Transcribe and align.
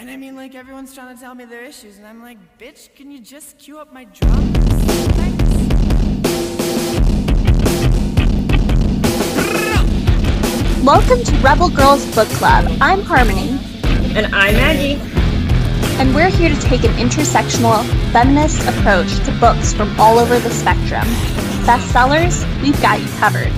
And 0.00 0.08
I 0.08 0.16
mean, 0.16 0.36
like, 0.36 0.54
everyone's 0.54 0.94
trying 0.94 1.12
to 1.12 1.20
tell 1.20 1.34
me 1.34 1.44
their 1.44 1.64
issues, 1.64 1.98
and 1.98 2.06
I'm 2.06 2.22
like, 2.22 2.38
bitch, 2.56 2.94
can 2.94 3.10
you 3.10 3.18
just 3.18 3.58
cue 3.58 3.80
up 3.80 3.92
my 3.92 4.04
drums? 4.04 4.56
Welcome 10.84 11.24
to 11.24 11.36
Rebel 11.42 11.68
Girls 11.68 12.06
Book 12.14 12.28
Club. 12.28 12.70
I'm 12.80 13.02
Harmony. 13.02 13.58
And 14.16 14.32
I'm 14.32 14.54
Maggie. 14.54 15.00
And 16.00 16.14
we're 16.14 16.30
here 16.30 16.54
to 16.54 16.60
take 16.60 16.84
an 16.84 16.92
intersectional, 16.92 17.84
feminist 18.12 18.60
approach 18.68 19.12
to 19.26 19.36
books 19.40 19.74
from 19.74 19.98
all 19.98 20.20
over 20.20 20.38
the 20.38 20.50
spectrum. 20.50 21.08
Bestsellers, 21.66 22.46
we've 22.62 22.80
got 22.80 23.00
you 23.00 23.08
covered. 23.18 23.50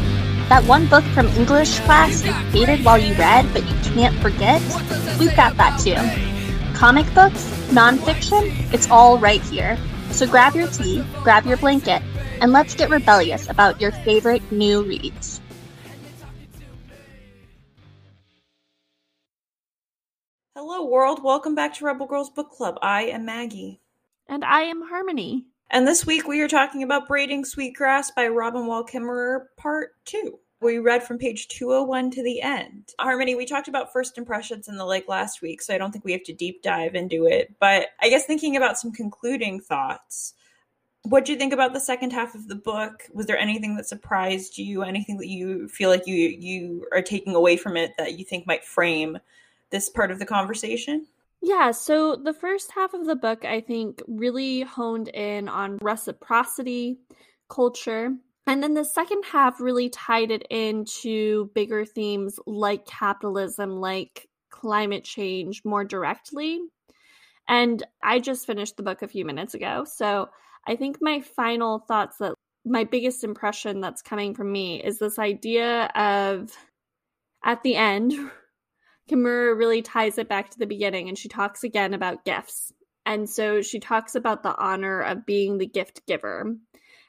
That 0.48 0.64
one 0.64 0.88
book 0.88 1.04
from 1.12 1.26
English 1.36 1.80
class 1.80 2.24
you 2.24 2.32
hated 2.32 2.82
while 2.82 2.96
you 2.96 3.12
read, 3.16 3.46
but 3.52 3.62
you 3.68 3.74
can't 3.92 4.16
forget, 4.20 4.62
we've 5.18 5.36
got 5.36 5.58
that 5.58 5.78
too. 5.78 6.29
Comic 6.80 7.12
books, 7.12 7.44
nonfiction, 7.72 8.50
it's 8.72 8.90
all 8.90 9.18
right 9.18 9.42
here. 9.42 9.76
So 10.12 10.26
grab 10.26 10.54
your 10.54 10.66
tea, 10.66 11.04
grab 11.22 11.44
your 11.44 11.58
blanket, 11.58 12.00
and 12.40 12.52
let's 12.52 12.74
get 12.74 12.88
rebellious 12.88 13.50
about 13.50 13.82
your 13.82 13.92
favorite 13.92 14.40
new 14.50 14.82
reads. 14.82 15.42
Hello, 20.56 20.86
world. 20.86 21.22
Welcome 21.22 21.54
back 21.54 21.74
to 21.74 21.84
Rebel 21.84 22.06
Girls 22.06 22.30
Book 22.30 22.50
Club. 22.50 22.78
I 22.80 23.02
am 23.02 23.26
Maggie. 23.26 23.82
And 24.26 24.42
I 24.42 24.62
am 24.62 24.80
Harmony. 24.80 25.48
And 25.68 25.86
this 25.86 26.06
week 26.06 26.26
we 26.26 26.40
are 26.40 26.48
talking 26.48 26.82
about 26.82 27.08
Braiding 27.08 27.44
Sweetgrass 27.44 28.12
by 28.12 28.28
Robin 28.28 28.66
Wall 28.66 28.86
Kimmerer, 28.86 29.48
Part 29.58 29.90
2. 30.06 30.38
We 30.60 30.78
read 30.78 31.02
from 31.02 31.18
page 31.18 31.48
201 31.48 32.10
to 32.12 32.22
the 32.22 32.42
end. 32.42 32.90
Harmony, 32.98 33.34
we 33.34 33.46
talked 33.46 33.68
about 33.68 33.92
first 33.92 34.18
impressions 34.18 34.68
in 34.68 34.76
the 34.76 34.84
lake 34.84 35.08
last 35.08 35.40
week, 35.40 35.62
so 35.62 35.74
I 35.74 35.78
don't 35.78 35.90
think 35.90 36.04
we 36.04 36.12
have 36.12 36.22
to 36.24 36.34
deep 36.34 36.62
dive 36.62 36.94
into 36.94 37.26
it. 37.26 37.54
But 37.58 37.88
I 38.00 38.10
guess 38.10 38.26
thinking 38.26 38.56
about 38.56 38.78
some 38.78 38.92
concluding 38.92 39.60
thoughts, 39.60 40.34
what 41.02 41.24
do 41.24 41.32
you 41.32 41.38
think 41.38 41.54
about 41.54 41.72
the 41.72 41.80
second 41.80 42.12
half 42.12 42.34
of 42.34 42.46
the 42.48 42.54
book? 42.54 43.04
Was 43.12 43.24
there 43.24 43.38
anything 43.38 43.76
that 43.76 43.86
surprised 43.86 44.58
you? 44.58 44.82
Anything 44.82 45.16
that 45.16 45.28
you 45.28 45.66
feel 45.68 45.88
like 45.88 46.06
you 46.06 46.14
you 46.14 46.86
are 46.92 47.00
taking 47.00 47.34
away 47.34 47.56
from 47.56 47.76
it 47.76 47.92
that 47.96 48.18
you 48.18 48.24
think 48.24 48.46
might 48.46 48.64
frame 48.64 49.18
this 49.70 49.88
part 49.88 50.10
of 50.10 50.18
the 50.18 50.26
conversation? 50.26 51.06
Yeah, 51.42 51.70
so 51.70 52.16
the 52.16 52.34
first 52.34 52.70
half 52.72 52.92
of 52.92 53.06
the 53.06 53.16
book, 53.16 53.46
I 53.46 53.62
think, 53.62 54.02
really 54.06 54.60
honed 54.60 55.08
in 55.08 55.48
on 55.48 55.78
reciprocity, 55.78 56.98
culture. 57.48 58.14
And 58.46 58.62
then 58.62 58.74
the 58.74 58.84
second 58.84 59.22
half 59.24 59.60
really 59.60 59.90
tied 59.90 60.30
it 60.30 60.46
into 60.50 61.50
bigger 61.54 61.84
themes 61.84 62.38
like 62.46 62.86
capitalism, 62.86 63.80
like 63.80 64.28
climate 64.50 65.04
change 65.04 65.62
more 65.64 65.84
directly. 65.84 66.60
And 67.48 67.82
I 68.02 68.18
just 68.20 68.46
finished 68.46 68.76
the 68.76 68.82
book 68.82 69.02
a 69.02 69.08
few 69.08 69.24
minutes 69.24 69.54
ago. 69.54 69.84
So 69.84 70.30
I 70.66 70.76
think 70.76 70.98
my 71.00 71.20
final 71.20 71.80
thoughts 71.80 72.18
that 72.18 72.34
my 72.64 72.84
biggest 72.84 73.24
impression 73.24 73.80
that's 73.80 74.02
coming 74.02 74.34
from 74.34 74.52
me 74.52 74.82
is 74.82 74.98
this 74.98 75.18
idea 75.18 75.86
of 75.94 76.56
at 77.44 77.62
the 77.62 77.76
end, 77.76 78.12
Kimmerer 79.10 79.56
really 79.56 79.82
ties 79.82 80.18
it 80.18 80.28
back 80.28 80.50
to 80.50 80.58
the 80.58 80.66
beginning 80.66 81.08
and 81.08 81.18
she 81.18 81.28
talks 81.28 81.64
again 81.64 81.94
about 81.94 82.24
gifts. 82.24 82.72
And 83.06 83.28
so 83.28 83.62
she 83.62 83.80
talks 83.80 84.14
about 84.14 84.42
the 84.42 84.56
honor 84.56 85.00
of 85.00 85.26
being 85.26 85.58
the 85.58 85.66
gift 85.66 86.06
giver. 86.06 86.54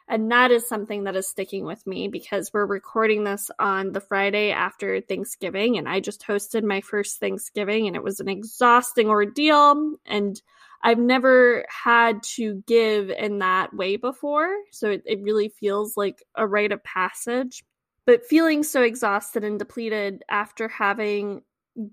And 0.08 0.32
that 0.32 0.52
is 0.52 0.68
something 0.68 1.06
that 1.06 1.16
is 1.16 1.28
sticking 1.28 1.66
with 1.66 1.86
me 1.88 2.08
because 2.08 2.52
we're 2.54 2.66
recording 2.66 3.24
this 3.24 3.50
on 3.60 3.92
the 3.92 4.02
Friday 4.02 4.52
after 4.52 5.02
Thanksgiving. 5.02 5.78
And 5.78 5.88
I 5.88 6.00
just 6.00 6.26
hosted 6.26 6.64
my 6.64 6.82
first 6.82 7.20
Thanksgiving 7.20 7.88
and 7.88 7.96
it 7.96 8.04
was 8.04 8.20
an 8.20 8.28
exhausting 8.28 9.08
ordeal. 9.08 9.96
And 10.06 10.42
I've 10.84 11.00
never 11.00 11.66
had 11.70 12.24
to 12.36 12.64
give 12.68 13.10
in 13.10 13.40
that 13.40 13.74
way 13.74 13.96
before. 13.98 14.50
So 14.72 14.90
it, 14.90 15.04
it 15.06 15.22
really 15.22 15.50
feels 15.50 15.96
like 15.96 16.24
a 16.36 16.48
rite 16.48 16.72
of 16.72 16.84
passage. 16.84 17.64
But 18.06 18.26
feeling 18.26 18.64
so 18.64 18.82
exhausted 18.82 19.44
and 19.44 19.60
depleted 19.60 20.24
after 20.28 20.68
having 20.68 21.44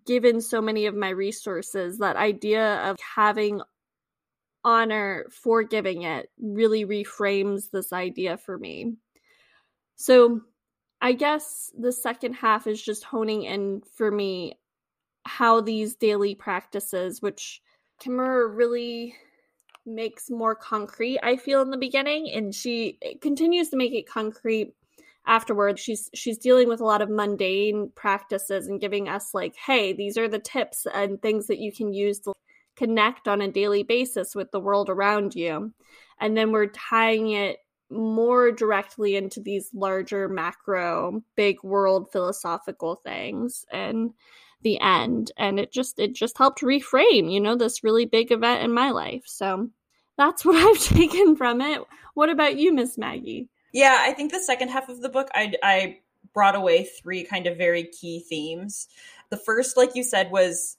given 0.07 0.41
so 0.41 0.61
many 0.61 0.87
of 0.87 0.95
my 0.95 1.11
resources, 1.11 1.99
that 1.99 2.17
idea 2.17 2.77
of 2.91 2.97
having 2.99 3.61
honor 4.65 5.27
for 5.31 5.63
giving 5.63 6.03
it 6.03 6.31
really 6.41 6.85
reframes 6.85 7.71
this 7.71 7.93
idea 7.93 8.37
for 8.37 8.59
me. 8.59 8.95
So 9.97 10.41
I 11.01 11.13
guess 11.13 11.73
the 11.79 11.93
second 11.93 12.35
half 12.35 12.67
is 12.67 12.83
just 12.83 13.05
honing 13.05 13.45
in 13.45 13.83
for 13.95 14.11
me 14.11 14.59
how 15.25 15.61
these 15.61 15.95
daily 15.95 16.35
practices, 16.35 17.23
which 17.23 17.63
Kimmerer 18.03 18.55
really 18.55 19.15
makes 19.87 20.31
more 20.31 20.55
concrete, 20.55 21.19
I 21.23 21.37
feel 21.37 21.63
in 21.63 21.71
the 21.71 21.77
beginning, 21.77 22.31
and 22.31 22.55
she 22.55 22.99
continues 23.21 23.71
to 23.71 23.77
make 23.77 23.93
it 23.93 24.09
concrete 24.09 24.75
afterward 25.29 25.79
she's 25.79 26.11
she's 26.15 26.39
dealing 26.39 26.69
with 26.69 26.81
a 26.81 26.85
lot 26.85 27.03
of 27.03 27.11
mundane 27.11 27.93
practices 27.95 28.67
and 28.67 28.81
giving 28.81 29.09
us 29.09 29.35
like 29.35 29.55
hey 29.55 29.93
these 29.93 30.17
are 30.17 30.27
the 30.27 30.39
tips 30.39 30.87
and 30.95 31.21
things 31.21 31.47
that 31.47 31.59
you 31.59 31.71
can 31.71 31.93
use 31.93 32.19
to 32.19 32.33
connect 32.79 33.29
on 33.29 33.41
a 33.41 33.51
daily 33.51 33.83
basis 33.83 34.35
with 34.35 34.51
the 34.51 34.61
world 34.61 34.89
around 34.89 35.35
you. 35.35 35.73
And 36.21 36.37
then 36.37 36.53
we're 36.53 36.69
tying 36.69 37.31
it 37.33 37.59
more 37.91 38.53
directly 38.53 39.17
into 39.17 39.41
these 39.41 39.71
larger 39.75 40.29
macro 40.29 41.23
big 41.37 41.63
world 41.63 42.11
philosophical 42.13 42.97
things 42.97 43.65
and 43.73 44.13
the 44.63 44.79
end. 44.81 45.33
And 45.37 45.59
it 45.59 45.73
just 45.73 45.99
it 45.99 46.15
just 46.15 46.37
helped 46.37 46.61
reframe 46.61 47.33
you 47.33 47.41
know 47.41 47.57
this 47.57 47.85
really 47.85 48.05
big 48.05 48.31
event 48.31 48.63
in 48.63 48.73
my 48.73 48.91
life. 48.91 49.23
So 49.27 49.71
that's 50.17 50.45
what 50.45 50.57
i've 50.57 50.83
taken 50.83 51.37
from 51.37 51.61
it. 51.61 51.81
What 52.15 52.29
about 52.29 52.59
you 52.59 52.73
miss 52.75 52.99
maggie? 52.99 53.49
Yeah, 53.73 53.99
I 54.01 54.13
think 54.13 54.33
the 54.33 54.41
second 54.41 54.69
half 54.69 54.89
of 54.89 55.03
the 55.03 55.09
book, 55.09 55.29
I, 55.35 55.53
I 55.63 55.99
brought 56.33 56.57
away 56.57 56.85
three 56.85 57.25
kind 57.25 57.47
of 57.47 57.57
very 57.57 57.85
key 57.85 58.25
themes. 58.29 58.89
The 59.31 59.37
first, 59.37 59.77
like 59.77 59.95
you 59.95 60.03
said, 60.03 60.31
was 60.31 60.77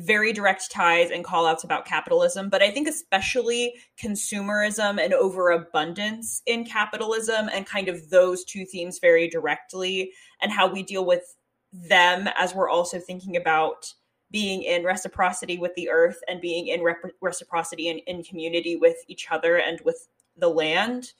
very 0.00 0.32
direct 0.32 0.70
ties 0.70 1.10
and 1.10 1.24
call 1.24 1.46
outs 1.46 1.64
about 1.64 1.84
capitalism, 1.84 2.48
but 2.48 2.62
I 2.62 2.70
think 2.70 2.88
especially 2.88 3.74
consumerism 4.02 5.02
and 5.02 5.12
overabundance 5.12 6.42
in 6.46 6.64
capitalism 6.64 7.48
and 7.52 7.66
kind 7.66 7.88
of 7.88 8.10
those 8.10 8.44
two 8.44 8.64
themes 8.64 8.98
very 8.98 9.28
directly 9.28 10.12
and 10.40 10.52
how 10.52 10.66
we 10.66 10.82
deal 10.82 11.04
with 11.04 11.36
them 11.72 12.28
as 12.36 12.54
we're 12.54 12.68
also 12.68 12.98
thinking 12.98 13.36
about 13.36 13.92
being 14.30 14.62
in 14.62 14.84
reciprocity 14.84 15.58
with 15.58 15.74
the 15.74 15.90
earth 15.90 16.20
and 16.28 16.40
being 16.40 16.68
in 16.68 16.82
rep- 16.82 17.14
reciprocity 17.20 17.88
and 17.88 18.00
in 18.06 18.22
community 18.22 18.76
with 18.76 18.96
each 19.08 19.28
other 19.30 19.56
and 19.56 19.80
with 19.84 20.08
the 20.36 20.48
land. 20.48 21.12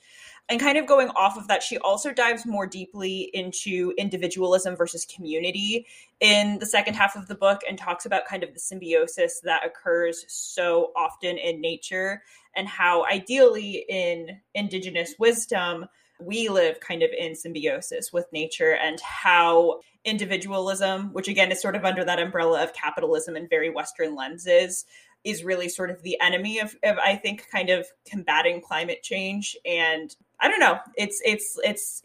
And 0.49 0.59
kind 0.59 0.77
of 0.77 0.85
going 0.85 1.09
off 1.09 1.37
of 1.37 1.47
that, 1.47 1.63
she 1.63 1.77
also 1.77 2.11
dives 2.11 2.45
more 2.45 2.67
deeply 2.67 3.29
into 3.33 3.93
individualism 3.97 4.75
versus 4.75 5.05
community 5.05 5.87
in 6.19 6.59
the 6.59 6.65
second 6.65 6.95
half 6.95 7.15
of 7.15 7.27
the 7.27 7.35
book 7.35 7.61
and 7.67 7.77
talks 7.77 8.05
about 8.05 8.25
kind 8.25 8.43
of 8.43 8.53
the 8.53 8.59
symbiosis 8.59 9.39
that 9.45 9.65
occurs 9.65 10.25
so 10.27 10.91
often 10.95 11.37
in 11.37 11.61
nature 11.61 12.21
and 12.55 12.67
how 12.67 13.05
ideally 13.05 13.85
in 13.87 14.41
indigenous 14.53 15.15
wisdom 15.17 15.85
we 16.19 16.49
live 16.49 16.79
kind 16.79 17.01
of 17.01 17.09
in 17.17 17.35
symbiosis 17.35 18.13
with 18.13 18.25
nature 18.31 18.75
and 18.75 18.99
how 19.01 19.79
individualism, 20.05 21.13
which 21.13 21.27
again 21.27 21.51
is 21.51 21.61
sort 21.61 21.75
of 21.75 21.85
under 21.85 22.03
that 22.03 22.19
umbrella 22.19 22.63
of 22.63 22.73
capitalism 22.73 23.35
and 23.35 23.49
very 23.49 23.69
Western 23.69 24.15
lenses, 24.15 24.85
is 25.23 25.43
really 25.43 25.69
sort 25.69 25.91
of 25.91 26.01
the 26.01 26.19
enemy 26.19 26.59
of, 26.59 26.75
of 26.83 26.97
I 26.97 27.15
think 27.15 27.47
kind 27.51 27.69
of 27.69 27.87
combating 28.05 28.61
climate 28.61 29.03
change 29.03 29.55
and 29.65 30.15
I 30.41 30.49
don't 30.49 30.59
know. 30.59 30.79
It's 30.95 31.21
it's 31.23 31.57
it's 31.63 32.03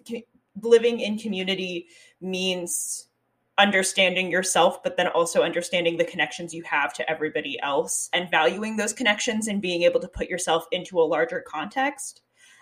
living 0.63 1.01
in 1.01 1.19
community 1.19 1.89
means 2.21 3.09
understanding 3.59 4.31
yourself 4.31 4.83
but 4.83 4.99
then 4.99 5.09
also 5.09 5.43
understanding 5.43 5.97
the 5.97 6.05
connections 6.05 6.53
you 6.53 6.63
have 6.63 6.93
to 6.93 7.11
everybody 7.11 7.59
else 7.63 8.11
and 8.13 8.31
valuing 8.31 8.77
those 8.77 8.93
connections 8.93 9.49
and 9.49 9.63
being 9.63 9.83
able 9.83 9.99
to 9.99 10.09
put 10.09 10.29
yourself 10.29 10.67
into 10.73 11.01
a 11.01 11.03
larger 11.03 11.43
context. 11.47 12.21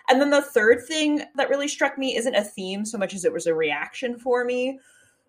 And 0.08 0.20
then 0.20 0.30
the 0.30 0.42
third 0.42 0.84
thing 0.86 1.22
that 1.34 1.48
really 1.48 1.66
struck 1.66 1.98
me 1.98 2.16
isn't 2.16 2.34
a 2.34 2.44
theme 2.44 2.84
so 2.84 2.98
much 2.98 3.14
as 3.14 3.24
it 3.24 3.32
was 3.32 3.46
a 3.46 3.54
reaction 3.54 4.18
for 4.18 4.44
me 4.44 4.78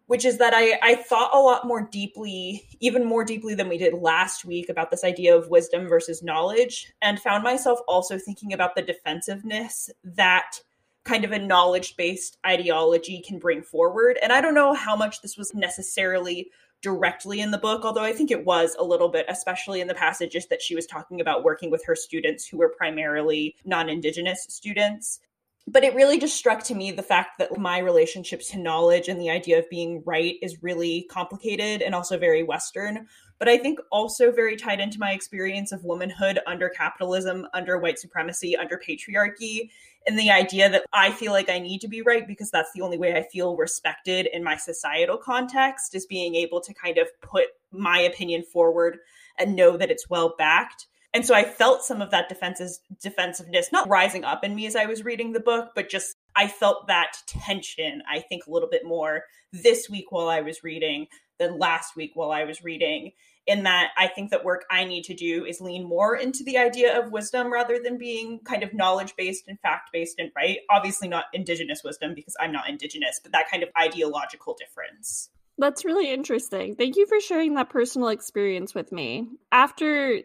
which 0.07 0.25
is 0.25 0.37
that 0.37 0.53
I, 0.55 0.77
I 0.83 0.95
thought 0.95 1.33
a 1.33 1.39
lot 1.39 1.65
more 1.65 1.81
deeply, 1.81 2.67
even 2.79 3.03
more 3.03 3.23
deeply 3.23 3.55
than 3.55 3.69
we 3.69 3.77
did 3.77 3.93
last 3.93 4.45
week, 4.45 4.69
about 4.69 4.91
this 4.91 5.03
idea 5.03 5.35
of 5.35 5.49
wisdom 5.49 5.87
versus 5.87 6.23
knowledge, 6.23 6.93
and 7.01 7.19
found 7.19 7.43
myself 7.43 7.79
also 7.87 8.17
thinking 8.17 8.53
about 8.53 8.75
the 8.75 8.81
defensiveness 8.81 9.89
that 10.03 10.59
kind 11.03 11.23
of 11.23 11.31
a 11.31 11.39
knowledge 11.39 11.95
based 11.97 12.37
ideology 12.45 13.21
can 13.25 13.39
bring 13.39 13.61
forward. 13.61 14.17
And 14.21 14.33
I 14.33 14.41
don't 14.41 14.55
know 14.55 14.73
how 14.73 14.95
much 14.95 15.21
this 15.21 15.37
was 15.37 15.53
necessarily 15.53 16.49
directly 16.81 17.39
in 17.41 17.51
the 17.51 17.57
book, 17.57 17.85
although 17.85 18.03
I 18.03 18.13
think 18.13 18.29
it 18.31 18.45
was 18.45 18.75
a 18.77 18.83
little 18.83 19.09
bit, 19.09 19.25
especially 19.29 19.81
in 19.81 19.87
the 19.87 19.95
passages 19.95 20.47
that 20.47 20.61
she 20.61 20.75
was 20.75 20.85
talking 20.85 21.21
about 21.21 21.43
working 21.43 21.71
with 21.71 21.83
her 21.85 21.95
students 21.95 22.47
who 22.47 22.57
were 22.57 22.69
primarily 22.69 23.55
non 23.65 23.89
Indigenous 23.89 24.45
students 24.49 25.19
but 25.67 25.83
it 25.83 25.95
really 25.95 26.19
just 26.19 26.35
struck 26.35 26.63
to 26.63 26.75
me 26.75 26.91
the 26.91 27.01
fact 27.01 27.39
that 27.39 27.57
my 27.57 27.79
relationship 27.79 28.41
to 28.49 28.59
knowledge 28.59 29.07
and 29.07 29.19
the 29.19 29.31
idea 29.31 29.57
of 29.57 29.69
being 29.69 30.03
right 30.05 30.35
is 30.41 30.61
really 30.61 31.07
complicated 31.09 31.81
and 31.81 31.95
also 31.95 32.19
very 32.19 32.43
Western. 32.43 33.07
But 33.39 33.49
I 33.49 33.57
think 33.57 33.79
also 33.91 34.31
very 34.31 34.55
tied 34.55 34.79
into 34.79 34.99
my 34.99 35.11
experience 35.11 35.71
of 35.71 35.83
womanhood 35.83 36.39
under 36.45 36.69
capitalism, 36.69 37.47
under 37.53 37.79
white 37.79 37.97
supremacy, 37.97 38.55
under 38.55 38.79
patriarchy, 38.79 39.69
and 40.07 40.19
the 40.19 40.29
idea 40.29 40.69
that 40.69 40.85
I 40.93 41.11
feel 41.11 41.31
like 41.31 41.49
I 41.49 41.57
need 41.57 41.81
to 41.81 41.87
be 41.87 42.03
right 42.03 42.27
because 42.27 42.51
that's 42.51 42.71
the 42.73 42.81
only 42.81 42.99
way 42.99 43.15
I 43.15 43.23
feel 43.23 43.57
respected 43.57 44.27
in 44.31 44.43
my 44.43 44.55
societal 44.55 45.17
context 45.17 45.95
is 45.95 46.05
being 46.05 46.35
able 46.35 46.61
to 46.61 46.73
kind 46.75 46.99
of 46.99 47.07
put 47.21 47.47
my 47.71 47.99
opinion 47.99 48.43
forward 48.43 48.99
and 49.39 49.55
know 49.55 49.77
that 49.77 49.89
it's 49.89 50.09
well 50.09 50.35
backed. 50.37 50.85
And 51.15 51.25
so 51.25 51.33
I 51.33 51.45
felt 51.45 51.81
some 51.81 52.01
of 52.01 52.11
that 52.11 52.27
defenses 52.27 52.81
defensiveness 53.01 53.71
not 53.71 53.87
rising 53.87 54.25
up 54.25 54.43
in 54.43 54.53
me 54.53 54.67
as 54.67 54.75
I 54.75 54.85
was 54.85 55.05
reading 55.05 55.31
the 55.31 55.39
book, 55.39 55.69
but 55.73 55.89
just 55.89 56.17
I 56.35 56.49
felt 56.49 56.87
that 56.87 57.13
tension, 57.25 58.03
I 58.05 58.19
think, 58.19 58.45
a 58.45 58.51
little 58.51 58.67
bit 58.67 58.83
more 58.83 59.23
this 59.53 59.89
week 59.89 60.11
while 60.11 60.27
I 60.27 60.41
was 60.41 60.61
reading 60.61 61.07
than 61.39 61.57
last 61.57 61.95
week 61.95 62.11
while 62.15 62.31
I 62.31 62.43
was 62.43 62.65
reading. 62.65 63.13
In 63.47 63.63
that 63.63 63.91
I 63.97 64.07
think 64.07 64.31
that 64.31 64.43
work 64.43 64.65
I 64.69 64.83
need 64.83 65.05
to 65.05 65.13
do 65.13 65.45
is 65.45 65.61
lean 65.61 65.87
more 65.87 66.17
into 66.17 66.43
the 66.43 66.57
idea 66.57 66.99
of 66.99 67.13
wisdom 67.13 67.53
rather 67.53 67.79
than 67.81 67.97
being 67.97 68.39
kind 68.39 68.63
of 68.63 68.73
knowledge 68.73 69.15
based 69.15 69.47
and 69.47 69.57
fact 69.61 69.91
based 69.93 70.19
and 70.19 70.31
right. 70.35 70.57
Obviously, 70.69 71.07
not 71.07 71.25
indigenous 71.31 71.81
wisdom 71.81 72.13
because 72.13 72.35
I'm 72.41 72.51
not 72.51 72.67
indigenous, 72.67 73.21
but 73.23 73.31
that 73.31 73.49
kind 73.49 73.63
of 73.63 73.69
ideological 73.79 74.57
difference. 74.59 75.29
That's 75.57 75.85
really 75.85 76.11
interesting. 76.11 76.75
Thank 76.75 76.97
you 76.97 77.05
for 77.07 77.21
sharing 77.21 77.53
that 77.53 77.69
personal 77.69 78.09
experience 78.09 78.75
with 78.75 78.91
me. 78.91 79.29
After 79.53 80.23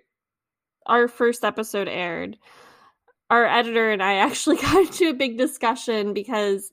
our 0.86 1.08
first 1.08 1.44
episode 1.44 1.88
aired, 1.88 2.36
our 3.28 3.46
editor 3.46 3.90
and 3.90 4.02
I 4.02 4.14
actually 4.26 4.56
got 4.56 4.86
into 4.86 5.10
a 5.10 5.14
big 5.14 5.38
discussion 5.38 6.14
because 6.14 6.72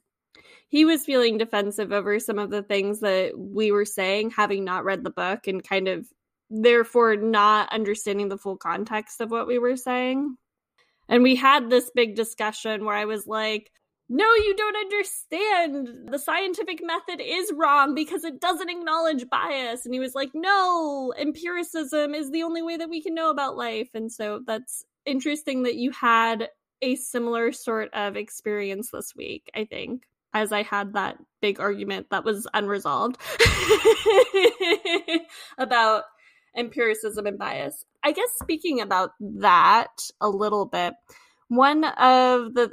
he 0.69 0.86
was 0.86 1.06
feeling 1.06 1.38
defensive 1.38 1.92
over 1.92 2.19
some 2.19 2.39
of 2.39 2.50
the 2.50 2.63
things 2.63 3.00
that 3.00 3.38
we 3.38 3.71
were 3.71 3.86
saying, 3.86 4.31
having 4.31 4.65
not 4.65 4.83
read 4.83 5.04
the 5.04 5.09
book 5.09 5.48
and 5.48 5.63
kind 5.63 5.88
of 5.88 6.07
therefore 6.50 7.15
not 7.15 7.71
understanding 7.71 8.30
the 8.30 8.38
full 8.38 8.57
context 8.57 9.21
of 9.21 9.31
what 9.31 9.48
we 9.48 9.59
were 9.59 9.77
saying. 9.77 10.36
And 11.09 11.24
we 11.24 11.36
had 11.36 11.69
this 11.69 11.89
big 11.95 12.15
discussion 12.15 12.83
where 12.83 12.95
I 12.95 13.06
was 13.06 13.27
like, 13.27 13.71
no, 14.09 14.25
you 14.36 14.56
don't 14.56 14.77
understand. 14.77 16.09
The 16.09 16.19
scientific 16.19 16.81
method 16.83 17.21
is 17.21 17.51
wrong 17.54 17.94
because 17.94 18.24
it 18.24 18.39
doesn't 18.39 18.69
acknowledge 18.69 19.30
bias. 19.30 19.86
And 19.86 19.94
he 19.94 20.00
was 20.00 20.15
like, 20.15 20.30
no, 20.33 21.13
empiricism 21.19 22.15
is 22.15 22.31
the 22.31 22.44
only 22.44 22.62
way 22.62 22.77
that 22.77 22.89
we 22.89 23.01
can 23.01 23.13
know 23.13 23.30
about 23.30 23.57
life. 23.57 23.89
And 23.94 24.12
so 24.12 24.39
that's 24.45 24.86
interesting 25.06 25.63
that 25.63 25.75
you 25.75 25.92
had 25.92 26.48
a 26.81 26.95
similar 26.95 27.51
sort 27.51 27.94
of 27.94 28.15
experience 28.15 28.92
this 28.92 29.13
week, 29.15 29.50
I 29.54 29.65
think, 29.65 30.04
as 30.33 30.54
I 30.54 30.63
had 30.63 30.94
that 30.94 31.18
big 31.42 31.59
argument 31.59 32.07
that 32.12 32.24
was 32.24 32.48
unresolved 32.54 33.18
about 35.57 36.04
empiricism 36.56 37.25
and 37.25 37.38
bias. 37.38 37.83
I 38.04 38.13
guess 38.13 38.30
speaking 38.42 38.80
about 38.80 39.12
that 39.19 39.92
a 40.21 40.30
little 40.30 40.65
bit, 40.65 40.94
one 41.50 41.83
of 41.83 42.54
the 42.54 42.71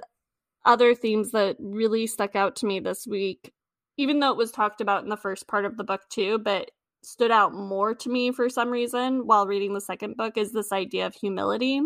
other 0.65 0.95
themes 0.95 1.31
that 1.33 1.57
really 1.59 2.07
stuck 2.07 2.37
out 2.37 2.57
to 2.57 2.67
me 2.67 2.81
this 2.81 3.07
week, 3.07 3.53
even 3.97 4.21
though 4.21 4.31
it 4.31 4.37
was 4.37 4.51
talked 4.51 4.81
about 4.81 5.03
in 5.03 5.11
the 5.11 5.17
first 5.17 5.47
part 5.47 5.65
of 5.65 5.77
the 5.77 5.85
book 5.85 6.03
too, 6.11 6.39
but 6.39 6.71
stood 7.03 7.31
out 7.31 7.53
more 7.53 7.95
to 7.95 8.09
me 8.09 8.33
for 8.33 8.49
some 8.49 8.71
reason 8.71 9.27
while 9.27 9.47
reading 9.47 9.75
the 9.75 9.81
second 9.81 10.17
book 10.17 10.37
is 10.37 10.53
this 10.53 10.73
idea 10.73 11.07
of 11.07 11.15
humility. 11.15 11.81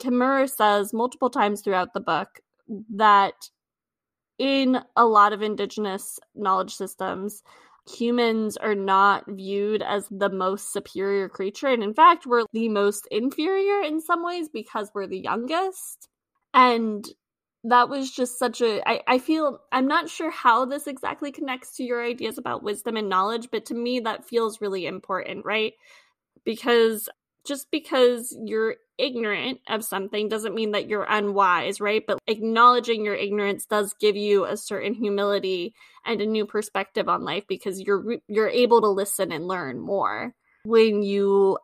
Kimmerer 0.00 0.48
says 0.48 0.92
multiple 0.92 1.30
times 1.30 1.62
throughout 1.62 1.94
the 1.94 2.00
book 2.00 2.40
that 2.94 3.34
in 4.38 4.80
a 4.96 5.04
lot 5.04 5.32
of 5.32 5.42
indigenous 5.42 6.18
knowledge 6.34 6.74
systems, 6.74 7.42
humans 7.88 8.56
are 8.56 8.74
not 8.74 9.24
viewed 9.28 9.82
as 9.82 10.06
the 10.10 10.30
most 10.30 10.72
superior 10.72 11.28
creature. 11.28 11.68
And 11.68 11.82
in 11.82 11.94
fact, 11.94 12.26
we're 12.26 12.44
the 12.52 12.68
most 12.68 13.06
inferior 13.10 13.82
in 13.82 14.00
some 14.00 14.24
ways 14.24 14.48
because 14.48 14.90
we're 14.94 15.06
the 15.06 15.18
youngest. 15.18 16.08
And 16.54 17.06
that 17.64 17.88
was 17.88 18.10
just 18.10 18.38
such 18.38 18.60
a 18.60 18.80
I, 18.88 19.02
I 19.06 19.18
feel 19.18 19.60
i'm 19.70 19.86
not 19.86 20.08
sure 20.08 20.30
how 20.30 20.64
this 20.64 20.86
exactly 20.86 21.30
connects 21.30 21.76
to 21.76 21.84
your 21.84 22.02
ideas 22.02 22.38
about 22.38 22.62
wisdom 22.62 22.96
and 22.96 23.08
knowledge 23.08 23.48
but 23.50 23.66
to 23.66 23.74
me 23.74 24.00
that 24.00 24.28
feels 24.28 24.60
really 24.60 24.86
important 24.86 25.44
right? 25.44 25.74
Because 26.44 27.08
just 27.46 27.70
because 27.70 28.36
you're 28.44 28.76
ignorant 28.98 29.60
of 29.68 29.82
something 29.82 30.28
doesn't 30.28 30.54
mean 30.54 30.72
that 30.72 30.88
you're 30.88 31.06
unwise 31.08 31.80
right? 31.80 32.02
But 32.06 32.18
acknowledging 32.26 33.04
your 33.04 33.14
ignorance 33.14 33.66
does 33.66 33.94
give 34.00 34.16
you 34.16 34.44
a 34.44 34.56
certain 34.56 34.94
humility 34.94 35.74
and 36.06 36.20
a 36.20 36.26
new 36.26 36.46
perspective 36.46 37.08
on 37.08 37.24
life 37.24 37.44
because 37.46 37.80
you're 37.80 38.16
you're 38.26 38.48
able 38.48 38.80
to 38.80 38.88
listen 38.88 39.32
and 39.32 39.46
learn 39.46 39.80
more 39.80 40.34
when 40.64 41.02
you 41.02 41.58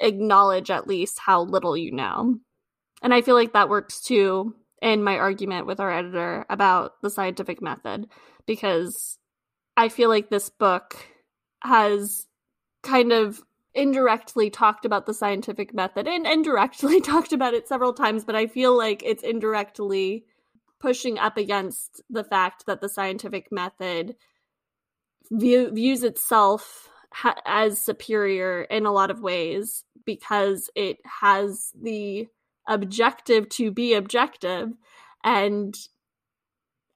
acknowledge 0.00 0.70
at 0.70 0.88
least 0.88 1.18
how 1.18 1.42
little 1.42 1.76
you 1.76 1.92
know. 1.92 2.36
And 3.02 3.14
i 3.14 3.22
feel 3.22 3.34
like 3.34 3.52
that 3.52 3.68
works 3.68 4.00
too 4.00 4.54
in 4.80 5.02
my 5.02 5.16
argument 5.16 5.66
with 5.66 5.80
our 5.80 5.90
editor 5.90 6.46
about 6.48 7.00
the 7.02 7.10
scientific 7.10 7.60
method 7.60 8.08
because 8.46 9.18
I 9.76 9.88
feel 9.88 10.08
like 10.08 10.30
this 10.30 10.48
book 10.48 10.96
has 11.62 12.26
kind 12.82 13.12
of 13.12 13.42
indirectly 13.74 14.50
talked 14.50 14.84
about 14.84 15.06
the 15.06 15.14
scientific 15.14 15.72
method 15.74 16.08
and 16.08 16.26
indirectly 16.26 17.00
talked 17.02 17.32
about 17.32 17.54
it 17.54 17.68
several 17.68 17.92
times, 17.92 18.24
but 18.24 18.34
I 18.34 18.46
feel 18.46 18.76
like 18.76 19.02
it's 19.04 19.22
indirectly 19.22 20.24
pushing 20.80 21.18
up 21.18 21.36
against 21.36 22.02
the 22.08 22.24
fact 22.24 22.66
that 22.66 22.80
the 22.80 22.88
scientific 22.88 23.52
method 23.52 24.16
view, 25.30 25.70
views 25.70 26.02
itself 26.02 26.88
ha- 27.12 27.40
as 27.44 27.78
superior 27.78 28.62
in 28.62 28.86
a 28.86 28.92
lot 28.92 29.10
of 29.10 29.20
ways 29.20 29.84
because 30.04 30.70
it 30.74 30.98
has 31.04 31.70
the 31.80 32.26
objective 32.70 33.50
to 33.50 33.70
be 33.70 33.92
objective. 33.92 34.70
And 35.22 35.76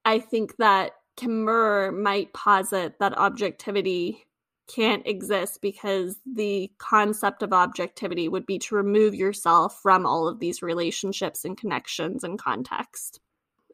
I 0.06 0.20
think 0.20 0.56
that 0.56 0.92
Kimmerer 1.18 1.92
might 1.94 2.32
posit 2.32 2.98
that 2.98 3.18
objectivity 3.18 4.24
can't 4.66 5.06
exist 5.06 5.60
because 5.60 6.16
the 6.24 6.70
concept 6.78 7.42
of 7.42 7.52
objectivity 7.52 8.28
would 8.28 8.46
be 8.46 8.58
to 8.58 8.74
remove 8.74 9.14
yourself 9.14 9.78
from 9.82 10.06
all 10.06 10.26
of 10.26 10.40
these 10.40 10.62
relationships 10.62 11.44
and 11.44 11.58
connections 11.58 12.24
and 12.24 12.38
context. 12.38 13.20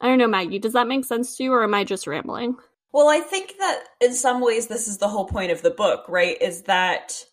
I 0.01 0.09
don't 0.09 0.19
know, 0.19 0.27
Maggie, 0.27 0.59
does 0.59 0.73
that 0.73 0.89
make 0.89 1.05
sense 1.05 1.37
to 1.37 1.45
you 1.45 1.53
or 1.53 1.63
am 1.63 1.75
I 1.75 1.85
just 1.85 2.07
rambling? 2.07 2.57
Well, 2.93 3.09
I 3.09 3.21
think 3.21 3.55
that 3.59 3.85
in 4.01 4.15
some 4.15 4.41
ways 4.41 4.67
this 4.67 4.89
is 4.89 4.99
the 4.99 5.09
whole 5.09 5.27
point 5.27 5.53
of 5.53 5.63
the 5.63 5.71
book, 5.71 6.07
right? 6.09 6.41
Is 6.41 6.63
that 6.63 7.25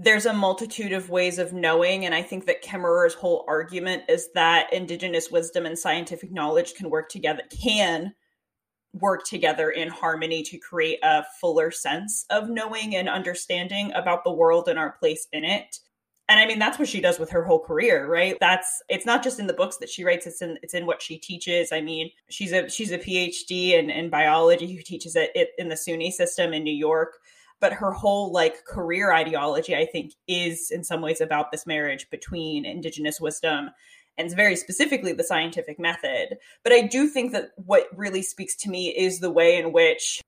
there's 0.00 0.26
a 0.26 0.32
multitude 0.32 0.92
of 0.92 1.10
ways 1.10 1.38
of 1.38 1.52
knowing 1.52 2.04
and 2.04 2.14
i 2.14 2.22
think 2.22 2.46
that 2.46 2.62
kimmerer's 2.62 3.14
whole 3.14 3.44
argument 3.48 4.02
is 4.08 4.28
that 4.34 4.72
indigenous 4.72 5.30
wisdom 5.30 5.66
and 5.66 5.78
scientific 5.78 6.30
knowledge 6.30 6.74
can 6.74 6.88
work 6.88 7.08
together 7.08 7.42
can 7.50 8.14
work 8.94 9.24
together 9.24 9.70
in 9.70 9.88
harmony 9.88 10.42
to 10.42 10.58
create 10.58 10.98
a 11.02 11.24
fuller 11.40 11.70
sense 11.70 12.24
of 12.30 12.48
knowing 12.48 12.96
and 12.96 13.08
understanding 13.08 13.92
about 13.92 14.24
the 14.24 14.32
world 14.32 14.68
and 14.68 14.78
our 14.78 14.92
place 14.92 15.26
in 15.32 15.44
it. 15.44 15.78
And 16.30 16.38
i 16.38 16.46
mean 16.46 16.58
that's 16.58 16.78
what 16.78 16.88
she 16.88 17.00
does 17.00 17.18
with 17.18 17.30
her 17.30 17.44
whole 17.44 17.60
career 17.60 18.06
right? 18.06 18.36
That's 18.40 18.82
it's 18.88 19.06
not 19.06 19.22
just 19.22 19.38
in 19.38 19.46
the 19.46 19.54
books 19.54 19.78
that 19.78 19.88
she 19.88 20.04
writes 20.04 20.26
it's 20.26 20.42
in 20.42 20.58
it's 20.62 20.74
in 20.74 20.86
what 20.86 21.02
she 21.02 21.18
teaches. 21.18 21.72
I 21.72 21.80
mean 21.80 22.10
she's 22.28 22.52
a 22.52 22.68
she's 22.68 22.92
a 22.92 22.98
phd 22.98 23.50
in, 23.50 23.90
in 23.90 24.10
biology 24.10 24.74
who 24.74 24.82
teaches 24.82 25.16
it, 25.16 25.30
it 25.34 25.50
in 25.58 25.68
the 25.68 25.74
suny 25.74 26.10
system 26.10 26.52
in 26.52 26.64
new 26.64 26.74
york 26.74 27.14
but 27.60 27.72
her 27.72 27.92
whole 27.92 28.32
like 28.32 28.64
career 28.64 29.12
ideology 29.12 29.74
i 29.74 29.86
think 29.86 30.12
is 30.26 30.70
in 30.70 30.84
some 30.84 31.00
ways 31.00 31.20
about 31.20 31.50
this 31.50 31.66
marriage 31.66 32.08
between 32.10 32.64
indigenous 32.64 33.20
wisdom 33.20 33.70
and 34.18 34.34
very 34.34 34.56
specifically 34.56 35.12
the 35.12 35.22
scientific 35.22 35.78
method. 35.78 36.38
But 36.64 36.72
i 36.72 36.82
do 36.82 37.08
think 37.08 37.32
that 37.32 37.50
what 37.56 37.86
really 37.96 38.22
speaks 38.22 38.56
to 38.56 38.70
me 38.70 38.88
is 38.88 39.20
the 39.20 39.30
way 39.30 39.56
in 39.56 39.72
which 39.72 40.20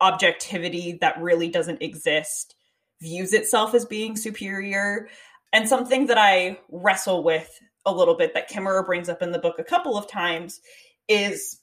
objectivity 0.00 0.98
that 1.00 1.20
really 1.20 1.48
doesn't 1.48 1.82
exist 1.82 2.54
views 3.00 3.32
itself 3.32 3.74
as 3.74 3.84
being 3.84 4.16
superior 4.16 5.08
and 5.52 5.68
something 5.68 6.06
that 6.06 6.18
i 6.18 6.58
wrestle 6.70 7.22
with 7.22 7.50
a 7.86 7.92
little 7.92 8.16
bit 8.16 8.34
that 8.34 8.50
kimmerer 8.50 8.84
brings 8.84 9.08
up 9.08 9.22
in 9.22 9.32
the 9.32 9.38
book 9.38 9.56
a 9.58 9.64
couple 9.64 9.96
of 9.96 10.08
times 10.08 10.60
is 11.08 11.60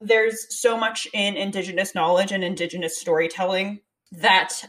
there's 0.00 0.46
so 0.60 0.76
much 0.76 1.08
in 1.12 1.36
indigenous 1.36 1.94
knowledge 1.94 2.30
and 2.30 2.44
indigenous 2.44 2.98
storytelling 2.98 3.80
that 4.16 4.64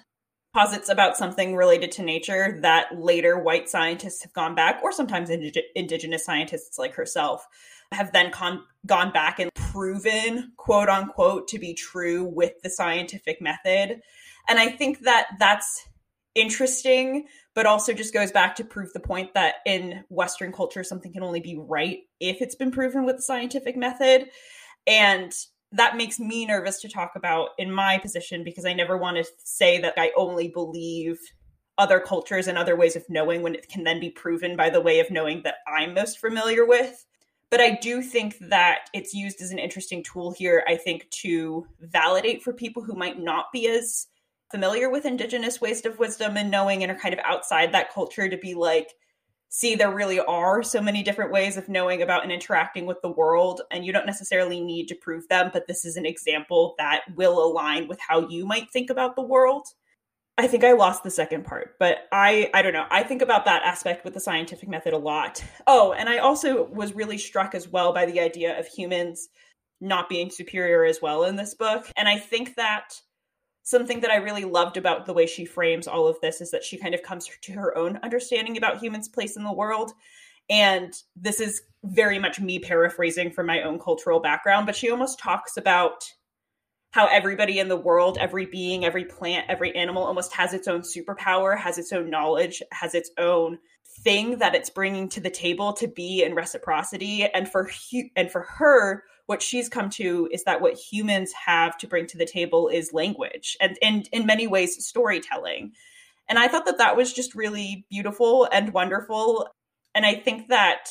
posits 0.53 0.89
about 0.89 1.17
something 1.17 1.55
related 1.55 1.91
to 1.91 2.01
nature 2.01 2.59
that 2.61 2.97
later 2.97 3.37
white 3.37 3.69
scientists 3.69 4.23
have 4.23 4.33
gone 4.33 4.55
back, 4.55 4.79
or 4.83 4.91
sometimes 4.91 5.29
indig- 5.29 5.61
indigenous 5.75 6.25
scientists 6.25 6.77
like 6.77 6.95
herself, 6.95 7.45
have 7.91 8.11
then 8.11 8.31
con- 8.31 8.63
gone 8.85 9.11
back 9.11 9.39
and 9.39 9.51
proven, 9.53 10.51
quote 10.57 10.89
unquote, 10.89 11.47
to 11.47 11.59
be 11.59 11.73
true 11.73 12.23
with 12.23 12.53
the 12.63 12.69
scientific 12.69 13.41
method. 13.41 14.01
And 14.49 14.59
I 14.59 14.69
think 14.69 15.01
that 15.01 15.27
that's 15.39 15.87
interesting, 16.35 17.27
but 17.53 17.65
also 17.65 17.93
just 17.93 18.13
goes 18.13 18.31
back 18.31 18.55
to 18.55 18.63
prove 18.63 18.93
the 18.93 18.99
point 18.99 19.33
that 19.33 19.55
in 19.65 20.03
Western 20.09 20.51
culture, 20.51 20.83
something 20.83 21.13
can 21.13 21.23
only 21.23 21.39
be 21.39 21.57
right 21.57 21.99
if 22.19 22.41
it's 22.41 22.55
been 22.55 22.71
proven 22.71 23.05
with 23.05 23.17
the 23.17 23.21
scientific 23.21 23.75
method. 23.75 24.29
And 24.85 25.31
that 25.71 25.97
makes 25.97 26.19
me 26.19 26.45
nervous 26.45 26.79
to 26.81 26.89
talk 26.89 27.13
about 27.15 27.49
in 27.57 27.71
my 27.71 27.97
position 27.97 28.43
because 28.43 28.65
I 28.65 28.73
never 28.73 28.97
want 28.97 29.17
to 29.17 29.25
say 29.43 29.79
that 29.81 29.95
I 29.97 30.11
only 30.15 30.47
believe 30.47 31.19
other 31.77 31.99
cultures 31.99 32.47
and 32.47 32.57
other 32.57 32.75
ways 32.75 32.95
of 32.95 33.05
knowing 33.09 33.41
when 33.41 33.55
it 33.55 33.69
can 33.69 33.83
then 33.83 33.99
be 33.99 34.09
proven 34.09 34.55
by 34.55 34.69
the 34.69 34.81
way 34.81 34.99
of 34.99 35.11
knowing 35.11 35.43
that 35.43 35.57
I'm 35.67 35.93
most 35.93 36.19
familiar 36.19 36.65
with. 36.65 37.05
But 37.49 37.61
I 37.61 37.77
do 37.81 38.01
think 38.01 38.37
that 38.49 38.89
it's 38.93 39.13
used 39.13 39.41
as 39.41 39.51
an 39.51 39.59
interesting 39.59 40.03
tool 40.03 40.31
here, 40.31 40.63
I 40.67 40.75
think, 40.75 41.09
to 41.21 41.65
validate 41.79 42.43
for 42.43 42.51
people 42.51 42.83
who 42.83 42.93
might 42.93 43.19
not 43.19 43.51
be 43.53 43.67
as 43.67 44.07
familiar 44.51 44.89
with 44.89 45.05
indigenous 45.05 45.61
ways 45.61 45.85
of 45.85 45.99
wisdom 45.99 46.35
and 46.35 46.51
knowing 46.51 46.83
and 46.83 46.91
are 46.91 46.99
kind 46.99 47.13
of 47.13 47.19
outside 47.23 47.71
that 47.71 47.93
culture 47.93 48.27
to 48.27 48.37
be 48.37 48.53
like, 48.53 48.93
see, 49.49 49.75
there 49.75 49.93
really 49.93 50.19
are 50.19 50.61
so 50.63 50.81
many 50.81 51.03
different 51.03 51.31
ways 51.31 51.57
of 51.57 51.69
knowing 51.69 52.01
about 52.01 52.23
and 52.23 52.31
interacting 52.31 52.85
with 52.85 53.01
the 53.01 53.11
world. 53.11 53.61
And 53.71 53.85
you 53.85 53.93
don't 53.93 54.05
necessarily 54.05 54.59
need 54.59 54.87
to 54.87 54.95
prove 54.95 55.27
them, 55.27 55.49
but 55.53 55.67
this 55.67 55.85
is 55.85 55.95
an 55.95 56.05
example 56.05 56.75
that 56.77 57.03
will 57.15 57.43
align 57.43 57.87
with 57.87 57.99
how 57.99 58.27
you 58.27 58.45
might 58.45 58.71
think 58.71 58.89
about 58.89 59.15
the 59.15 59.21
world. 59.21 59.67
I 60.39 60.47
think 60.47 60.63
I 60.63 60.73
lost 60.73 61.03
the 61.03 61.09
second 61.09 61.45
part, 61.45 61.75
but 61.79 62.07
I 62.11 62.51
I 62.53 62.61
don't 62.61 62.73
know. 62.73 62.85
I 62.91 63.01
think 63.01 63.23
about 63.23 63.45
that 63.45 63.63
aspect 63.63 64.05
with 64.05 64.13
the 64.13 64.19
scientific 64.19 64.69
method 64.69 64.93
a 64.93 64.97
lot. 64.97 65.43
Oh, 65.65 65.93
and 65.93 66.07
I 66.07 66.19
also 66.19 66.63
was 66.65 66.93
really 66.93 67.17
struck 67.17 67.55
as 67.55 67.67
well 67.67 67.91
by 67.91 68.05
the 68.05 68.19
idea 68.19 68.59
of 68.59 68.67
humans 68.67 69.29
not 69.81 70.09
being 70.09 70.29
superior 70.29 70.83
as 70.83 71.01
well 71.01 71.23
in 71.23 71.37
this 71.37 71.55
book. 71.55 71.91
And 71.95 72.07
I 72.07 72.19
think 72.19 72.55
that 72.55 73.01
something 73.67 73.99
that 73.99 74.11
I 74.11 74.15
really 74.15 74.45
loved 74.45 74.77
about 74.77 75.05
the 75.05 75.11
way 75.11 75.25
she 75.25 75.43
frames 75.43 75.89
all 75.89 76.07
of 76.07 76.17
this 76.21 76.39
is 76.39 76.51
that 76.51 76.63
she 76.63 76.77
kind 76.77 76.95
of 76.95 77.03
comes 77.03 77.29
to 77.41 77.51
her 77.51 77.77
own 77.77 77.99
understanding 78.01 78.55
about 78.55 78.77
humans' 78.81 79.09
place 79.09 79.35
in 79.35 79.43
the 79.43 79.51
world. 79.51 79.91
And 80.49 80.93
this 81.17 81.41
is 81.41 81.63
very 81.83 82.17
much 82.17 82.39
me 82.39 82.59
paraphrasing 82.59 83.29
from 83.29 83.45
my 83.45 83.63
own 83.63 83.77
cultural 83.77 84.21
background, 84.21 84.67
but 84.67 84.75
she 84.77 84.89
almost 84.89 85.19
talks 85.19 85.57
about 85.57 86.05
how 86.91 87.07
everybody 87.07 87.59
in 87.59 87.67
the 87.67 87.75
world, 87.75 88.17
every 88.21 88.45
being, 88.45 88.85
every 88.85 89.03
plant, 89.03 89.45
every 89.49 89.75
animal 89.75 90.05
almost 90.05 90.31
has 90.31 90.53
its 90.53 90.69
own 90.69 90.79
superpower, 90.79 91.57
has 91.57 91.77
its 91.77 91.91
own 91.91 92.09
knowledge, 92.09 92.63
has 92.71 92.95
its 92.95 93.11
own 93.17 93.57
thing 93.99 94.37
that 94.37 94.55
it's 94.55 94.69
bringing 94.69 95.09
to 95.09 95.19
the 95.19 95.29
table 95.29 95.73
to 95.73 95.89
be 95.89 96.23
in 96.23 96.33
reciprocity. 96.33 97.25
And 97.25 97.49
for 97.49 97.65
hu- 97.91 98.09
and 98.15 98.31
for 98.31 98.43
her, 98.43 99.03
what 99.27 99.41
she's 99.41 99.69
come 99.69 99.89
to 99.91 100.27
is 100.31 100.43
that 100.45 100.61
what 100.61 100.73
humans 100.73 101.31
have 101.33 101.77
to 101.77 101.87
bring 101.87 102.07
to 102.07 102.17
the 102.17 102.25
table 102.25 102.69
is 102.69 102.93
language 102.93 103.55
and, 103.61 103.77
and 103.81 104.09
in 104.11 104.25
many 104.25 104.47
ways 104.47 104.83
storytelling. 104.85 105.73
And 106.27 106.39
I 106.39 106.47
thought 106.47 106.65
that 106.65 106.79
that 106.79 106.97
was 106.97 107.13
just 107.13 107.35
really 107.35 107.85
beautiful 107.89 108.47
and 108.51 108.73
wonderful. 108.73 109.47
And 109.93 110.05
I 110.05 110.15
think 110.15 110.47
that 110.47 110.89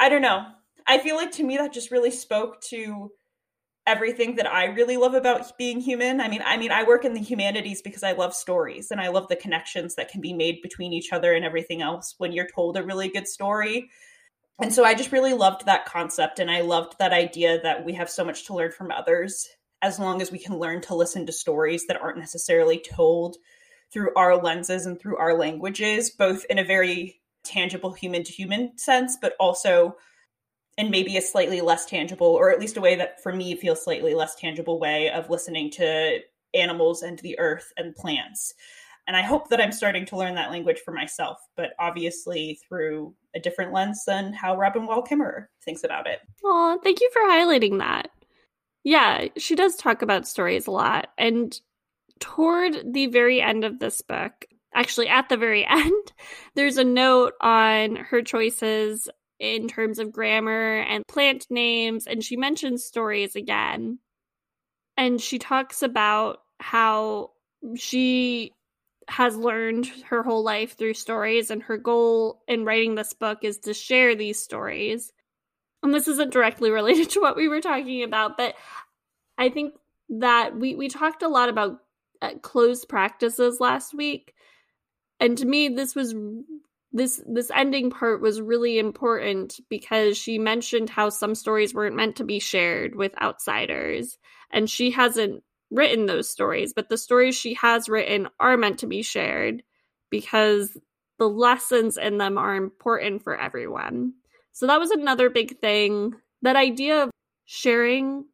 I 0.00 0.08
don't 0.08 0.22
know. 0.22 0.44
I 0.86 0.98
feel 0.98 1.16
like 1.16 1.32
to 1.32 1.44
me 1.44 1.56
that 1.56 1.72
just 1.72 1.90
really 1.90 2.10
spoke 2.10 2.60
to 2.70 3.10
everything 3.86 4.36
that 4.36 4.50
I 4.50 4.66
really 4.66 4.96
love 4.96 5.14
about 5.14 5.56
being 5.58 5.80
human. 5.80 6.20
I 6.20 6.28
mean, 6.28 6.42
I 6.44 6.56
mean, 6.56 6.72
I 6.72 6.84
work 6.84 7.04
in 7.04 7.12
the 7.12 7.20
humanities 7.20 7.82
because 7.82 8.02
I 8.02 8.12
love 8.12 8.34
stories 8.34 8.90
and 8.90 9.00
I 9.00 9.08
love 9.08 9.28
the 9.28 9.36
connections 9.36 9.94
that 9.96 10.08
can 10.08 10.22
be 10.22 10.32
made 10.32 10.62
between 10.62 10.94
each 10.94 11.12
other 11.12 11.34
and 11.34 11.44
everything 11.44 11.82
else 11.82 12.14
when 12.16 12.32
you're 12.32 12.48
told 12.48 12.78
a 12.78 12.82
really 12.82 13.08
good 13.08 13.28
story. 13.28 13.90
And 14.60 14.72
so 14.72 14.84
I 14.84 14.94
just 14.94 15.12
really 15.12 15.34
loved 15.34 15.66
that 15.66 15.86
concept 15.86 16.38
and 16.38 16.50
I 16.50 16.60
loved 16.60 16.98
that 16.98 17.12
idea 17.12 17.60
that 17.62 17.84
we 17.84 17.94
have 17.94 18.08
so 18.08 18.24
much 18.24 18.46
to 18.46 18.54
learn 18.54 18.70
from 18.70 18.92
others 18.92 19.48
as 19.82 19.98
long 19.98 20.22
as 20.22 20.30
we 20.30 20.38
can 20.38 20.58
learn 20.58 20.80
to 20.82 20.94
listen 20.94 21.26
to 21.26 21.32
stories 21.32 21.86
that 21.86 22.00
aren't 22.00 22.18
necessarily 22.18 22.78
told 22.78 23.36
through 23.92 24.10
our 24.16 24.40
lenses 24.42 24.86
and 24.86 24.98
through 24.98 25.16
our 25.18 25.36
languages, 25.36 26.10
both 26.10 26.44
in 26.48 26.58
a 26.58 26.64
very 26.64 27.20
tangible 27.44 27.92
human 27.92 28.24
to 28.24 28.32
human 28.32 28.76
sense, 28.78 29.18
but 29.20 29.34
also 29.38 29.96
and 30.76 30.90
maybe 30.90 31.16
a 31.16 31.22
slightly 31.22 31.60
less 31.60 31.86
tangible, 31.86 32.26
or 32.26 32.50
at 32.50 32.58
least 32.58 32.76
a 32.76 32.80
way 32.80 32.96
that 32.96 33.22
for 33.22 33.32
me 33.32 33.54
feels 33.54 33.84
slightly 33.84 34.14
less 34.14 34.34
tangible 34.34 34.80
way 34.80 35.10
of 35.10 35.30
listening 35.30 35.70
to 35.70 36.18
animals 36.52 37.02
and 37.02 37.18
the 37.20 37.38
earth 37.38 37.72
and 37.76 37.94
plants. 37.94 38.54
And 39.06 39.16
I 39.16 39.22
hope 39.22 39.48
that 39.50 39.60
I'm 39.60 39.72
starting 39.72 40.06
to 40.06 40.16
learn 40.16 40.34
that 40.36 40.50
language 40.50 40.80
for 40.84 40.92
myself, 40.92 41.38
but 41.56 41.74
obviously 41.78 42.58
through 42.66 43.14
a 43.34 43.40
different 43.40 43.72
lens 43.72 44.04
than 44.06 44.32
how 44.32 44.56
Robin 44.56 44.86
Wall 44.86 45.04
Kimmerer 45.04 45.46
thinks 45.62 45.84
about 45.84 46.06
it. 46.06 46.20
Oh, 46.42 46.78
thank 46.82 47.00
you 47.00 47.10
for 47.12 47.22
highlighting 47.22 47.78
that. 47.78 48.10
Yeah, 48.82 49.28
she 49.36 49.54
does 49.54 49.76
talk 49.76 50.02
about 50.02 50.26
stories 50.26 50.66
a 50.66 50.70
lot. 50.70 51.08
And 51.18 51.58
toward 52.18 52.92
the 52.92 53.06
very 53.06 53.42
end 53.42 53.64
of 53.64 53.78
this 53.78 54.00
book, 54.00 54.46
actually 54.74 55.08
at 55.08 55.28
the 55.28 55.36
very 55.36 55.66
end, 55.68 56.12
there's 56.54 56.78
a 56.78 56.84
note 56.84 57.34
on 57.40 57.96
her 57.96 58.22
choices 58.22 59.08
in 59.38 59.68
terms 59.68 59.98
of 59.98 60.12
grammar 60.12 60.78
and 60.88 61.06
plant 61.06 61.46
names, 61.50 62.06
and 62.06 62.22
she 62.24 62.36
mentions 62.36 62.84
stories 62.84 63.36
again. 63.36 63.98
And 64.96 65.20
she 65.20 65.38
talks 65.38 65.82
about 65.82 66.38
how 66.60 67.32
she 67.74 68.52
has 69.08 69.36
learned 69.36 69.86
her 70.08 70.22
whole 70.22 70.42
life 70.42 70.76
through 70.76 70.94
stories, 70.94 71.50
and 71.50 71.62
her 71.62 71.76
goal 71.76 72.42
in 72.48 72.64
writing 72.64 72.94
this 72.94 73.12
book 73.12 73.40
is 73.42 73.58
to 73.58 73.74
share 73.74 74.14
these 74.14 74.42
stories. 74.42 75.12
And 75.82 75.92
this 75.92 76.08
isn't 76.08 76.32
directly 76.32 76.70
related 76.72 77.10
to 77.10 77.20
what 77.20 77.36
we 77.36 77.48
were 77.48 77.60
talking 77.60 78.02
about, 78.02 78.36
but 78.36 78.54
I 79.36 79.48
think 79.48 79.74
that 80.10 80.56
we, 80.56 80.74
we 80.74 80.88
talked 80.88 81.22
a 81.22 81.28
lot 81.28 81.48
about 81.48 81.80
uh, 82.22 82.34
closed 82.42 82.88
practices 82.88 83.60
last 83.60 83.94
week. 83.94 84.34
And 85.20 85.36
to 85.38 85.46
me, 85.46 85.68
this 85.68 85.94
was 85.94 86.14
this 86.94 87.20
this 87.26 87.50
ending 87.54 87.90
part 87.90 88.22
was 88.22 88.40
really 88.40 88.78
important 88.78 89.58
because 89.68 90.16
she 90.16 90.38
mentioned 90.38 90.88
how 90.88 91.08
some 91.08 91.34
stories 91.34 91.74
weren't 91.74 91.96
meant 91.96 92.16
to 92.16 92.24
be 92.24 92.38
shared 92.38 92.94
with 92.94 93.20
outsiders 93.20 94.16
and 94.50 94.70
she 94.70 94.92
hasn't 94.92 95.42
written 95.70 96.06
those 96.06 96.28
stories 96.28 96.72
but 96.72 96.88
the 96.88 96.98
stories 96.98 97.34
she 97.34 97.54
has 97.54 97.88
written 97.88 98.28
are 98.38 98.56
meant 98.56 98.78
to 98.78 98.86
be 98.86 99.02
shared 99.02 99.62
because 100.10 100.76
the 101.18 101.28
lessons 101.28 101.96
in 101.96 102.18
them 102.18 102.38
are 102.38 102.54
important 102.54 103.22
for 103.22 103.36
everyone. 103.36 104.14
So 104.52 104.66
that 104.66 104.80
was 104.80 104.90
another 104.90 105.30
big 105.30 105.60
thing. 105.60 106.14
That 106.42 106.56
idea 106.56 107.04
of 107.04 107.10
sharing 107.44 108.24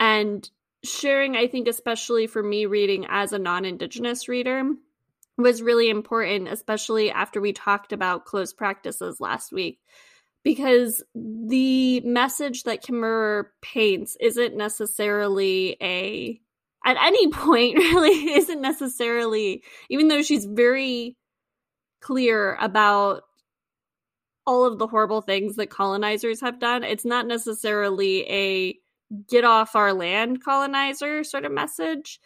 and 0.00 0.48
sharing 0.82 1.36
i 1.36 1.46
think 1.46 1.66
especially 1.68 2.26
for 2.26 2.42
me 2.42 2.66
reading 2.66 3.06
as 3.08 3.32
a 3.32 3.38
non-indigenous 3.38 4.28
reader 4.28 4.64
was 5.36 5.62
really 5.62 5.90
important, 5.90 6.48
especially 6.48 7.10
after 7.10 7.40
we 7.40 7.52
talked 7.52 7.92
about 7.92 8.24
closed 8.24 8.56
practices 8.56 9.20
last 9.20 9.52
week, 9.52 9.80
because 10.44 11.02
the 11.14 12.00
message 12.00 12.64
that 12.64 12.84
Kimmerer 12.84 13.46
paints 13.62 14.16
isn't 14.20 14.56
necessarily 14.56 15.76
a, 15.80 16.40
at 16.84 16.96
any 17.02 17.28
point, 17.32 17.78
really, 17.78 18.34
isn't 18.34 18.60
necessarily, 18.60 19.64
even 19.90 20.08
though 20.08 20.22
she's 20.22 20.44
very 20.44 21.16
clear 22.00 22.56
about 22.60 23.22
all 24.46 24.66
of 24.66 24.78
the 24.78 24.86
horrible 24.86 25.22
things 25.22 25.56
that 25.56 25.70
colonizers 25.70 26.42
have 26.42 26.60
done, 26.60 26.84
it's 26.84 27.06
not 27.06 27.26
necessarily 27.26 28.30
a 28.30 28.78
get 29.28 29.44
off 29.44 29.74
our 29.74 29.92
land 29.92 30.44
colonizer 30.44 31.24
sort 31.24 31.44
of 31.44 31.52
message 31.52 32.20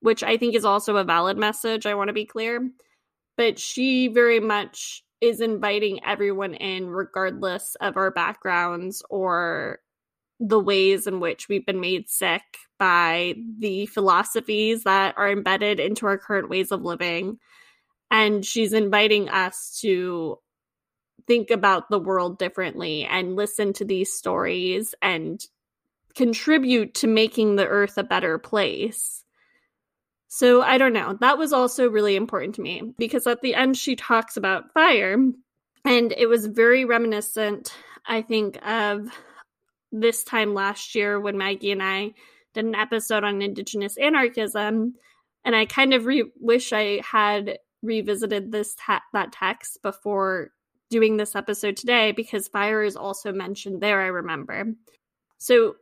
which 0.00 0.22
I 0.22 0.36
think 0.36 0.54
is 0.54 0.64
also 0.64 0.96
a 0.96 1.04
valid 1.04 1.36
message. 1.36 1.86
I 1.86 1.94
want 1.94 2.08
to 2.08 2.14
be 2.14 2.24
clear. 2.24 2.70
But 3.36 3.58
she 3.58 4.08
very 4.08 4.40
much 4.40 5.04
is 5.20 5.40
inviting 5.40 6.04
everyone 6.04 6.54
in, 6.54 6.88
regardless 6.88 7.76
of 7.80 7.96
our 7.96 8.10
backgrounds 8.10 9.02
or 9.10 9.80
the 10.38 10.58
ways 10.58 11.06
in 11.06 11.20
which 11.20 11.48
we've 11.48 11.66
been 11.66 11.80
made 11.80 12.08
sick 12.08 12.42
by 12.78 13.34
the 13.58 13.84
philosophies 13.86 14.84
that 14.84 15.14
are 15.18 15.30
embedded 15.30 15.78
into 15.78 16.06
our 16.06 16.16
current 16.16 16.48
ways 16.48 16.72
of 16.72 16.82
living. 16.82 17.38
And 18.10 18.44
she's 18.44 18.72
inviting 18.72 19.28
us 19.28 19.78
to 19.82 20.38
think 21.26 21.50
about 21.50 21.90
the 21.90 21.98
world 21.98 22.38
differently 22.38 23.04
and 23.04 23.36
listen 23.36 23.74
to 23.74 23.84
these 23.84 24.12
stories 24.12 24.94
and 25.02 25.44
contribute 26.14 26.94
to 26.94 27.06
making 27.06 27.56
the 27.56 27.66
earth 27.66 27.98
a 27.98 28.02
better 28.02 28.38
place. 28.38 29.24
So 30.32 30.62
I 30.62 30.78
don't 30.78 30.92
know. 30.92 31.18
That 31.20 31.38
was 31.38 31.52
also 31.52 31.90
really 31.90 32.14
important 32.14 32.54
to 32.54 32.62
me 32.62 32.94
because 32.98 33.26
at 33.26 33.42
the 33.42 33.56
end 33.56 33.76
she 33.76 33.96
talks 33.96 34.36
about 34.36 34.72
fire 34.72 35.16
and 35.84 36.14
it 36.16 36.28
was 36.28 36.46
very 36.46 36.84
reminiscent, 36.84 37.74
I 38.06 38.22
think, 38.22 38.64
of 38.64 39.08
this 39.90 40.22
time 40.22 40.54
last 40.54 40.94
year 40.94 41.18
when 41.18 41.36
Maggie 41.36 41.72
and 41.72 41.82
I 41.82 42.12
did 42.54 42.64
an 42.64 42.76
episode 42.76 43.24
on 43.24 43.42
Indigenous 43.42 43.96
anarchism. 43.96 44.94
And 45.44 45.56
I 45.56 45.66
kind 45.66 45.92
of 45.92 46.06
re- 46.06 46.30
wish 46.38 46.72
I 46.72 47.00
had 47.04 47.58
revisited 47.82 48.52
this 48.52 48.76
ta- 48.78 49.02
that 49.12 49.32
text 49.32 49.82
before 49.82 50.52
doing 50.90 51.16
this 51.16 51.34
episode 51.34 51.76
today 51.76 52.12
because 52.12 52.46
fire 52.46 52.84
is 52.84 52.94
also 52.94 53.32
mentioned 53.32 53.80
there, 53.80 54.00
I 54.00 54.06
remember. 54.06 54.74
So 55.38 55.74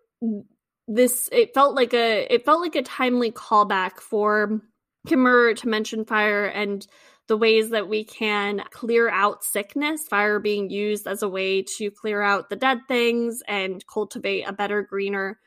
this 0.88 1.28
it 1.30 1.54
felt 1.54 1.74
like 1.74 1.92
a 1.94 2.26
it 2.32 2.44
felt 2.44 2.60
like 2.60 2.74
a 2.74 2.82
timely 2.82 3.30
callback 3.30 4.00
for 4.00 4.60
Kimmerer 5.06 5.54
to 5.58 5.68
mention 5.68 6.04
fire 6.04 6.46
and 6.46 6.86
the 7.28 7.36
ways 7.36 7.70
that 7.70 7.88
we 7.88 8.04
can 8.04 8.62
clear 8.70 9.08
out 9.10 9.44
sickness, 9.44 10.08
fire 10.08 10.40
being 10.40 10.70
used 10.70 11.06
as 11.06 11.22
a 11.22 11.28
way 11.28 11.62
to 11.76 11.90
clear 11.90 12.22
out 12.22 12.48
the 12.48 12.56
dead 12.56 12.78
things 12.88 13.42
and 13.46 13.86
cultivate 13.86 14.44
a 14.44 14.52
better, 14.52 14.82
greener 14.82 15.38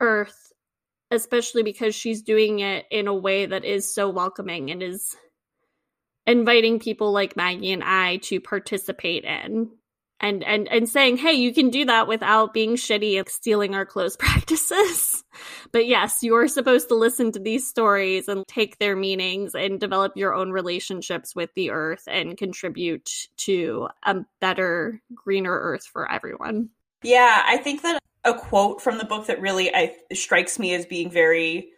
earth, 0.00 0.52
especially 1.10 1.64
because 1.64 1.94
she's 1.94 2.22
doing 2.22 2.60
it 2.60 2.86
in 2.90 3.08
a 3.08 3.14
way 3.14 3.46
that 3.46 3.64
is 3.64 3.92
so 3.92 4.08
welcoming 4.08 4.70
and 4.70 4.80
is 4.80 5.16
inviting 6.24 6.78
people 6.78 7.12
like 7.12 7.36
Maggie 7.36 7.72
and 7.72 7.82
I 7.84 8.18
to 8.18 8.40
participate 8.40 9.24
in 9.24 9.70
and 10.20 10.42
and 10.44 10.68
and 10.68 10.88
saying 10.88 11.16
hey 11.16 11.32
you 11.32 11.52
can 11.52 11.70
do 11.70 11.84
that 11.84 12.08
without 12.08 12.54
being 12.54 12.76
shitty 12.76 13.18
and 13.18 13.28
stealing 13.28 13.74
our 13.74 13.86
closed 13.86 14.18
practices. 14.18 15.24
But 15.72 15.86
yes 15.86 16.22
you're 16.22 16.48
supposed 16.48 16.88
to 16.88 16.94
listen 16.94 17.32
to 17.32 17.38
these 17.38 17.68
stories 17.68 18.28
and 18.28 18.46
take 18.46 18.78
their 18.78 18.96
meanings 18.96 19.54
and 19.54 19.80
develop 19.80 20.16
your 20.16 20.34
own 20.34 20.50
relationships 20.50 21.34
with 21.34 21.52
the 21.54 21.70
earth 21.70 22.04
and 22.06 22.36
contribute 22.36 23.28
to 23.38 23.88
a 24.04 24.16
better 24.40 25.00
greener 25.14 25.52
earth 25.52 25.86
for 25.86 26.10
everyone. 26.10 26.70
Yeah 27.02 27.42
i 27.46 27.58
think 27.58 27.82
that 27.82 28.00
a 28.24 28.34
quote 28.34 28.80
from 28.80 28.98
the 28.98 29.04
book 29.04 29.26
that 29.26 29.40
really 29.40 29.74
I, 29.74 29.94
strikes 30.14 30.58
me 30.58 30.74
as 30.74 30.86
being 30.86 31.10
very 31.10 31.73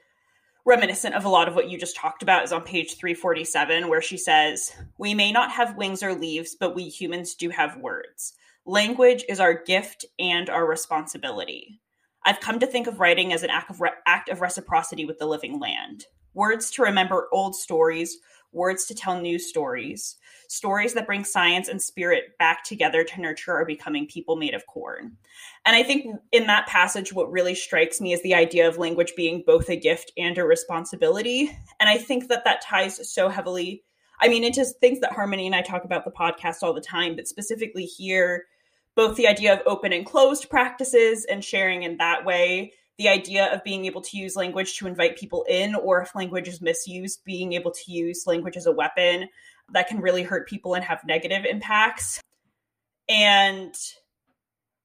reminiscent 0.66 1.14
of 1.14 1.24
a 1.24 1.28
lot 1.28 1.46
of 1.46 1.54
what 1.54 1.70
you 1.70 1.78
just 1.78 1.96
talked 1.96 2.22
about 2.22 2.42
is 2.42 2.52
on 2.52 2.62
page 2.62 2.96
347 2.96 3.88
where 3.88 4.02
she 4.02 4.18
says 4.18 4.72
we 4.98 5.14
may 5.14 5.30
not 5.30 5.50
have 5.52 5.76
wings 5.76 6.02
or 6.02 6.12
leaves 6.12 6.56
but 6.58 6.74
we 6.74 6.88
humans 6.88 7.34
do 7.36 7.48
have 7.48 7.78
words. 7.78 8.34
Language 8.66 9.24
is 9.28 9.38
our 9.38 9.54
gift 9.54 10.04
and 10.18 10.50
our 10.50 10.66
responsibility. 10.66 11.80
I've 12.24 12.40
come 12.40 12.58
to 12.58 12.66
think 12.66 12.88
of 12.88 12.98
writing 12.98 13.32
as 13.32 13.44
an 13.44 13.50
act 13.50 13.70
of, 13.70 13.80
re- 13.80 13.90
act 14.06 14.28
of 14.28 14.40
reciprocity 14.40 15.04
with 15.04 15.20
the 15.20 15.26
living 15.26 15.60
land 15.60 16.06
words 16.36 16.70
to 16.70 16.82
remember 16.82 17.26
old 17.32 17.56
stories 17.56 18.18
words 18.52 18.86
to 18.86 18.94
tell 18.94 19.20
new 19.20 19.38
stories 19.38 20.16
stories 20.48 20.94
that 20.94 21.06
bring 21.06 21.24
science 21.24 21.68
and 21.68 21.80
spirit 21.80 22.36
back 22.38 22.64
together 22.64 23.04
to 23.04 23.20
nurture 23.20 23.52
our 23.52 23.64
becoming 23.64 24.06
people 24.06 24.36
made 24.36 24.54
of 24.54 24.66
corn. 24.66 25.16
And 25.64 25.74
I 25.74 25.82
think 25.82 26.16
in 26.32 26.46
that 26.46 26.66
passage, 26.66 27.12
what 27.12 27.30
really 27.30 27.54
strikes 27.54 28.00
me 28.00 28.12
is 28.12 28.22
the 28.22 28.34
idea 28.34 28.68
of 28.68 28.78
language 28.78 29.14
being 29.16 29.42
both 29.46 29.68
a 29.68 29.76
gift 29.76 30.12
and 30.16 30.38
a 30.38 30.44
responsibility. 30.44 31.50
And 31.80 31.88
I 31.88 31.98
think 31.98 32.28
that 32.28 32.44
that 32.44 32.62
ties 32.62 33.12
so 33.12 33.28
heavily, 33.28 33.82
I 34.20 34.28
mean, 34.28 34.44
into 34.44 34.64
things 34.64 35.00
that 35.00 35.12
Harmony 35.12 35.46
and 35.46 35.54
I 35.54 35.62
talk 35.62 35.84
about 35.84 36.04
the 36.04 36.10
podcast 36.10 36.62
all 36.62 36.72
the 36.72 36.80
time, 36.80 37.16
but 37.16 37.28
specifically 37.28 37.84
here, 37.84 38.44
both 38.94 39.16
the 39.16 39.26
idea 39.26 39.52
of 39.52 39.62
open 39.66 39.92
and 39.92 40.06
closed 40.06 40.48
practices 40.48 41.24
and 41.26 41.44
sharing 41.44 41.82
in 41.82 41.98
that 41.98 42.24
way 42.24 42.72
the 42.98 43.08
idea 43.08 43.52
of 43.52 43.62
being 43.62 43.84
able 43.84 44.00
to 44.00 44.16
use 44.16 44.36
language 44.36 44.78
to 44.78 44.86
invite 44.86 45.18
people 45.18 45.44
in, 45.48 45.74
or 45.74 46.00
if 46.00 46.14
language 46.14 46.48
is 46.48 46.60
misused, 46.60 47.24
being 47.24 47.52
able 47.52 47.70
to 47.70 47.92
use 47.92 48.26
language 48.26 48.56
as 48.56 48.66
a 48.66 48.72
weapon 48.72 49.28
that 49.72 49.88
can 49.88 50.00
really 50.00 50.22
hurt 50.22 50.48
people 50.48 50.74
and 50.74 50.84
have 50.84 51.04
negative 51.04 51.44
impacts. 51.44 52.20
And 53.08 53.74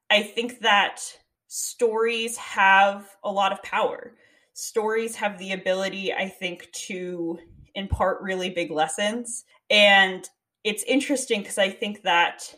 I 0.09 0.23
think 0.23 0.59
that 0.59 1.01
stories 1.47 2.35
have 2.37 3.09
a 3.23 3.31
lot 3.31 3.51
of 3.51 3.63
power. 3.63 4.13
Stories 4.53 5.15
have 5.15 5.37
the 5.37 5.53
ability, 5.53 6.13
I 6.13 6.27
think, 6.27 6.69
to 6.87 7.39
impart 7.75 8.21
really 8.21 8.49
big 8.49 8.71
lessons. 8.71 9.45
And 9.69 10.27
it's 10.63 10.83
interesting 10.83 11.41
because 11.41 11.57
I 11.57 11.69
think 11.69 12.03
that 12.03 12.53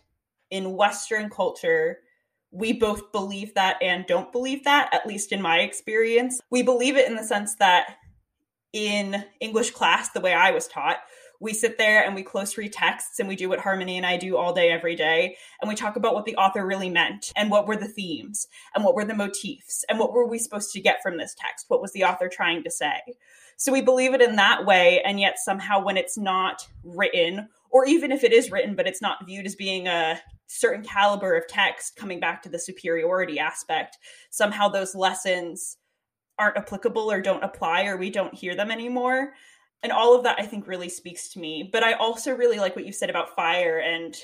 in 0.49 0.75
Western 0.75 1.29
culture, 1.29 1.99
we 2.53 2.71
both 2.71 3.11
believe 3.11 3.55
that 3.55 3.77
and 3.81 4.05
don't 4.05 4.31
believe 4.31 4.63
that, 4.63 4.89
at 4.93 5.07
least 5.07 5.31
in 5.31 5.41
my 5.41 5.59
experience. 5.59 6.39
We 6.51 6.61
believe 6.61 6.95
it 6.95 7.07
in 7.07 7.15
the 7.15 7.23
sense 7.23 7.55
that 7.55 7.97
in 8.71 9.25
English 9.39 9.71
class, 9.71 10.09
the 10.09 10.21
way 10.21 10.33
I 10.33 10.51
was 10.51 10.67
taught, 10.67 10.97
we 11.39 11.53
sit 11.53 11.77
there 11.77 12.05
and 12.05 12.15
we 12.15 12.23
close 12.23 12.57
read 12.57 12.71
texts 12.71 13.19
and 13.19 13.27
we 13.27 13.35
do 13.35 13.49
what 13.49 13.59
Harmony 13.59 13.97
and 13.97 14.05
I 14.05 14.17
do 14.17 14.37
all 14.37 14.53
day, 14.53 14.69
every 14.69 14.95
day. 14.95 15.35
And 15.61 15.67
we 15.67 15.75
talk 15.75 15.95
about 15.95 16.13
what 16.13 16.25
the 16.25 16.35
author 16.37 16.65
really 16.65 16.89
meant 16.89 17.33
and 17.35 17.51
what 17.51 17.67
were 17.67 17.75
the 17.75 17.87
themes 17.87 18.47
and 18.73 18.83
what 18.83 18.95
were 18.95 19.03
the 19.03 19.15
motifs 19.15 19.83
and 19.89 19.99
what 19.99 20.13
were 20.13 20.25
we 20.25 20.39
supposed 20.39 20.71
to 20.71 20.79
get 20.79 21.01
from 21.03 21.17
this 21.17 21.35
text? 21.37 21.65
What 21.67 21.81
was 21.81 21.91
the 21.91 22.05
author 22.05 22.29
trying 22.29 22.63
to 22.63 22.71
say? 22.71 23.01
So 23.57 23.73
we 23.73 23.81
believe 23.81 24.13
it 24.13 24.21
in 24.21 24.37
that 24.37 24.65
way. 24.65 25.01
And 25.03 25.19
yet 25.19 25.37
somehow 25.37 25.83
when 25.83 25.97
it's 25.97 26.17
not 26.17 26.67
written, 26.83 27.49
or 27.71 27.85
even 27.85 28.11
if 28.11 28.23
it 28.23 28.31
is 28.31 28.51
written, 28.51 28.75
but 28.75 28.87
it's 28.87 29.01
not 29.01 29.25
viewed 29.25 29.45
as 29.45 29.55
being 29.55 29.87
a 29.87 30.21
certain 30.53 30.83
caliber 30.83 31.35
of 31.35 31.47
text, 31.47 31.95
coming 31.95 32.19
back 32.19 32.41
to 32.43 32.49
the 32.49 32.59
superiority 32.59 33.39
aspect, 33.39 33.97
somehow 34.29 34.67
those 34.67 34.95
lessons 34.95 35.77
aren't 36.39 36.57
applicable 36.57 37.11
or 37.11 37.21
don't 37.21 37.43
apply 37.43 37.85
or 37.85 37.97
we 37.97 38.09
don't 38.09 38.33
hear 38.33 38.55
them 38.55 38.71
anymore. 38.71 39.33
And 39.83 39.91
all 39.91 40.15
of 40.15 40.23
that 40.23 40.39
i 40.39 40.45
think 40.45 40.67
really 40.67 40.89
speaks 40.89 41.29
to 41.29 41.39
me. 41.39 41.69
But 41.71 41.83
i 41.83 41.93
also 41.93 42.35
really 42.35 42.57
like 42.57 42.75
what 42.75 42.85
you 42.85 42.93
said 42.93 43.09
about 43.09 43.35
fire 43.35 43.79
and 43.79 44.15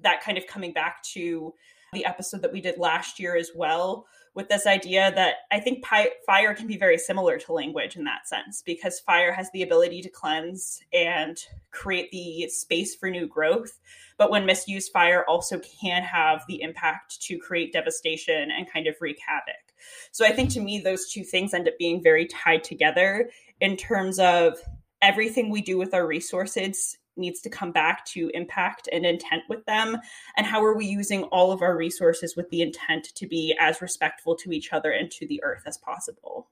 that 0.00 0.22
kind 0.22 0.36
of 0.36 0.46
coming 0.46 0.72
back 0.72 1.02
to 1.14 1.54
the 1.92 2.04
episode 2.04 2.42
that 2.42 2.52
we 2.52 2.60
did 2.60 2.78
last 2.78 3.20
year 3.20 3.36
as 3.36 3.50
well 3.54 4.06
with 4.34 4.48
this 4.48 4.66
idea 4.66 5.12
that 5.14 5.36
i 5.50 5.60
think 5.60 5.84
fire 6.26 6.54
can 6.54 6.66
be 6.66 6.76
very 6.76 6.98
similar 6.98 7.38
to 7.38 7.52
language 7.52 7.96
in 7.96 8.04
that 8.04 8.28
sense 8.28 8.62
because 8.62 9.00
fire 9.00 9.32
has 9.32 9.50
the 9.52 9.62
ability 9.62 10.02
to 10.02 10.08
cleanse 10.08 10.82
and 10.92 11.38
create 11.74 12.10
the 12.10 12.48
space 12.48 12.94
for 12.94 13.10
new 13.10 13.26
growth. 13.26 13.78
But 14.16 14.30
when 14.30 14.46
misused 14.46 14.92
fire 14.92 15.24
also 15.28 15.58
can 15.58 16.02
have 16.02 16.44
the 16.48 16.62
impact 16.62 17.20
to 17.22 17.36
create 17.36 17.72
devastation 17.72 18.50
and 18.50 18.70
kind 18.70 18.86
of 18.86 18.94
wreak 19.00 19.18
havoc. 19.26 19.74
So 20.12 20.24
i 20.24 20.32
think 20.32 20.50
to 20.50 20.60
me 20.60 20.78
those 20.78 21.10
two 21.10 21.24
things 21.24 21.52
end 21.52 21.68
up 21.68 21.74
being 21.78 22.02
very 22.02 22.26
tied 22.26 22.64
together 22.64 23.30
in 23.60 23.76
terms 23.76 24.18
of 24.18 24.58
everything 25.02 25.50
we 25.50 25.60
do 25.60 25.76
with 25.76 25.92
our 25.92 26.06
resources 26.06 26.96
needs 27.16 27.40
to 27.42 27.50
come 27.50 27.72
back 27.72 28.04
to 28.06 28.30
impact 28.34 28.88
and 28.92 29.04
intent 29.04 29.42
with 29.48 29.64
them? 29.66 29.98
And 30.36 30.46
how 30.46 30.64
are 30.64 30.76
we 30.76 30.86
using 30.86 31.24
all 31.24 31.52
of 31.52 31.62
our 31.62 31.76
resources 31.76 32.36
with 32.36 32.50
the 32.50 32.62
intent 32.62 33.14
to 33.14 33.26
be 33.26 33.56
as 33.58 33.80
respectful 33.80 34.36
to 34.36 34.52
each 34.52 34.72
other 34.72 34.90
and 34.90 35.10
to 35.12 35.26
the 35.26 35.42
earth 35.42 35.62
as 35.66 35.76
possible? 35.76 36.48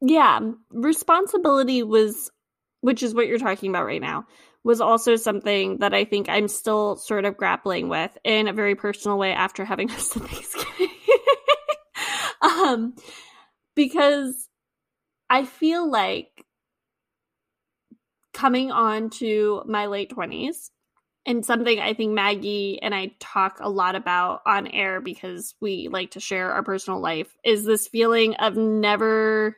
Yeah 0.00 0.40
responsibility 0.70 1.82
was 1.82 2.30
which 2.80 3.02
is 3.02 3.14
what 3.14 3.28
you're 3.28 3.38
talking 3.38 3.70
about 3.70 3.86
right 3.86 4.00
now 4.00 4.26
was 4.64 4.80
also 4.80 5.16
something 5.16 5.78
that 5.78 5.94
i 5.94 6.04
think 6.04 6.28
i'm 6.28 6.48
still 6.48 6.96
sort 6.96 7.24
of 7.24 7.36
grappling 7.36 7.88
with 7.88 8.16
in 8.24 8.48
a 8.48 8.52
very 8.52 8.74
personal 8.74 9.16
way 9.16 9.32
after 9.32 9.64
having 9.64 9.88
hosted 9.88 10.28
thanksgiving. 10.28 10.88
Um 12.42 12.96
because 13.76 14.48
i 15.30 15.44
feel 15.44 15.88
like 15.88 16.44
coming 18.32 18.70
on 18.70 19.10
to 19.10 19.62
my 19.66 19.86
late 19.86 20.10
20s 20.10 20.70
and 21.24 21.44
something 21.44 21.78
I 21.78 21.94
think 21.94 22.12
Maggie 22.12 22.80
and 22.82 22.94
I 22.94 23.12
talk 23.20 23.58
a 23.60 23.68
lot 23.68 23.94
about 23.94 24.42
on 24.44 24.66
air 24.66 25.00
because 25.00 25.54
we 25.60 25.88
like 25.88 26.12
to 26.12 26.20
share 26.20 26.52
our 26.52 26.62
personal 26.64 27.00
life 27.00 27.36
is 27.44 27.64
this 27.64 27.86
feeling 27.86 28.34
of 28.36 28.56
never 28.56 29.56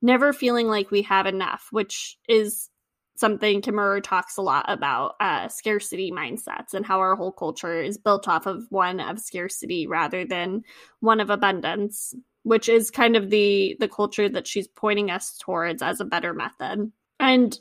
never 0.00 0.32
feeling 0.32 0.66
like 0.66 0.90
we 0.90 1.02
have 1.02 1.26
enough, 1.26 1.68
which 1.70 2.18
is 2.28 2.68
something 3.16 3.62
Kimmerer 3.62 4.02
talks 4.02 4.36
a 4.36 4.42
lot 4.42 4.66
about 4.68 5.14
uh, 5.20 5.48
scarcity 5.48 6.10
mindsets 6.10 6.74
and 6.74 6.84
how 6.84 6.98
our 6.98 7.16
whole 7.16 7.32
culture 7.32 7.80
is 7.80 7.96
built 7.96 8.28
off 8.28 8.46
of 8.46 8.64
one 8.70 9.00
of 9.00 9.20
scarcity 9.20 9.86
rather 9.86 10.24
than 10.24 10.62
one 11.00 11.20
of 11.20 11.30
abundance, 11.30 12.14
which 12.42 12.68
is 12.68 12.90
kind 12.90 13.16
of 13.16 13.30
the 13.30 13.76
the 13.80 13.88
culture 13.88 14.28
that 14.28 14.46
she's 14.46 14.68
pointing 14.68 15.10
us 15.10 15.38
towards 15.38 15.82
as 15.82 16.00
a 16.00 16.04
better 16.04 16.34
method. 16.34 16.90
And 17.20 17.58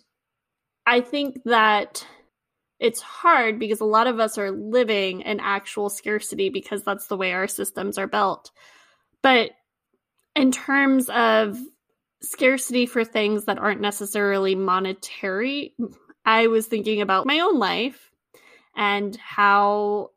I 0.85 1.01
think 1.01 1.43
that 1.45 2.05
it's 2.79 3.01
hard 3.01 3.59
because 3.59 3.79
a 3.79 3.85
lot 3.85 4.07
of 4.07 4.19
us 4.19 4.37
are 4.37 4.51
living 4.51 5.21
in 5.21 5.39
actual 5.39 5.89
scarcity 5.89 6.49
because 6.49 6.83
that's 6.83 7.07
the 7.07 7.17
way 7.17 7.31
our 7.31 7.47
systems 7.47 7.97
are 7.97 8.07
built. 8.07 8.51
But 9.21 9.51
in 10.35 10.51
terms 10.51 11.09
of 11.09 11.57
scarcity 12.21 12.85
for 12.85 13.05
things 13.05 13.45
that 13.45 13.59
aren't 13.59 13.81
necessarily 13.81 14.55
monetary, 14.55 15.75
I 16.25 16.47
was 16.47 16.67
thinking 16.67 17.01
about 17.01 17.25
my 17.25 17.39
own 17.39 17.57
life 17.57 18.11
and 18.75 19.15
how 19.15 20.11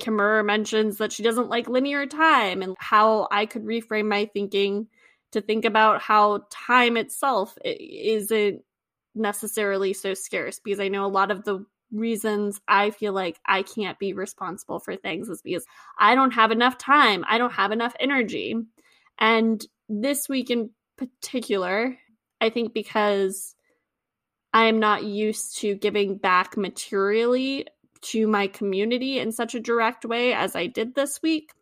Kimmerer 0.00 0.44
mentions 0.44 0.98
that 0.98 1.12
she 1.12 1.22
doesn't 1.22 1.48
like 1.48 1.68
linear 1.68 2.06
time 2.06 2.62
and 2.62 2.76
how 2.78 3.28
I 3.30 3.46
could 3.46 3.64
reframe 3.64 4.08
my 4.08 4.26
thinking 4.26 4.88
to 5.32 5.40
think 5.40 5.64
about 5.64 6.00
how 6.00 6.46
time 6.50 6.96
itself 6.96 7.56
isn't 7.64 8.62
necessarily 9.14 9.92
so 9.92 10.14
scarce 10.14 10.60
because 10.62 10.80
I 10.80 10.88
know 10.88 11.04
a 11.04 11.08
lot 11.08 11.30
of 11.30 11.44
the 11.44 11.64
reasons 11.92 12.60
I 12.68 12.90
feel 12.90 13.12
like 13.12 13.38
I 13.46 13.62
can't 13.62 13.98
be 13.98 14.12
responsible 14.12 14.78
for 14.78 14.96
things 14.96 15.28
is 15.28 15.42
because 15.42 15.66
I 15.98 16.14
don't 16.14 16.30
have 16.32 16.50
enough 16.52 16.78
time, 16.78 17.24
I 17.28 17.38
don't 17.38 17.52
have 17.52 17.72
enough 17.72 17.94
energy. 17.98 18.54
And 19.18 19.64
this 19.88 20.28
week 20.28 20.50
in 20.50 20.70
particular, 20.96 21.96
I 22.40 22.50
think 22.50 22.72
because 22.72 23.54
I 24.52 24.64
am 24.64 24.80
not 24.80 25.04
used 25.04 25.58
to 25.58 25.74
giving 25.74 26.16
back 26.16 26.56
materially 26.56 27.66
to 28.02 28.26
my 28.26 28.46
community 28.46 29.18
in 29.18 29.32
such 29.32 29.54
a 29.54 29.60
direct 29.60 30.04
way 30.04 30.32
as 30.32 30.56
I 30.56 30.66
did 30.66 30.94
this 30.94 31.20
week, 31.22 31.52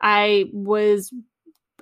I 0.00 0.46
was 0.52 1.12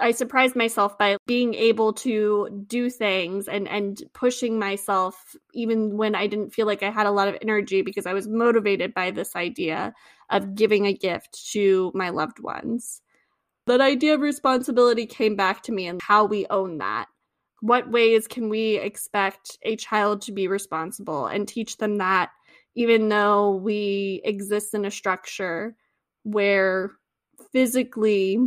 I 0.01 0.13
surprised 0.13 0.57
myself 0.57 0.97
by 0.97 1.17
being 1.27 1.55
able 1.55 1.93
to 1.95 2.65
do 2.67 2.89
things 2.91 3.49
and 3.49 3.69
and 3.69 4.03
pushing 4.15 4.59
myself 4.59 5.37
even 5.53 5.97
when 5.97 6.15
I 6.15 6.27
didn't 6.27 6.55
feel 6.55 6.67
like 6.67 6.83
I 6.83 6.91
had 6.91 7.07
a 7.07 7.13
lot 7.13 7.29
of 7.29 7.37
energy 7.43 7.83
because 7.83 8.07
I 8.07 8.15
was 8.15 8.27
motivated 8.27 8.95
by 8.95 9.11
this 9.11 9.37
idea 9.37 9.93
of 10.31 10.55
giving 10.55 10.87
a 10.87 10.95
gift 10.95 11.51
to 11.53 11.93
my 11.95 12.11
loved 12.11 12.41
ones. 12.41 13.03
That 13.67 13.81
idea 13.81 14.15
of 14.15 14.21
responsibility 14.21 15.07
came 15.07 15.37
back 15.37 15.63
to 15.65 15.73
me 15.73 15.87
and 15.87 16.01
how 16.03 16.25
we 16.25 16.47
own 16.49 16.79
that. 16.79 17.07
What 17.61 17.91
ways 17.91 18.27
can 18.27 18.49
we 18.49 18.77
expect 18.77 19.59
a 19.63 19.77
child 19.77 20.23
to 20.23 20.33
be 20.33 20.49
responsible 20.49 21.27
and 21.27 21.47
teach 21.47 21.77
them 21.77 21.97
that 21.97 22.31
even 22.75 23.09
though 23.09 23.57
we 23.57 24.23
exist 24.25 24.73
in 24.73 24.85
a 24.87 24.91
structure 24.91 25.77
where 26.23 26.93
physically 27.53 28.39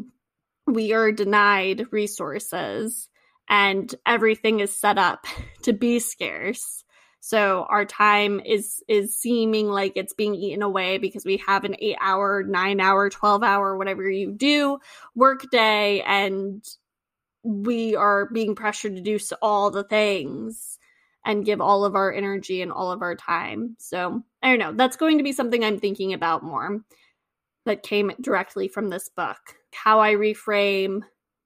we 0.68 0.94
are 0.94 1.12
denied 1.12 1.88
resources 1.92 3.10
and 3.50 3.94
everything 4.06 4.60
is 4.60 4.78
set 4.78 4.98
up 4.98 5.26
to 5.64 5.74
be 5.74 6.00
scarce. 6.00 6.84
So 7.20 7.66
our 7.70 7.86
time 7.86 8.42
is 8.42 8.84
is 8.90 9.18
seeming 9.18 9.68
like 9.68 9.94
it's 9.96 10.14
being 10.14 10.36
eaten 10.36 10.62
away 10.62 10.98
because 10.98 11.24
we 11.24 11.38
have 11.48 11.64
an 11.64 11.76
8 11.80 11.96
hour 12.02 12.44
9 12.44 12.80
hour 12.82 13.10
12 13.10 13.44
hour 13.44 13.78
whatever 13.78 14.10
you 14.10 14.34
do 14.34 14.80
work 15.16 15.50
day 15.50 16.02
and 16.02 16.62
we 17.44 17.96
are 17.96 18.30
being 18.30 18.56
pressured 18.56 18.98
to 18.98 19.02
do 19.02 19.18
all 19.42 19.72
the 19.72 19.86
things 19.86 20.78
and 21.26 21.46
give 21.46 21.62
all 21.62 21.86
of 21.86 21.96
our 21.96 22.12
energy 22.12 22.62
and 22.62 22.74
all 22.74 22.92
of 22.92 23.02
our 23.02 23.16
time. 23.16 23.78
So 23.80 24.22
i 24.42 24.50
don't 24.50 24.60
know. 24.60 24.74
That's 24.74 24.98
going 24.98 25.18
to 25.18 25.24
be 25.24 25.32
something 25.32 25.64
i'm 25.64 25.80
thinking 25.80 26.12
about 26.12 26.44
more 26.44 26.82
that 27.66 27.84
came 27.84 28.12
directly 28.22 28.68
from 28.68 28.90
this 28.90 29.10
book 29.10 29.40
how 29.74 30.00
I 30.00 30.14
reframe 30.14 31.02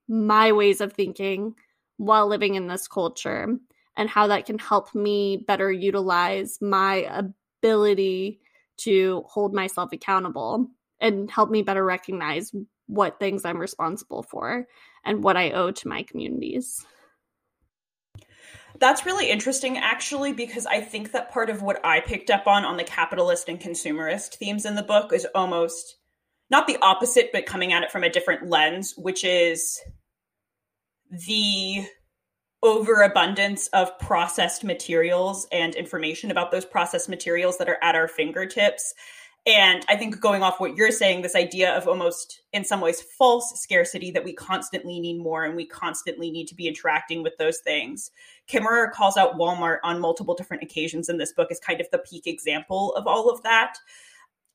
my 0.08 0.52
ways 0.52 0.82
of 0.82 0.94
thinking 0.94 1.56
while 1.98 2.28
living 2.28 2.56
in 2.56 2.68
this 2.68 2.88
culture 2.88 3.58
and 3.96 4.10
how 4.10 4.28
that 4.28 4.46
can 4.46 4.60
help 4.60 4.94
me 4.94 5.38
better 5.48 5.72
utilize 5.72 6.60
my 6.62 7.26
ability 7.64 8.40
to 8.78 9.24
hold 9.28 9.54
myself 9.54 9.92
accountable 9.92 10.68
and 11.00 11.32
help 11.32 11.50
me 11.50 11.64
better 11.64 11.84
recognize 11.84 12.52
what 12.86 13.20
things 13.20 13.44
I'm 13.44 13.60
responsible 13.60 14.24
for 14.24 14.68
and 15.04 15.24
what 15.24 15.36
I 15.36 15.52
owe 15.52 15.72
to 15.72 15.88
my 15.88 16.04
communities. 16.04 16.86
That's 18.80 19.06
really 19.08 19.30
interesting, 19.32 19.78
actually, 19.80 20.34
because 20.34 20.68
I 20.68 20.82
think 20.82 21.12
that 21.12 21.32
part 21.32 21.50
of 21.50 21.64
what 21.64 21.84
I 21.84 22.00
picked 22.00 22.30
up 22.30 22.46
on 22.46 22.64
on 22.64 22.78
the 22.78 22.84
capitalist 22.84 23.50
and 23.50 23.60
consumerist 23.60 24.36
themes 24.36 24.66
in 24.66 24.76
the 24.76 24.84
book 24.84 25.12
is 25.12 25.26
almost 25.34 25.97
not 26.50 26.68
the 26.68 26.78
opposite, 26.82 27.32
but 27.32 27.46
coming 27.46 27.74
at 27.74 27.84
it 27.84 27.92
from 27.92 28.04
a 28.04 28.10
different 28.10 28.50
lens, 28.50 28.94
which 28.98 29.24
is 29.24 29.80
the 31.12 31.86
overabundance 32.64 33.68
of 33.68 33.98
processed 34.00 34.64
materials 34.64 35.48
and 35.52 35.76
information 35.76 36.32
about 36.32 36.52
those 36.52 36.66
processed 36.66 37.10
materials 37.10 37.58
that 37.58 37.70
are 37.70 37.78
at 37.82 37.96
our 37.96 38.08
fingertips. 38.08 38.94
And 39.46 39.86
I 39.88 39.96
think 39.96 40.20
going 40.20 40.44
off 40.44 40.60
what 40.60 40.76
you're 40.76 40.92
saying, 40.92 41.22
this 41.22 41.36
idea 41.36 41.74
of 41.74 41.88
almost 41.88 42.42
in 42.52 42.66
some 42.66 42.82
ways 42.82 43.02
false 43.02 43.62
scarcity 43.62 44.12
that 44.12 44.26
we 44.26 44.34
constantly 44.34 45.00
need 45.00 45.20
more 45.20 45.46
and 45.46 45.56
we 45.56 45.66
constantly 45.66 46.32
need 46.32 46.48
to 46.48 46.56
be 46.56 46.68
interacting 46.68 47.24
with 47.24 47.38
those 47.38 47.60
things. 47.60 48.12
Kimmerer 48.52 48.92
calls 48.92 49.16
out 49.16 49.38
Walmart 49.38 49.78
on 49.84 50.02
multiple 50.02 50.36
different 50.36 50.64
occasions 50.64 51.08
in 51.08 51.18
this 51.18 51.32
book 51.32 51.50
as 51.50 51.60
kind 51.62 51.80
of 51.80 51.88
the 51.92 52.00
peak 52.00 52.28
example 52.28 52.94
of 52.96 53.08
all 53.08 53.30
of 53.30 53.44
that. 53.44 53.78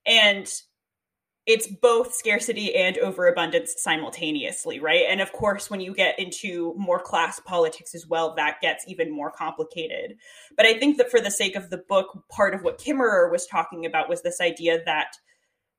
And 0.05 0.51
it's 1.45 1.67
both 1.67 2.13
scarcity 2.13 2.73
and 2.73 2.97
overabundance 2.99 3.75
simultaneously, 3.77 4.79
right? 4.79 5.05
And 5.09 5.19
of 5.19 5.33
course, 5.33 5.69
when 5.69 5.81
you 5.81 5.93
get 5.93 6.17
into 6.17 6.73
more 6.77 6.99
class 6.99 7.39
politics 7.41 7.93
as 7.93 8.07
well, 8.07 8.33
that 8.35 8.61
gets 8.61 8.85
even 8.87 9.11
more 9.11 9.29
complicated. 9.29 10.17
But 10.55 10.65
I 10.65 10.79
think 10.79 10.97
that 10.97 11.11
for 11.11 11.19
the 11.19 11.31
sake 11.31 11.55
of 11.55 11.69
the 11.69 11.83
book, 11.89 12.23
part 12.29 12.53
of 12.53 12.61
what 12.61 12.79
Kimmerer 12.79 13.29
was 13.29 13.45
talking 13.45 13.85
about 13.85 14.07
was 14.07 14.21
this 14.21 14.39
idea 14.39 14.81
that 14.85 15.17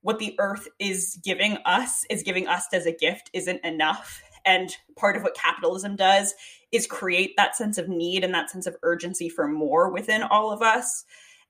what 0.01 0.19
the 0.19 0.35
earth 0.37 0.67
is 0.77 1.19
giving 1.23 1.57
us 1.65 2.05
is 2.11 2.21
giving 2.21 2.47
us 2.47 2.67
as 2.71 2.85
a 2.85 2.91
gift 2.91 3.31
isn't 3.33 3.65
enough. 3.65 4.21
And 4.45 4.69
part 4.95 5.15
of 5.15 5.23
what 5.23 5.33
capitalism 5.33 5.95
does 5.95 6.35
is 6.71 6.85
create 6.85 7.33
that 7.37 7.55
sense 7.55 7.79
of 7.79 7.89
need 7.89 8.23
and 8.23 8.31
that 8.35 8.51
sense 8.51 8.67
of 8.67 8.75
urgency 8.83 9.29
for 9.29 9.47
more 9.47 9.89
within 9.89 10.21
all 10.21 10.51
of 10.51 10.61
us. 10.61 11.05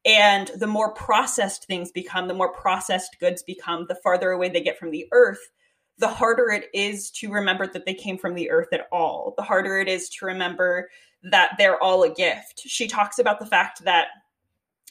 And 0.05 0.51
the 0.57 0.67
more 0.67 0.93
processed 0.93 1.65
things 1.65 1.91
become, 1.91 2.27
the 2.27 2.33
more 2.33 2.53
processed 2.53 3.17
goods 3.19 3.41
become, 3.41 3.85
the 3.87 3.95
farther 3.95 4.31
away 4.31 4.49
they 4.49 4.61
get 4.61 4.77
from 4.77 4.91
the 4.91 5.07
earth, 5.11 5.39
the 5.97 6.07
harder 6.07 6.49
it 6.49 6.69
is 6.73 7.09
to 7.11 7.31
remember 7.31 7.65
that 7.67 7.85
they 7.85 7.93
came 7.93 8.17
from 8.17 8.35
the 8.35 8.51
earth 8.51 8.67
at 8.71 8.87
all. 8.91 9.33
The 9.37 9.43
harder 9.43 9.79
it 9.79 9.87
is 9.87 10.09
to 10.09 10.25
remember 10.25 10.89
that 11.23 11.53
they're 11.57 11.81
all 11.81 12.03
a 12.03 12.13
gift. 12.13 12.61
She 12.65 12.87
talks 12.87 13.17
about 13.17 13.39
the 13.39 13.45
fact 13.45 13.83
that 13.83 14.07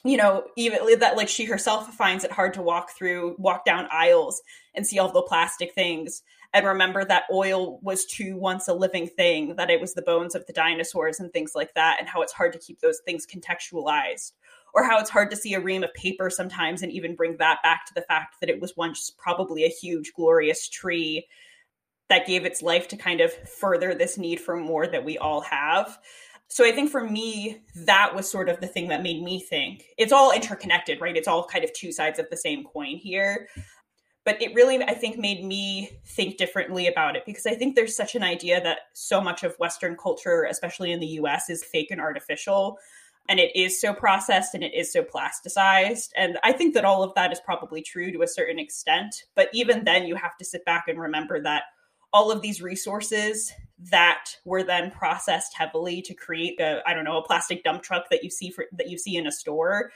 you 0.03 0.17
know, 0.17 0.43
even 0.55 0.99
that 0.99 1.17
like 1.17 1.27
she 1.27 1.45
herself 1.45 1.91
finds 1.95 2.23
it 2.23 2.31
hard 2.31 2.53
to 2.53 2.61
walk 2.61 2.91
through, 2.91 3.35
walk 3.39 3.65
down 3.65 3.87
aisles 3.91 4.39
and 4.75 4.85
see 4.85 4.99
all 4.99 5.11
the 5.11 5.23
plastic 5.23 5.73
things 5.73 6.21
and 6.55 6.65
remember 6.65 7.03
that 7.03 7.23
oil 7.33 7.79
was 7.81 8.05
too 8.05 8.37
once 8.37 8.69
a 8.69 8.73
living 8.73 9.07
thing, 9.07 9.57
that 9.57 9.69
it 9.69 9.81
was 9.81 9.93
the 9.93 10.01
bones 10.01 10.35
of 10.35 10.45
the 10.45 10.53
dinosaurs 10.53 11.19
and 11.19 11.33
things 11.33 11.53
like 11.53 11.73
that, 11.73 11.97
and 11.99 12.07
how 12.07 12.21
it's 12.21 12.31
hard 12.31 12.53
to 12.53 12.59
keep 12.59 12.79
those 12.79 12.99
things 12.99 13.27
contextualized 13.27 14.31
or 14.75 14.83
how 14.83 14.99
it's 14.99 15.09
hard 15.09 15.31
to 15.31 15.37
see 15.37 15.53
a 15.53 15.59
ream 15.59 15.83
of 15.83 15.93
paper 15.93 16.29
sometimes 16.29 16.83
and 16.83 16.91
even 16.91 17.15
bring 17.15 17.37
that 17.37 17.59
back 17.63 17.85
to 17.85 17.93
the 17.93 18.01
fact 18.01 18.35
that 18.41 18.49
it 18.49 18.59
was 18.59 18.75
once 18.75 19.09
probably 19.17 19.63
a 19.63 19.69
huge, 19.69 20.11
glorious 20.13 20.67
tree 20.67 21.25
that 22.09 22.27
gave 22.27 22.45
its 22.45 22.61
life 22.61 22.87
to 22.89 22.97
kind 22.97 23.21
of 23.21 23.33
further 23.33 23.95
this 23.95 24.17
need 24.17 24.39
for 24.39 24.57
more 24.57 24.85
that 24.85 25.05
we 25.05 25.17
all 25.17 25.41
have. 25.41 25.97
So 26.49 26.65
I 26.65 26.71
think 26.71 26.91
for 26.91 27.03
me, 27.03 27.61
that 27.85 28.13
was 28.13 28.29
sort 28.29 28.49
of 28.49 28.59
the 28.59 28.67
thing 28.67 28.89
that 28.89 29.01
made 29.01 29.23
me 29.23 29.39
think 29.39 29.85
it's 29.97 30.11
all 30.11 30.31
interconnected, 30.31 31.01
right? 31.01 31.15
It's 31.15 31.27
all 31.27 31.47
kind 31.47 31.63
of 31.63 31.73
two 31.73 31.91
sides 31.91 32.19
of 32.19 32.29
the 32.29 32.37
same 32.37 32.65
coin 32.65 32.97
here. 32.97 33.47
But 34.25 34.41
it 34.41 34.55
really, 34.55 34.83
I 34.83 34.93
think, 34.95 35.17
made 35.17 35.45
me 35.45 35.91
think 36.07 36.37
differently 36.37 36.87
about 36.87 37.15
it 37.15 37.23
because 37.27 37.45
I 37.45 37.53
think 37.53 37.75
there's 37.75 37.95
such 37.95 38.15
an 38.15 38.23
idea 38.23 38.61
that 38.61 38.79
so 38.93 39.21
much 39.21 39.43
of 39.43 39.55
Western 39.59 39.95
culture, 39.95 40.47
especially 40.49 40.91
in 40.91 40.99
the 40.99 41.19
US, 41.19 41.49
is 41.49 41.63
fake 41.63 41.91
and 41.91 42.01
artificial 42.01 42.77
and 43.27 43.39
it 43.39 43.55
is 43.55 43.81
so 43.81 43.93
processed 43.93 44.53
and 44.53 44.63
it 44.63 44.73
is 44.73 44.91
so 44.91 45.03
plasticized. 45.03 46.09
And 46.15 46.37
I 46.43 46.51
think 46.51 46.73
that 46.75 46.85
all 46.85 47.03
of 47.03 47.13
that 47.15 47.31
is 47.31 47.39
probably 47.39 47.81
true 47.81 48.11
to 48.11 48.21
a 48.21 48.27
certain 48.27 48.59
extent. 48.59 49.23
But 49.35 49.49
even 49.53 49.83
then, 49.83 50.05
you 50.05 50.15
have 50.15 50.37
to 50.37 50.45
sit 50.45 50.63
back 50.65 50.85
and 50.87 50.99
remember 50.99 51.41
that 51.41 51.63
all 52.13 52.31
of 52.31 52.41
these 52.41 52.61
resources 52.61 53.51
that 53.91 54.29
were 54.45 54.63
then 54.63 54.91
processed 54.91 55.53
heavily 55.53 56.01
to 56.01 56.13
create 56.13 56.59
I 56.61 56.93
don't 56.93 57.03
know 57.03 57.17
a 57.17 57.23
plastic 57.23 57.63
dump 57.63 57.83
truck 57.83 58.09
that 58.09 58.23
you 58.23 58.29
see 58.29 58.49
for 58.49 58.65
that 58.71 58.89
you 58.89 58.97
see 58.97 59.17
in 59.17 59.27
a 59.27 59.31
store 59.31 59.91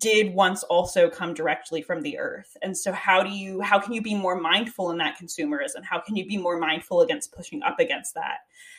did 0.00 0.34
once 0.34 0.62
also 0.64 1.08
come 1.08 1.32
directly 1.32 1.80
from 1.80 2.00
the 2.00 2.18
earth 2.18 2.56
and 2.62 2.76
so 2.76 2.90
how 2.90 3.22
do 3.22 3.30
you 3.30 3.60
how 3.60 3.78
can 3.78 3.92
you 3.92 4.02
be 4.02 4.14
more 4.14 4.34
mindful 4.34 4.90
in 4.90 4.98
that 4.98 5.16
consumerism 5.16 5.84
how 5.84 6.00
can 6.00 6.16
you 6.16 6.26
be 6.26 6.36
more 6.36 6.58
mindful 6.58 7.02
against 7.02 7.32
pushing 7.32 7.62
up 7.62 7.78
against 7.78 8.14
that 8.14 8.38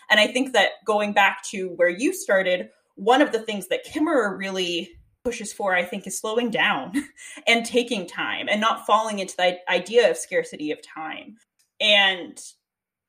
and 0.09 0.19
i 0.19 0.27
think 0.27 0.51
that 0.51 0.71
going 0.83 1.13
back 1.13 1.41
to 1.43 1.69
where 1.75 1.89
you 1.89 2.13
started 2.13 2.69
one 2.95 3.21
of 3.21 3.31
the 3.31 3.39
things 3.39 3.67
that 3.67 3.85
Kimmerer 3.85 4.37
really 4.37 4.89
pushes 5.23 5.53
for, 5.53 5.75
I 5.75 5.83
think, 5.83 6.07
is 6.07 6.19
slowing 6.19 6.49
down 6.49 6.93
and 7.47 7.65
taking 7.65 8.07
time 8.07 8.47
and 8.49 8.59
not 8.59 8.85
falling 8.85 9.19
into 9.19 9.35
the 9.37 9.57
idea 9.69 10.09
of 10.09 10.17
scarcity 10.17 10.71
of 10.71 10.79
time. 10.81 11.37
And 11.79 12.39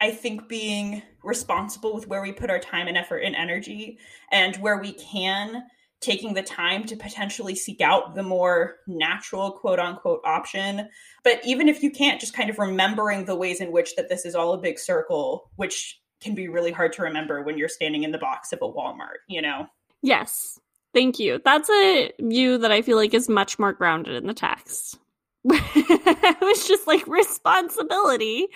I 0.01 0.11
think 0.11 0.49
being 0.49 1.03
responsible 1.23 1.95
with 1.95 2.09
where 2.09 2.23
we 2.23 2.33
put 2.33 2.51
our 2.51 2.59
time 2.59 2.89
and 2.89 2.97
effort 2.97 3.19
and 3.19 3.37
energy 3.37 3.99
and 4.31 4.57
where 4.57 4.79
we 4.79 4.93
can, 4.95 5.63
taking 6.01 6.35
the 6.35 6.43
time 6.43 6.85
to 6.85 6.97
potentially 6.97 7.55
seek 7.55 7.81
out 7.81 8.17
the 8.17 8.23
more 8.23 8.79
natural 8.89 9.53
quote 9.53 9.79
unquote 9.79 10.21
option. 10.25 10.89
But 11.23 11.41
even 11.45 11.69
if 11.69 11.83
you 11.83 11.91
can't, 11.91 12.21
just 12.21 12.35
kind 12.35 12.51
of 12.51 12.59
remembering 12.59 13.25
the 13.25 13.37
ways 13.37 13.61
in 13.61 13.71
which 13.71 13.95
that 13.95 14.09
this 14.09 14.27
is 14.27 14.35
all 14.35 14.53
a 14.53 14.59
big 14.59 14.79
circle, 14.79 15.51
which 15.57 16.02
can 16.23 16.35
be 16.35 16.49
really 16.49 16.73
hard 16.73 16.93
to 16.95 17.03
remember 17.03 17.43
when 17.43 17.59
you're 17.59 17.69
standing 17.69 18.05
in 18.05 18.13
the 18.13 18.19
box 18.19 18.53
of 18.53 18.61
a 18.63 18.69
Walmart, 18.69 19.21
you 19.29 19.43
know? 19.43 19.67
Yes. 20.03 20.59
Thank 20.95 21.19
you. 21.19 21.41
That's 21.45 21.71
a 21.71 22.13
view 22.21 22.59
that 22.59 22.73
I 22.73 22.83
feel 22.83 22.97
like 22.97 23.15
is 23.15 23.29
much 23.29 23.59
more 23.59 23.73
grounded 23.73 24.15
in 24.15 24.27
the 24.27 24.35
text. 24.35 24.99
it 25.45 26.41
was 26.41 26.69
just 26.69 26.87
like 26.87 27.07
responsibility. 27.07 28.49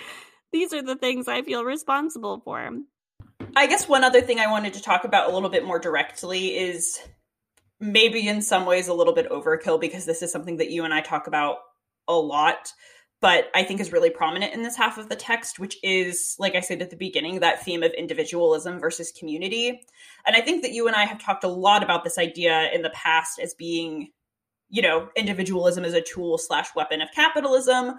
These 0.53 0.73
are 0.73 0.83
the 0.83 0.97
things 0.97 1.29
I 1.29 1.43
feel 1.43 1.65
responsible 1.65 2.41
for. 2.45 2.71
I 3.57 3.67
guess 3.67 3.89
one 3.89 4.05
other 4.05 4.21
thing 4.21 4.39
I 4.39 4.51
wanted 4.51 4.75
to 4.75 4.83
talk 4.83 5.05
about 5.05 5.31
a 5.31 5.35
little 5.35 5.49
bit 5.49 5.65
more 5.65 5.79
directly 5.79 6.57
is 6.57 6.99
maybe 7.81 8.27
in 8.27 8.43
some 8.43 8.67
ways 8.67 8.89
a 8.89 8.95
little 8.95 9.15
bit 9.15 9.31
overkill 9.31 9.81
because 9.81 10.05
this 10.05 10.23
is 10.23 10.31
something 10.31 10.59
that 10.59 10.71
you 10.71 10.85
and 10.85 10.95
I 10.95 11.01
talk 11.01 11.27
about 11.27 11.59
a 12.09 12.15
lot 12.15 12.73
but 13.21 13.47
I 13.55 13.65
think 13.65 13.81
is 13.81 13.93
really 13.93 14.11
prominent 14.11 14.53
in 14.53 14.63
this 14.63 14.77
half 14.77 14.99
of 14.99 15.09
the 15.09 15.17
text, 15.17 15.59
which 15.59 15.79
is, 15.83 16.37
like 16.39 16.55
I 16.55 16.61
said 16.61 16.83
at 16.83 16.91
the 16.91 16.97
beginning, 16.97 17.41
that 17.41 17.65
theme 17.65 17.83
of 17.83 17.93
individualism 17.93 18.79
versus 18.79 19.11
community. 19.11 19.81
And 20.27 20.37
I 20.37 20.43
think 20.43 20.63
that 20.63 20.73
you 20.73 20.87
and 20.87 20.95
I 20.95 21.05
have 21.05 21.19
talked 21.19 21.43
a 21.43 21.49
lot 21.49 21.83
about 21.83 22.05
this 22.05 22.19
idea 22.19 22.71
in 22.73 22.83
the 22.83 22.91
past 22.91 23.39
as 23.39 23.55
being, 23.55 24.11
you 24.69 24.83
know, 24.83 25.09
individualism 25.17 25.85
as 25.85 25.95
a 25.95 26.03
tool 26.03 26.37
slash 26.37 26.69
weapon 26.75 27.01
of 27.01 27.09
capitalism. 27.15 27.95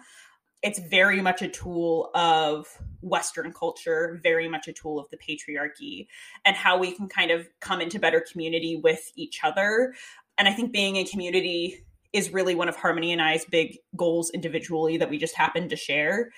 it's 0.64 0.80
very 0.80 1.22
much 1.22 1.42
a 1.42 1.48
tool 1.48 2.10
of 2.16 2.68
Western 3.02 3.54
culture, 3.54 4.20
very 4.24 4.48
much 4.50 4.68
a 4.68 4.74
tool 4.74 5.00
of 5.00 5.08
the 5.10 5.18
patriarchy, 5.18 6.08
and 6.46 6.56
how 6.56 6.78
we 6.78 6.92
can 6.92 7.08
kind 7.08 7.32
of 7.32 7.48
come 7.60 7.80
into 7.80 8.00
better 8.00 8.24
community 8.32 8.80
with 8.84 9.12
each 9.16 9.42
other. 9.44 9.94
And 10.38 10.48
I 10.48 10.54
think 10.54 10.72
being 10.72 10.96
in 10.96 11.06
community 11.06 11.86
is 12.14 12.32
really 12.32 12.56
one 12.56 12.70
of 12.70 12.76
Harmony 12.76 13.12
and 13.12 13.22
I's 13.22 13.46
big 13.46 13.78
goals 13.96 14.30
individually 14.32 14.98
that 14.98 15.10
we 15.10 15.18
just 15.18 15.36
happen 15.36 15.70
to 15.70 15.76
share. 15.76 16.32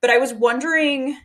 But 0.00 0.10
I 0.10 0.18
was 0.18 0.32
wondering 0.32 1.16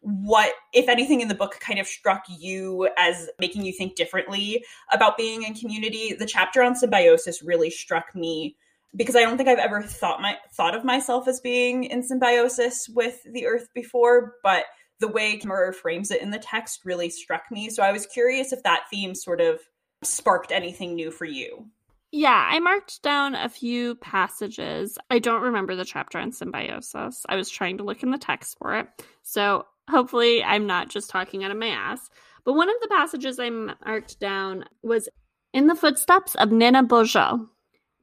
what, 0.00 0.52
if 0.72 0.88
anything, 0.88 1.20
in 1.20 1.28
the 1.28 1.34
book 1.34 1.58
kind 1.60 1.78
of 1.78 1.86
struck 1.86 2.22
you 2.28 2.88
as 2.96 3.28
making 3.40 3.64
you 3.64 3.72
think 3.72 3.96
differently 3.96 4.64
about 4.92 5.16
being 5.16 5.42
in 5.42 5.54
community. 5.54 6.14
The 6.14 6.26
chapter 6.26 6.62
on 6.62 6.76
symbiosis 6.76 7.42
really 7.42 7.70
struck 7.70 8.14
me 8.14 8.56
because 8.96 9.16
I 9.16 9.20
don't 9.20 9.36
think 9.36 9.48
I've 9.48 9.58
ever 9.58 9.82
thought 9.82 10.20
my 10.20 10.36
thought 10.54 10.74
of 10.74 10.84
myself 10.84 11.28
as 11.28 11.40
being 11.40 11.84
in 11.84 12.02
symbiosis 12.02 12.88
with 12.88 13.20
the 13.30 13.46
earth 13.46 13.68
before, 13.74 14.34
but 14.42 14.64
the 15.00 15.08
way 15.08 15.38
Kimmerer 15.38 15.74
frames 15.74 16.10
it 16.10 16.22
in 16.22 16.30
the 16.30 16.38
text 16.38 16.80
really 16.84 17.10
struck 17.10 17.42
me. 17.50 17.70
So 17.70 17.82
I 17.82 17.92
was 17.92 18.06
curious 18.06 18.52
if 18.52 18.62
that 18.62 18.84
theme 18.90 19.14
sort 19.14 19.40
of 19.40 19.60
sparked 20.02 20.52
anything 20.52 20.94
new 20.94 21.10
for 21.10 21.24
you. 21.24 21.66
Yeah, 22.10 22.48
I 22.50 22.58
marked 22.60 23.02
down 23.02 23.34
a 23.34 23.48
few 23.48 23.94
passages. 23.96 24.98
I 25.10 25.18
don't 25.18 25.42
remember 25.42 25.76
the 25.76 25.84
chapter 25.84 26.18
on 26.18 26.32
symbiosis. 26.32 27.26
I 27.28 27.36
was 27.36 27.50
trying 27.50 27.78
to 27.78 27.84
look 27.84 28.02
in 28.02 28.10
the 28.10 28.18
text 28.18 28.56
for 28.58 28.76
it. 28.76 28.88
So 29.22 29.66
hopefully 29.90 30.42
I'm 30.42 30.66
not 30.66 30.88
just 30.88 31.10
talking 31.10 31.44
out 31.44 31.50
of 31.50 31.58
my 31.58 31.68
ass. 31.68 32.08
But 32.44 32.54
one 32.54 32.70
of 32.70 32.76
the 32.80 32.88
passages 32.88 33.38
I 33.38 33.50
marked 33.50 34.18
down 34.20 34.64
was 34.82 35.08
in 35.52 35.66
the 35.66 35.74
footsteps 35.74 36.34
of 36.34 36.48
Nanabozho, 36.48 37.46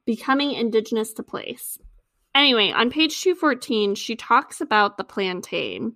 becoming 0.04 0.52
indigenous 0.52 1.12
to 1.14 1.24
place. 1.24 1.78
Anyway, 2.32 2.70
on 2.70 2.90
page 2.90 3.20
214, 3.22 3.96
she 3.96 4.14
talks 4.14 4.60
about 4.60 4.98
the 4.98 5.04
plantain 5.04 5.94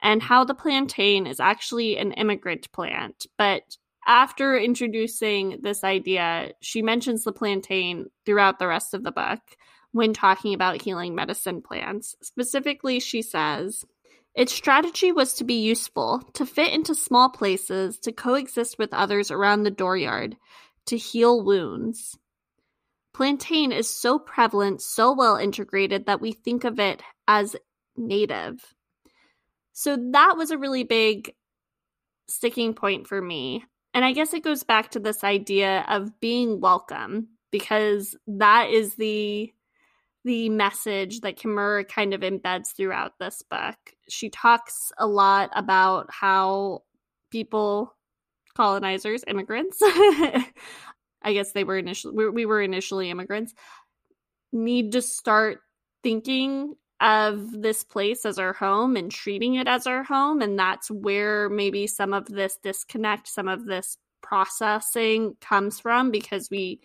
and 0.00 0.22
how 0.22 0.44
the 0.44 0.54
plantain 0.54 1.26
is 1.26 1.40
actually 1.40 1.96
an 1.96 2.12
immigrant 2.12 2.70
plant, 2.72 3.26
but 3.36 3.76
after 4.08 4.56
introducing 4.56 5.60
this 5.62 5.84
idea, 5.84 6.52
she 6.60 6.80
mentions 6.80 7.24
the 7.24 7.32
plantain 7.32 8.06
throughout 8.24 8.58
the 8.58 8.66
rest 8.66 8.94
of 8.94 9.04
the 9.04 9.12
book 9.12 9.40
when 9.92 10.14
talking 10.14 10.54
about 10.54 10.80
healing 10.80 11.14
medicine 11.14 11.60
plants. 11.60 12.16
Specifically, 12.22 13.00
she 13.00 13.20
says, 13.20 13.84
its 14.34 14.52
strategy 14.52 15.12
was 15.12 15.34
to 15.34 15.44
be 15.44 15.60
useful, 15.60 16.22
to 16.32 16.46
fit 16.46 16.72
into 16.72 16.94
small 16.94 17.28
places, 17.28 17.98
to 17.98 18.12
coexist 18.12 18.78
with 18.78 18.94
others 18.94 19.30
around 19.30 19.62
the 19.62 19.70
dooryard, 19.70 20.36
to 20.86 20.96
heal 20.96 21.44
wounds. 21.44 22.18
Plantain 23.12 23.72
is 23.72 23.90
so 23.90 24.18
prevalent, 24.18 24.80
so 24.80 25.12
well 25.12 25.36
integrated 25.36 26.06
that 26.06 26.20
we 26.20 26.32
think 26.32 26.64
of 26.64 26.80
it 26.80 27.02
as 27.26 27.56
native. 27.96 28.74
So 29.74 29.98
that 30.12 30.34
was 30.36 30.50
a 30.50 30.58
really 30.58 30.84
big 30.84 31.34
sticking 32.28 32.74
point 32.74 33.06
for 33.06 33.20
me. 33.20 33.64
And 33.98 34.04
I 34.04 34.12
guess 34.12 34.32
it 34.32 34.44
goes 34.44 34.62
back 34.62 34.92
to 34.92 35.00
this 35.00 35.24
idea 35.24 35.84
of 35.88 36.20
being 36.20 36.60
welcome 36.60 37.30
because 37.50 38.14
that 38.28 38.70
is 38.70 38.94
the 38.94 39.52
the 40.24 40.48
message 40.50 41.22
that 41.22 41.36
Kimmerer 41.36 41.82
kind 41.88 42.14
of 42.14 42.20
embeds 42.20 42.68
throughout 42.76 43.18
this 43.18 43.42
book. 43.42 43.74
She 44.08 44.30
talks 44.30 44.92
a 44.98 45.06
lot 45.08 45.50
about 45.52 46.12
how 46.12 46.84
people 47.32 47.96
colonizers, 48.56 49.24
immigrants, 49.26 49.78
I 49.82 50.44
guess 51.24 51.50
they 51.50 51.64
were 51.64 51.76
initially 51.76 52.14
we, 52.14 52.30
we 52.30 52.46
were 52.46 52.62
initially 52.62 53.10
immigrants, 53.10 53.52
need 54.52 54.92
to 54.92 55.02
start 55.02 55.58
thinking 56.04 56.76
of 57.00 57.62
this 57.62 57.84
place 57.84 58.24
as 58.24 58.38
our 58.38 58.52
home 58.52 58.96
and 58.96 59.10
treating 59.10 59.54
it 59.54 59.68
as 59.68 59.86
our 59.86 60.02
home. 60.02 60.42
And 60.42 60.58
that's 60.58 60.90
where 60.90 61.48
maybe 61.48 61.86
some 61.86 62.12
of 62.12 62.26
this 62.26 62.58
disconnect, 62.62 63.28
some 63.28 63.48
of 63.48 63.64
this 63.66 63.98
processing 64.22 65.36
comes 65.40 65.80
from 65.80 66.10
because 66.10 66.50
we 66.50 66.80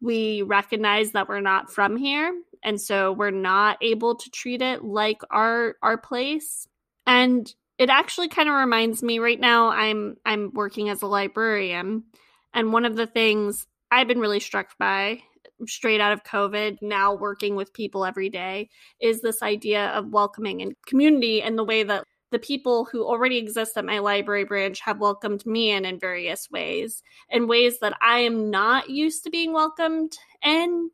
we 0.00 0.42
recognize 0.42 1.12
that 1.12 1.28
we're 1.28 1.40
not 1.40 1.72
from 1.72 1.96
here. 1.96 2.32
And 2.62 2.80
so 2.80 3.12
we're 3.12 3.30
not 3.30 3.78
able 3.80 4.16
to 4.16 4.30
treat 4.30 4.62
it 4.62 4.84
like 4.84 5.20
our 5.30 5.76
our 5.82 5.98
place. 5.98 6.68
And 7.06 7.52
it 7.78 7.90
actually 7.90 8.28
kind 8.28 8.48
of 8.48 8.54
reminds 8.54 9.02
me 9.02 9.18
right 9.18 9.40
now 9.40 9.70
i'm 9.70 10.16
i'm 10.24 10.52
working 10.54 10.88
as 10.90 11.02
a 11.02 11.06
librarian. 11.06 12.04
And 12.52 12.72
one 12.72 12.84
of 12.84 12.96
the 12.96 13.06
things 13.06 13.66
i've 13.90 14.08
been 14.08 14.20
really 14.20 14.40
struck 14.40 14.78
by 14.78 15.22
straight 15.66 16.00
out 16.00 16.12
of 16.12 16.24
COVID, 16.24 16.78
now 16.82 17.14
working 17.14 17.56
with 17.56 17.72
people 17.72 18.04
every 18.04 18.28
day, 18.28 18.68
is 19.00 19.20
this 19.20 19.42
idea 19.42 19.88
of 19.88 20.08
welcoming 20.08 20.62
and 20.62 20.74
community 20.86 21.42
and 21.42 21.58
the 21.58 21.64
way 21.64 21.82
that 21.82 22.04
the 22.30 22.38
people 22.38 22.84
who 22.84 23.04
already 23.04 23.38
exist 23.38 23.76
at 23.76 23.84
my 23.84 24.00
library 24.00 24.44
branch 24.44 24.80
have 24.80 24.98
welcomed 24.98 25.46
me 25.46 25.70
in 25.70 25.84
in 25.84 26.00
various 26.00 26.50
ways, 26.50 27.02
in 27.30 27.46
ways 27.46 27.78
that 27.80 27.96
I 28.02 28.20
am 28.20 28.50
not 28.50 28.90
used 28.90 29.22
to 29.24 29.30
being 29.30 29.52
welcomed 29.52 30.16
in 30.42 30.90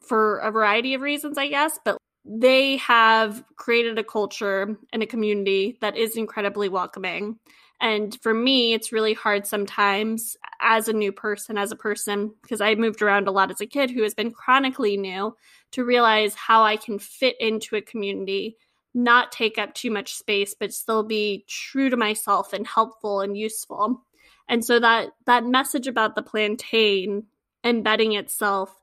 for 0.00 0.38
a 0.38 0.52
variety 0.52 0.94
of 0.94 1.00
reasons, 1.00 1.36
I 1.36 1.48
guess. 1.48 1.78
But 1.84 1.98
they 2.24 2.76
have 2.78 3.42
created 3.56 3.98
a 3.98 4.04
culture 4.04 4.78
and 4.92 5.02
a 5.02 5.06
community 5.06 5.78
that 5.80 5.96
is 5.96 6.16
incredibly 6.16 6.68
welcoming. 6.68 7.38
And 7.80 8.16
for 8.22 8.32
me, 8.32 8.72
it's 8.72 8.92
really 8.92 9.14
hard 9.14 9.46
sometimes 9.46 10.36
as 10.64 10.88
a 10.88 10.92
new 10.92 11.12
person, 11.12 11.58
as 11.58 11.70
a 11.70 11.76
person, 11.76 12.32
because 12.42 12.60
I 12.60 12.74
moved 12.74 13.02
around 13.02 13.28
a 13.28 13.30
lot 13.30 13.50
as 13.50 13.60
a 13.60 13.66
kid 13.66 13.90
who 13.90 14.02
has 14.02 14.14
been 14.14 14.32
chronically 14.32 14.96
new, 14.96 15.36
to 15.72 15.84
realize 15.84 16.34
how 16.34 16.62
I 16.62 16.76
can 16.76 16.98
fit 16.98 17.36
into 17.38 17.76
a 17.76 17.82
community, 17.82 18.56
not 18.94 19.30
take 19.30 19.58
up 19.58 19.74
too 19.74 19.90
much 19.90 20.14
space, 20.14 20.54
but 20.58 20.72
still 20.72 21.02
be 21.02 21.44
true 21.48 21.90
to 21.90 21.96
myself 21.96 22.52
and 22.52 22.66
helpful 22.66 23.20
and 23.20 23.36
useful. 23.36 24.02
And 24.48 24.64
so 24.64 24.80
that 24.80 25.10
that 25.26 25.44
message 25.44 25.86
about 25.86 26.14
the 26.14 26.22
plantain 26.22 27.24
embedding 27.62 28.12
itself 28.12 28.74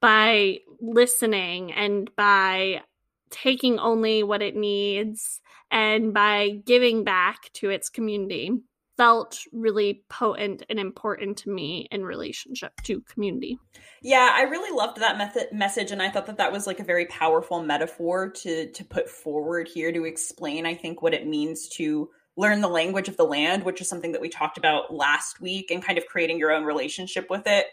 by 0.00 0.58
listening 0.80 1.72
and 1.72 2.10
by 2.16 2.82
taking 3.30 3.78
only 3.78 4.22
what 4.22 4.42
it 4.42 4.54
needs 4.54 5.40
and 5.70 6.12
by 6.12 6.60
giving 6.66 7.04
back 7.04 7.50
to 7.54 7.70
its 7.70 7.88
community 7.88 8.52
felt 8.96 9.38
really 9.52 10.04
potent 10.08 10.62
and 10.68 10.78
important 10.78 11.38
to 11.38 11.50
me 11.50 11.88
in 11.90 12.04
relationship 12.04 12.72
to 12.82 13.00
community. 13.02 13.58
Yeah, 14.02 14.30
I 14.32 14.42
really 14.42 14.76
loved 14.76 14.98
that 14.98 15.18
method 15.18 15.48
message 15.52 15.90
and 15.90 16.02
I 16.02 16.10
thought 16.10 16.26
that 16.26 16.38
that 16.38 16.52
was 16.52 16.66
like 16.66 16.80
a 16.80 16.84
very 16.84 17.06
powerful 17.06 17.62
metaphor 17.62 18.30
to 18.30 18.70
to 18.70 18.84
put 18.84 19.08
forward 19.08 19.68
here 19.68 19.92
to 19.92 20.04
explain 20.04 20.66
I 20.66 20.74
think 20.74 21.02
what 21.02 21.14
it 21.14 21.26
means 21.26 21.68
to 21.70 22.10
learn 22.36 22.62
the 22.62 22.68
language 22.68 23.08
of 23.08 23.16
the 23.18 23.24
land, 23.24 23.62
which 23.62 23.80
is 23.80 23.88
something 23.88 24.12
that 24.12 24.20
we 24.20 24.28
talked 24.28 24.56
about 24.56 24.94
last 24.94 25.40
week 25.40 25.70
and 25.70 25.84
kind 25.84 25.98
of 25.98 26.06
creating 26.06 26.38
your 26.38 26.50
own 26.50 26.64
relationship 26.64 27.28
with 27.28 27.46
it. 27.46 27.66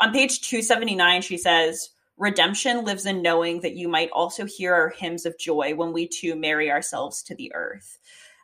On 0.00 0.12
page 0.12 0.40
279 0.42 1.22
she 1.22 1.36
says 1.36 1.90
Redemption 2.20 2.84
lives 2.84 3.06
in 3.06 3.22
knowing 3.22 3.62
that 3.62 3.76
you 3.76 3.88
might 3.88 4.10
also 4.10 4.44
hear 4.44 4.74
our 4.74 4.90
hymns 4.90 5.24
of 5.24 5.38
joy 5.38 5.74
when 5.74 5.94
we 5.94 6.06
too 6.06 6.36
marry 6.36 6.70
ourselves 6.70 7.22
to 7.22 7.34
the 7.34 7.50
earth. 7.54 7.98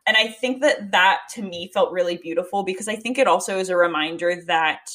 And 0.07 0.17
I 0.17 0.29
think 0.29 0.63
that 0.63 0.93
that 0.93 1.23
to 1.35 1.43
me 1.43 1.71
felt 1.75 1.93
really 1.93 2.17
beautiful 2.17 2.63
because 2.63 2.89
I 2.89 2.97
think 2.97 3.19
it 3.19 3.27
also 3.27 3.59
is 3.59 3.69
a 3.69 3.77
reminder 3.77 4.41
that 4.47 4.91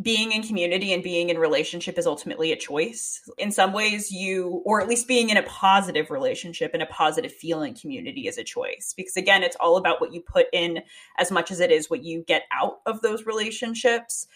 being 0.00 0.30
in 0.30 0.42
community 0.42 0.92
and 0.92 1.02
being 1.02 1.28
in 1.28 1.38
relationship 1.38 1.98
is 1.98 2.06
ultimately 2.06 2.52
a 2.52 2.56
choice. 2.56 3.20
In 3.36 3.50
some 3.50 3.72
ways, 3.72 4.12
you, 4.12 4.62
or 4.64 4.80
at 4.80 4.88
least 4.88 5.08
being 5.08 5.30
in 5.30 5.36
a 5.36 5.42
positive 5.42 6.10
relationship 6.10 6.70
and 6.72 6.82
a 6.82 6.86
positive 6.86 7.32
feeling 7.32 7.74
community 7.74 8.28
is 8.28 8.38
a 8.38 8.44
choice. 8.44 8.94
Because 8.96 9.16
again, 9.16 9.42
it's 9.42 9.56
all 9.58 9.76
about 9.76 10.00
what 10.00 10.12
you 10.12 10.20
put 10.20 10.46
in 10.52 10.82
as 11.18 11.32
much 11.32 11.50
as 11.50 11.58
it 11.58 11.72
is 11.72 11.90
what 11.90 12.04
you 12.04 12.22
get 12.28 12.44
out 12.52 12.78
of 12.86 13.02
those 13.02 13.26
relationships 13.26 14.28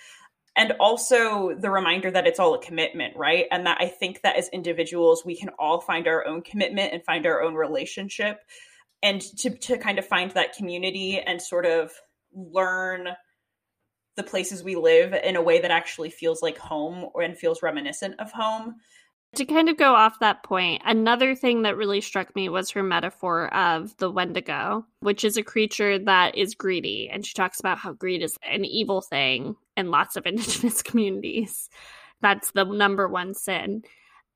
and 0.57 0.73
also 0.81 1.55
the 1.55 1.71
reminder 1.71 2.11
that 2.11 2.27
it's 2.27 2.39
all 2.39 2.55
a 2.55 2.63
commitment 2.63 3.17
right 3.17 3.47
and 3.51 3.67
that 3.67 3.79
i 3.81 3.89
think 3.89 4.21
that 4.21 4.37
as 4.37 4.49
individuals 4.51 5.25
we 5.25 5.35
can 5.35 5.49
all 5.59 5.81
find 5.81 6.07
our 6.07 6.27
own 6.27 6.43
commitment 6.43 6.93
and 6.93 7.03
find 7.05 7.27
our 7.27 7.43
own 7.43 7.55
relationship 7.55 8.41
and 9.03 9.21
to, 9.39 9.51
to 9.51 9.79
kind 9.79 9.99
of 9.99 10.07
find 10.07 10.31
that 10.33 10.57
community 10.57 11.19
and 11.19 11.41
sort 11.41 11.67
of 11.67 11.93
learn 12.33 13.09
the 14.17 14.23
places 14.23 14.63
we 14.63 14.77
live 14.77 15.15
in 15.15 15.37
a 15.37 15.43
way 15.43 15.61
that 15.61 15.71
actually 15.71 16.11
feels 16.11 16.43
like 16.43 16.59
home 16.59 17.09
or 17.15 17.23
and 17.23 17.37
feels 17.39 17.63
reminiscent 17.63 18.15
of 18.21 18.31
home 18.31 18.77
to 19.37 19.47
kind 19.47 19.69
of 19.71 19.79
go 19.79 19.95
off 19.95 20.19
that 20.21 20.43
point, 20.43 20.83
another 20.85 21.35
thing 21.35 21.63
that 21.63 21.77
really 21.77 22.03
struck 22.03 22.35
me 22.37 22.49
was 22.49 22.71
her 22.71 22.83
metaphor 22.83 23.53
of 23.55 23.97
the 23.97 24.11
Wendigo, 24.11 24.85
which 25.01 25.25
is 25.25 25.39
a 25.39 25.43
creature 25.43 25.99
that 25.99 26.37
is 26.37 26.55
greedy. 26.55 27.09
And 27.11 27.25
she 27.25 27.33
talks 27.33 27.59
about 27.59 27.79
how 27.79 27.95
greed 27.95 28.23
is 28.23 28.37
an 28.43 28.67
evil 28.67 29.01
thing 29.01 29.57
in 29.77 29.91
lots 29.91 30.17
of 30.17 30.27
indigenous 30.27 30.83
communities. 30.83 31.71
That's 32.21 32.51
the 32.51 32.65
number 32.65 33.09
one 33.09 33.33
sin. 33.33 33.83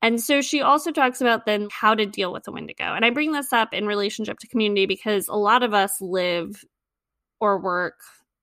And 0.01 0.21
so 0.21 0.41
she 0.41 0.61
also 0.61 0.91
talks 0.91 1.21
about 1.21 1.45
then 1.45 1.67
how 1.71 1.95
to 1.95 2.05
deal 2.05 2.31
with 2.31 2.43
the 2.43 2.51
Wendigo. 2.51 2.93
And 2.93 3.03
I 3.03 3.09
bring 3.09 3.31
this 3.31 3.51
up 3.51 3.73
in 3.73 3.87
relationship 3.87 4.37
to 4.39 4.47
community 4.47 4.85
because 4.85 5.27
a 5.27 5.35
lot 5.35 5.63
of 5.63 5.73
us 5.73 5.99
live 5.99 6.63
or 7.39 7.59
work 7.59 7.99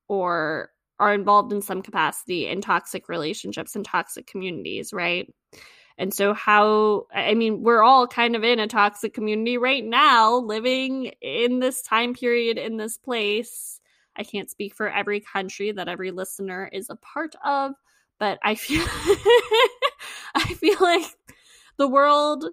or 0.07 0.69
are 0.99 1.13
involved 1.13 1.53
in 1.53 1.61
some 1.61 1.81
capacity 1.81 2.47
in 2.47 2.61
toxic 2.61 3.09
relationships 3.09 3.75
and 3.75 3.85
toxic 3.85 4.27
communities, 4.27 4.93
right? 4.93 5.27
And 5.97 6.13
so, 6.13 6.33
how, 6.33 7.07
I 7.13 7.35
mean, 7.35 7.61
we're 7.63 7.83
all 7.83 8.05
kind 8.07 8.35
of 8.35 8.43
in 8.43 8.59
a 8.59 8.67
toxic 8.67 9.13
community 9.13 9.57
right 9.57 9.83
now, 9.83 10.35
living 10.35 11.13
in 11.21 11.59
this 11.59 11.81
time 11.81 12.13
period, 12.13 12.57
in 12.57 12.75
this 12.77 12.97
place. 12.97 13.79
I 14.17 14.23
can't 14.23 14.49
speak 14.49 14.75
for 14.75 14.89
every 14.89 15.21
country 15.21 15.71
that 15.71 15.87
every 15.87 16.11
listener 16.11 16.69
is 16.71 16.89
a 16.89 16.95
part 16.97 17.35
of, 17.43 17.73
but 18.19 18.39
I 18.43 18.55
feel, 18.55 18.83
I 20.35 20.53
feel 20.57 20.77
like 20.81 21.05
the 21.77 21.87
world 21.87 22.45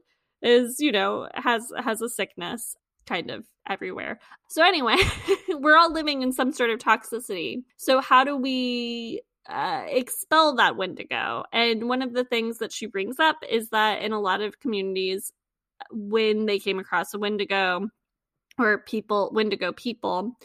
is, 0.42 0.80
you 0.80 0.92
know, 0.92 1.28
has, 1.34 1.72
has 1.76 2.02
a 2.02 2.08
sickness 2.08 2.76
kind 3.06 3.30
of 3.30 3.44
everywhere. 3.68 4.18
So 4.48 4.64
anyway, 4.64 4.96
we're 5.48 5.76
all 5.76 5.92
living 5.92 6.22
in 6.22 6.32
some 6.32 6.52
sort 6.52 6.70
of 6.70 6.78
toxicity. 6.78 7.62
So 7.76 8.00
how 8.00 8.24
do 8.24 8.36
we 8.36 9.22
uh, 9.48 9.82
expel 9.88 10.54
that 10.56 10.76
wendigo. 10.76 11.44
And 11.52 11.88
one 11.88 12.02
of 12.02 12.12
the 12.12 12.24
things 12.24 12.58
that 12.58 12.72
she 12.72 12.86
brings 12.86 13.18
up 13.18 13.36
is 13.48 13.70
that 13.70 14.02
in 14.02 14.12
a 14.12 14.20
lot 14.20 14.40
of 14.40 14.60
communities, 14.60 15.32
when 15.90 16.46
they 16.46 16.58
came 16.58 16.78
across 16.78 17.12
a 17.12 17.18
wendigo 17.18 17.88
or 18.58 18.78
people, 18.78 19.30
wendigo 19.34 19.72
people, 19.72 20.36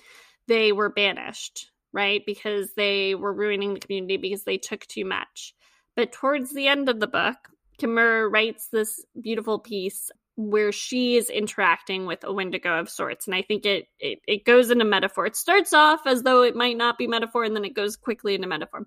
they 0.47 0.71
were 0.71 0.89
banished, 0.89 1.71
right? 1.93 2.23
Because 2.25 2.73
they 2.73 3.15
were 3.15 3.33
ruining 3.33 3.73
the 3.73 3.79
community 3.79 4.17
because 4.17 4.43
they 4.43 4.57
took 4.57 4.85
too 4.87 5.05
much. 5.05 5.53
But 5.95 6.11
towards 6.11 6.53
the 6.53 6.67
end 6.67 6.89
of 6.89 6.99
the 6.99 7.07
book, 7.07 7.35
Kimmerer 7.79 8.31
writes 8.31 8.69
this 8.71 9.03
beautiful 9.19 9.59
piece 9.59 10.11
where 10.35 10.71
she 10.71 11.17
is 11.17 11.31
interacting 11.31 12.05
with 12.05 12.23
a 12.23 12.31
wendigo 12.31 12.79
of 12.79 12.89
sorts. 12.89 13.25
And 13.25 13.35
i 13.35 13.41
think 13.41 13.65
it, 13.65 13.87
it 13.99 14.19
it 14.27 14.45
goes 14.45 14.69
into 14.69 14.85
metaphor. 14.85 15.25
It 15.25 15.35
starts 15.35 15.73
off 15.73 16.01
as 16.05 16.23
though 16.23 16.43
it 16.43 16.55
might 16.55 16.77
not 16.77 16.97
be 16.97 17.07
metaphor 17.07 17.43
and 17.43 17.55
then 17.55 17.65
it 17.65 17.75
goes 17.75 17.95
quickly 17.95 18.35
into 18.35 18.47
metaphor. 18.47 18.85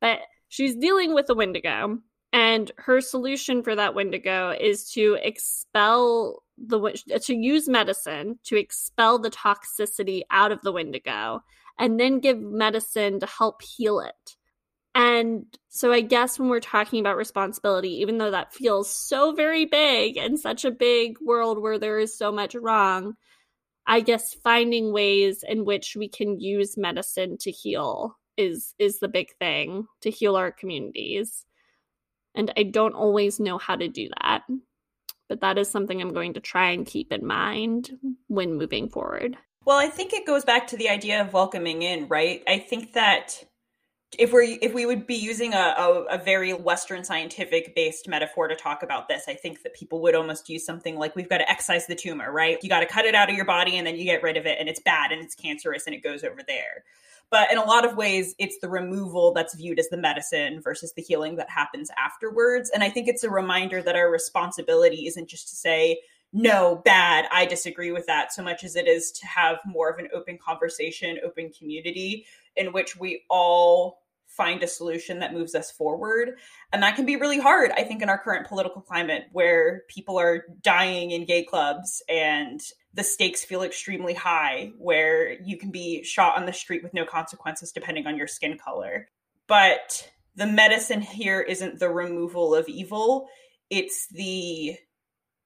But 0.00 0.18
she's 0.48 0.76
dealing 0.76 1.14
with 1.14 1.30
a 1.30 1.34
wendigo 1.34 1.98
and 2.32 2.70
her 2.76 3.00
solution 3.00 3.62
for 3.62 3.74
that 3.74 3.94
wendigo 3.94 4.54
is 4.58 4.90
to 4.90 5.18
expel 5.22 6.42
the 6.58 6.80
to 7.22 7.34
use 7.34 7.68
medicine 7.68 8.38
to 8.44 8.56
expel 8.56 9.18
the 9.18 9.30
toxicity 9.30 10.22
out 10.30 10.52
of 10.52 10.60
the 10.62 10.72
wendigo 10.72 11.40
and 11.78 11.98
then 11.98 12.18
give 12.18 12.38
medicine 12.40 13.20
to 13.20 13.26
help 13.26 13.62
heal 13.62 14.00
it 14.00 14.36
and 14.98 15.46
so 15.68 15.92
I 15.92 16.00
guess 16.00 16.40
when 16.40 16.48
we're 16.48 16.58
talking 16.58 16.98
about 16.98 17.16
responsibility, 17.16 18.00
even 18.00 18.18
though 18.18 18.32
that 18.32 18.52
feels 18.52 18.90
so 18.90 19.30
very 19.32 19.64
big 19.64 20.16
and 20.16 20.36
such 20.36 20.64
a 20.64 20.72
big 20.72 21.18
world 21.24 21.62
where 21.62 21.78
there 21.78 22.00
is 22.00 22.18
so 22.18 22.32
much 22.32 22.56
wrong, 22.56 23.14
I 23.86 24.00
guess 24.00 24.34
finding 24.34 24.92
ways 24.92 25.44
in 25.46 25.64
which 25.64 25.94
we 25.96 26.08
can 26.08 26.40
use 26.40 26.76
medicine 26.76 27.38
to 27.42 27.52
heal 27.52 28.18
is 28.36 28.74
is 28.80 28.98
the 28.98 29.06
big 29.06 29.28
thing 29.38 29.86
to 30.00 30.10
heal 30.10 30.34
our 30.34 30.50
communities. 30.50 31.44
And 32.34 32.52
I 32.56 32.64
don't 32.64 32.94
always 32.94 33.38
know 33.38 33.56
how 33.56 33.76
to 33.76 33.86
do 33.86 34.08
that. 34.20 34.42
But 35.28 35.42
that 35.42 35.58
is 35.58 35.70
something 35.70 36.02
I'm 36.02 36.12
going 36.12 36.34
to 36.34 36.40
try 36.40 36.70
and 36.70 36.84
keep 36.84 37.12
in 37.12 37.24
mind 37.24 37.92
when 38.26 38.58
moving 38.58 38.88
forward. 38.88 39.36
Well, 39.64 39.78
I 39.78 39.90
think 39.90 40.12
it 40.12 40.26
goes 40.26 40.44
back 40.44 40.66
to 40.68 40.76
the 40.76 40.88
idea 40.88 41.20
of 41.20 41.32
welcoming 41.32 41.82
in, 41.82 42.08
right? 42.08 42.42
I 42.48 42.58
think 42.58 42.94
that 42.94 43.44
if 44.16 44.32
we're 44.32 44.56
if 44.62 44.72
we 44.72 44.86
would 44.86 45.06
be 45.06 45.16
using 45.16 45.52
a, 45.52 45.74
a, 45.76 46.04
a, 46.04 46.18
very 46.18 46.54
western 46.54 47.04
scientific 47.04 47.74
based 47.74 48.08
metaphor 48.08 48.48
to 48.48 48.56
talk 48.56 48.82
about 48.82 49.06
this 49.06 49.24
i 49.28 49.34
think 49.34 49.62
that 49.62 49.74
people 49.74 50.00
would 50.00 50.14
almost 50.14 50.48
use 50.48 50.64
something 50.64 50.96
like 50.96 51.14
we've 51.14 51.28
got 51.28 51.38
to 51.38 51.50
excise 51.50 51.86
the 51.86 51.94
tumor 51.94 52.28
right? 52.32 52.58
You 52.62 52.68
got 52.68 52.80
to 52.80 52.86
cut 52.86 53.04
it 53.04 53.14
out 53.14 53.28
of 53.28 53.36
your 53.36 53.44
body 53.44 53.76
and 53.76 53.86
then 53.86 53.96
you 53.96 54.04
get 54.04 54.22
rid 54.22 54.36
of 54.36 54.46
it 54.46 54.58
and 54.58 54.68
it's 54.68 54.80
bad 54.80 55.12
and 55.12 55.22
it's 55.22 55.34
cancerous 55.34 55.86
and 55.86 55.94
it 55.94 56.02
goes 56.02 56.24
over 56.24 56.40
there. 56.46 56.84
But 57.30 57.50
in 57.52 57.58
a 57.58 57.64
lot 57.64 57.84
of 57.84 57.96
ways 57.96 58.34
it's 58.38 58.58
the 58.60 58.68
removal 58.68 59.32
that's 59.32 59.54
viewed 59.54 59.78
as 59.78 59.88
the 59.88 59.96
medicine 59.96 60.60
versus 60.62 60.92
the 60.94 61.02
healing 61.02 61.36
that 61.36 61.50
happens 61.50 61.90
afterwards. 61.98 62.70
And 62.70 62.82
i 62.82 62.90
think 62.90 63.08
it's 63.08 63.24
a 63.24 63.30
reminder 63.30 63.82
that 63.82 63.96
our 63.96 64.10
responsibility 64.10 65.06
isn't 65.06 65.28
just 65.28 65.48
to 65.48 65.56
say 65.56 66.00
no 66.30 66.82
bad 66.84 67.26
i 67.32 67.46
disagree 67.46 67.90
with 67.90 68.06
that 68.06 68.34
so 68.34 68.42
much 68.42 68.62
as 68.62 68.76
it 68.76 68.86
is 68.86 69.10
to 69.10 69.26
have 69.26 69.56
more 69.64 69.88
of 69.88 69.98
an 69.98 70.08
open 70.14 70.36
conversation 70.36 71.18
open 71.24 71.50
community 71.50 72.26
in 72.58 72.72
which 72.72 72.96
we 72.96 73.22
all 73.30 74.00
find 74.28 74.62
a 74.62 74.68
solution 74.68 75.18
that 75.18 75.32
moves 75.32 75.54
us 75.54 75.70
forward. 75.70 76.38
And 76.72 76.82
that 76.82 76.96
can 76.96 77.06
be 77.06 77.16
really 77.16 77.40
hard, 77.40 77.72
I 77.72 77.82
think, 77.82 78.02
in 78.02 78.08
our 78.08 78.18
current 78.18 78.46
political 78.46 78.82
climate 78.82 79.24
where 79.32 79.82
people 79.88 80.18
are 80.18 80.44
dying 80.62 81.10
in 81.10 81.24
gay 81.24 81.42
clubs 81.42 82.02
and 82.08 82.60
the 82.94 83.02
stakes 83.02 83.44
feel 83.44 83.62
extremely 83.62 84.14
high, 84.14 84.72
where 84.78 85.32
you 85.42 85.56
can 85.56 85.70
be 85.70 86.04
shot 86.04 86.36
on 86.36 86.46
the 86.46 86.52
street 86.52 86.82
with 86.82 86.94
no 86.94 87.04
consequences 87.04 87.72
depending 87.72 88.06
on 88.06 88.16
your 88.16 88.26
skin 88.26 88.58
color. 88.58 89.08
But 89.46 90.08
the 90.36 90.46
medicine 90.46 91.00
here 91.00 91.40
isn't 91.40 91.80
the 91.80 91.90
removal 91.90 92.54
of 92.54 92.68
evil, 92.68 93.28
it's 93.70 94.06
the 94.08 94.76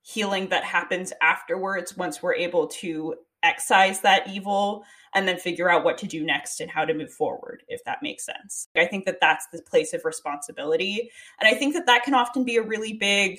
healing 0.03 0.49
that 0.49 0.65
happens 0.65 1.13
afterwards 1.23 1.97
once 1.97 2.23
we're 2.23 2.35
able 2.35 2.67
to 2.67 3.15
excise 3.43 4.01
that 4.01 4.29
evil 4.29 4.85
and 5.15 5.29
then 5.29 5.37
figure 5.37 5.71
out 5.71 5.85
what 5.85 5.99
to 5.99 6.07
do 6.07 6.25
next 6.25 6.61
and 6.61 6.71
how 6.71 6.85
to 6.85 6.95
move 6.95 7.13
forward 7.13 7.63
if 7.69 7.85
that 7.85 8.03
makes 8.03 8.25
sense. 8.25 8.69
I 8.77 8.87
think 8.87 9.05
that 9.05 9.19
that's 9.21 9.47
the 9.53 9.63
place 9.63 9.93
of 9.93 10.05
responsibility. 10.05 11.11
And 11.41 11.49
i 11.49 11.59
think 11.59 11.75
that 11.75 11.87
that 11.87 12.05
can 12.05 12.15
often 12.15 12.45
be 12.45 12.57
a 12.57 12.63
really 12.63 12.95
big 12.95 13.39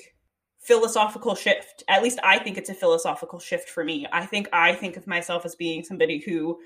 philosophical 0.59 1.35
shift. 1.35 1.83
At 1.87 2.03
least 2.03 2.19
i 2.23 2.37
think 2.39 2.57
it's 2.57 2.69
a 2.69 2.73
philosophical 2.73 3.39
shift 3.39 3.69
for 3.69 3.83
me. 3.83 4.05
I 4.11 4.25
think 4.25 4.47
i 4.53 4.73
think 4.73 4.97
of 4.97 5.07
myself 5.07 5.45
as 5.45 5.55
being 5.55 5.83
somebody 5.83 6.19
who 6.19 6.59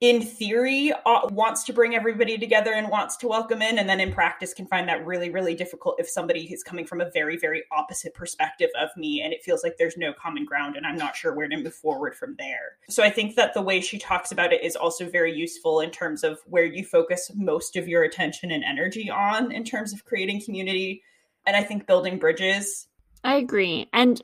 in 0.00 0.22
theory 0.22 0.92
uh, 1.06 1.28
wants 1.32 1.64
to 1.64 1.72
bring 1.72 1.94
everybody 1.94 2.38
together 2.38 2.72
and 2.72 2.88
wants 2.88 3.16
to 3.16 3.26
welcome 3.26 3.60
in 3.60 3.78
and 3.78 3.88
then 3.88 3.98
in 3.98 4.12
practice 4.12 4.54
can 4.54 4.66
find 4.66 4.88
that 4.88 5.04
really 5.04 5.28
really 5.28 5.54
difficult 5.56 5.96
if 5.98 6.08
somebody 6.08 6.52
is 6.52 6.62
coming 6.62 6.86
from 6.86 7.00
a 7.00 7.10
very 7.10 7.36
very 7.36 7.64
opposite 7.72 8.14
perspective 8.14 8.70
of 8.80 8.90
me 8.96 9.22
and 9.22 9.32
it 9.32 9.42
feels 9.42 9.64
like 9.64 9.74
there's 9.76 9.96
no 9.96 10.12
common 10.12 10.44
ground 10.44 10.76
and 10.76 10.86
i'm 10.86 10.96
not 10.96 11.16
sure 11.16 11.34
where 11.34 11.48
to 11.48 11.56
move 11.56 11.74
forward 11.74 12.14
from 12.14 12.36
there. 12.38 12.76
So 12.88 13.02
i 13.02 13.10
think 13.10 13.34
that 13.34 13.54
the 13.54 13.62
way 13.62 13.80
she 13.80 13.98
talks 13.98 14.30
about 14.30 14.52
it 14.52 14.62
is 14.62 14.76
also 14.76 15.08
very 15.08 15.34
useful 15.34 15.80
in 15.80 15.90
terms 15.90 16.22
of 16.22 16.38
where 16.46 16.64
you 16.64 16.84
focus 16.84 17.32
most 17.34 17.74
of 17.74 17.88
your 17.88 18.04
attention 18.04 18.52
and 18.52 18.62
energy 18.62 19.10
on 19.10 19.50
in 19.50 19.64
terms 19.64 19.92
of 19.92 20.04
creating 20.04 20.42
community 20.44 21.02
and 21.44 21.56
i 21.56 21.62
think 21.62 21.86
building 21.86 22.18
bridges. 22.18 22.86
I 23.24 23.34
agree. 23.36 23.88
And 23.92 24.22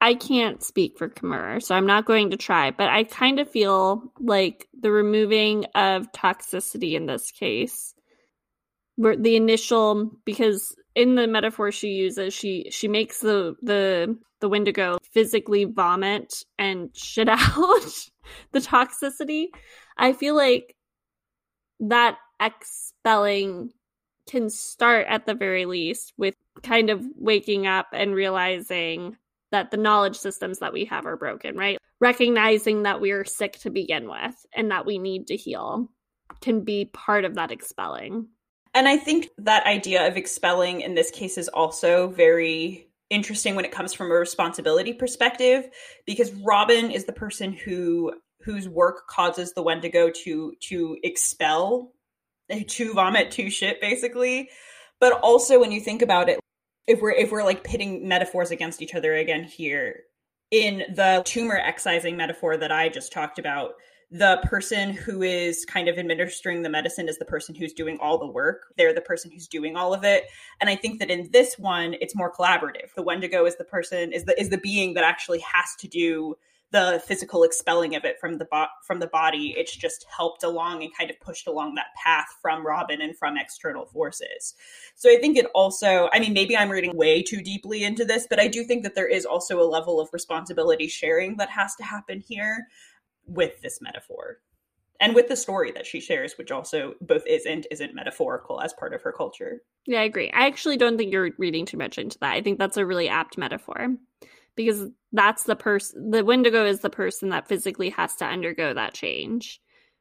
I 0.00 0.14
can't 0.14 0.62
speak 0.62 0.96
for 0.96 1.08
Kimmerer, 1.08 1.62
so 1.62 1.74
I'm 1.74 1.86
not 1.86 2.06
going 2.06 2.30
to 2.30 2.36
try, 2.36 2.70
but 2.70 2.88
I 2.88 3.04
kind 3.04 3.40
of 3.40 3.50
feel 3.50 4.12
like 4.20 4.68
the 4.78 4.92
removing 4.92 5.64
of 5.74 6.12
toxicity 6.12 6.92
in 6.92 7.06
this 7.06 7.32
case, 7.32 7.94
where 8.94 9.16
the 9.16 9.34
initial 9.34 10.12
because 10.24 10.76
in 10.94 11.16
the 11.16 11.26
metaphor 11.26 11.72
she 11.72 11.88
uses, 11.88 12.32
she 12.32 12.68
she 12.70 12.86
makes 12.86 13.20
the 13.20 13.56
the 13.62 14.16
the 14.40 14.48
Wendigo 14.48 14.98
physically 15.12 15.64
vomit 15.64 16.44
and 16.58 16.90
shit 16.96 17.28
out 17.28 18.08
the 18.52 18.60
toxicity. 18.60 19.46
I 19.96 20.12
feel 20.12 20.36
like 20.36 20.76
that 21.80 22.18
expelling 22.40 23.70
can 24.28 24.50
start 24.50 25.06
at 25.08 25.26
the 25.26 25.34
very 25.34 25.64
least 25.64 26.12
with 26.16 26.34
kind 26.62 26.90
of 26.90 27.02
waking 27.16 27.66
up 27.66 27.88
and 27.92 28.14
realizing 28.14 29.16
that 29.50 29.70
the 29.70 29.76
knowledge 29.76 30.16
systems 30.16 30.58
that 30.58 30.72
we 30.72 30.84
have 30.86 31.06
are 31.06 31.16
broken, 31.16 31.56
right? 31.56 31.78
Recognizing 32.00 32.82
that 32.82 33.00
we 33.00 33.10
are 33.12 33.24
sick 33.24 33.58
to 33.60 33.70
begin 33.70 34.08
with 34.08 34.34
and 34.54 34.70
that 34.70 34.86
we 34.86 34.98
need 34.98 35.28
to 35.28 35.36
heal 35.36 35.88
can 36.40 36.62
be 36.64 36.86
part 36.86 37.24
of 37.24 37.34
that 37.34 37.50
expelling. 37.50 38.28
And 38.74 38.86
I 38.86 38.96
think 38.96 39.28
that 39.38 39.66
idea 39.66 40.06
of 40.06 40.16
expelling 40.16 40.82
in 40.82 40.94
this 40.94 41.10
case 41.10 41.38
is 41.38 41.48
also 41.48 42.08
very 42.08 42.88
interesting 43.10 43.54
when 43.54 43.64
it 43.64 43.72
comes 43.72 43.94
from 43.94 44.10
a 44.10 44.14
responsibility 44.14 44.92
perspective 44.92 45.68
because 46.04 46.32
Robin 46.32 46.90
is 46.90 47.04
the 47.04 47.12
person 47.12 47.52
who 47.52 48.12
whose 48.42 48.68
work 48.68 49.08
causes 49.08 49.52
the 49.54 49.62
Wendigo 49.62 50.10
to 50.24 50.52
to 50.60 50.96
expel 51.02 51.92
to 52.66 52.92
vomit 52.94 53.30
to 53.30 53.48
shit 53.48 53.80
basically 53.80 54.50
but 55.00 55.12
also 55.20 55.58
when 55.58 55.72
you 55.72 55.80
think 55.80 56.02
about 56.02 56.28
it 56.28 56.38
if 56.88 57.00
we're 57.02 57.12
if 57.12 57.30
we're 57.30 57.44
like 57.44 57.62
pitting 57.62 58.08
metaphors 58.08 58.50
against 58.50 58.82
each 58.82 58.94
other 58.94 59.14
again 59.14 59.44
here 59.44 60.00
in 60.50 60.78
the 60.94 61.22
tumor 61.26 61.58
excising 61.58 62.16
metaphor 62.16 62.56
that 62.56 62.72
I 62.72 62.88
just 62.88 63.12
talked 63.12 63.38
about, 63.38 63.74
the 64.10 64.40
person 64.44 64.90
who 64.90 65.22
is 65.22 65.66
kind 65.66 65.88
of 65.88 65.98
administering 65.98 66.62
the 66.62 66.70
medicine 66.70 67.06
is 67.06 67.18
the 67.18 67.26
person 67.26 67.54
who's 67.54 67.74
doing 67.74 67.98
all 68.00 68.16
the 68.16 68.26
work. 68.26 68.72
They're 68.78 68.94
the 68.94 69.02
person 69.02 69.30
who's 69.30 69.46
doing 69.46 69.76
all 69.76 69.92
of 69.92 70.04
it. 70.04 70.24
And 70.62 70.70
I 70.70 70.76
think 70.76 70.98
that 71.00 71.10
in 71.10 71.28
this 71.30 71.58
one, 71.58 71.94
it's 72.00 72.16
more 72.16 72.32
collaborative. 72.32 72.94
The 72.96 73.02
Wendigo 73.02 73.44
is 73.44 73.56
the 73.56 73.64
person 73.64 74.12
is 74.12 74.24
the 74.24 74.40
is 74.40 74.48
the 74.48 74.58
being 74.58 74.94
that 74.94 75.04
actually 75.04 75.40
has 75.40 75.76
to 75.80 75.88
do 75.88 76.34
the 76.70 77.02
physical 77.06 77.44
expelling 77.44 77.94
of 77.94 78.04
it 78.04 78.20
from 78.20 78.38
the 78.38 78.44
bo- 78.44 78.66
from 78.86 78.98
the 79.00 79.06
body 79.06 79.54
it's 79.56 79.74
just 79.74 80.04
helped 80.14 80.42
along 80.42 80.82
and 80.82 80.96
kind 80.96 81.10
of 81.10 81.18
pushed 81.20 81.46
along 81.46 81.74
that 81.74 81.86
path 82.02 82.26
from 82.42 82.66
robin 82.66 83.00
and 83.00 83.16
from 83.16 83.36
external 83.36 83.86
forces 83.86 84.54
so 84.94 85.10
i 85.10 85.16
think 85.18 85.36
it 85.36 85.46
also 85.54 86.08
i 86.12 86.18
mean 86.18 86.32
maybe 86.32 86.56
i'm 86.56 86.70
reading 86.70 86.96
way 86.96 87.22
too 87.22 87.40
deeply 87.40 87.84
into 87.84 88.04
this 88.04 88.26
but 88.28 88.40
i 88.40 88.48
do 88.48 88.64
think 88.64 88.82
that 88.82 88.94
there 88.94 89.08
is 89.08 89.24
also 89.24 89.60
a 89.60 89.64
level 89.64 90.00
of 90.00 90.08
responsibility 90.12 90.88
sharing 90.88 91.36
that 91.36 91.50
has 91.50 91.74
to 91.74 91.84
happen 91.84 92.20
here 92.20 92.66
with 93.26 93.60
this 93.62 93.80
metaphor 93.80 94.38
and 95.00 95.14
with 95.14 95.28
the 95.28 95.36
story 95.36 95.70
that 95.72 95.86
she 95.86 96.00
shares, 96.00 96.36
which 96.36 96.50
also 96.50 96.94
both 97.00 97.22
is 97.26 97.46
and 97.46 97.66
isn't 97.70 97.94
metaphorical 97.94 98.60
as 98.60 98.72
part 98.72 98.92
of 98.92 99.02
her 99.02 99.12
culture. 99.12 99.62
Yeah, 99.86 100.00
I 100.00 100.04
agree. 100.04 100.30
I 100.32 100.46
actually 100.46 100.76
don't 100.76 100.98
think 100.98 101.12
you're 101.12 101.30
reading 101.38 101.66
too 101.66 101.76
much 101.76 101.98
into 101.98 102.18
that. 102.18 102.32
I 102.32 102.42
think 102.42 102.58
that's 102.58 102.76
a 102.76 102.84
really 102.84 103.08
apt 103.08 103.38
metaphor 103.38 103.94
because 104.58 104.88
that's 105.12 105.44
the 105.44 105.54
person, 105.54 106.10
the 106.10 106.24
Wendigo 106.24 106.66
is 106.66 106.80
the 106.80 106.90
person 106.90 107.28
that 107.28 107.46
physically 107.46 107.90
has 107.90 108.16
to 108.16 108.24
undergo 108.26 108.74
that 108.74 108.92
change, 108.92 109.60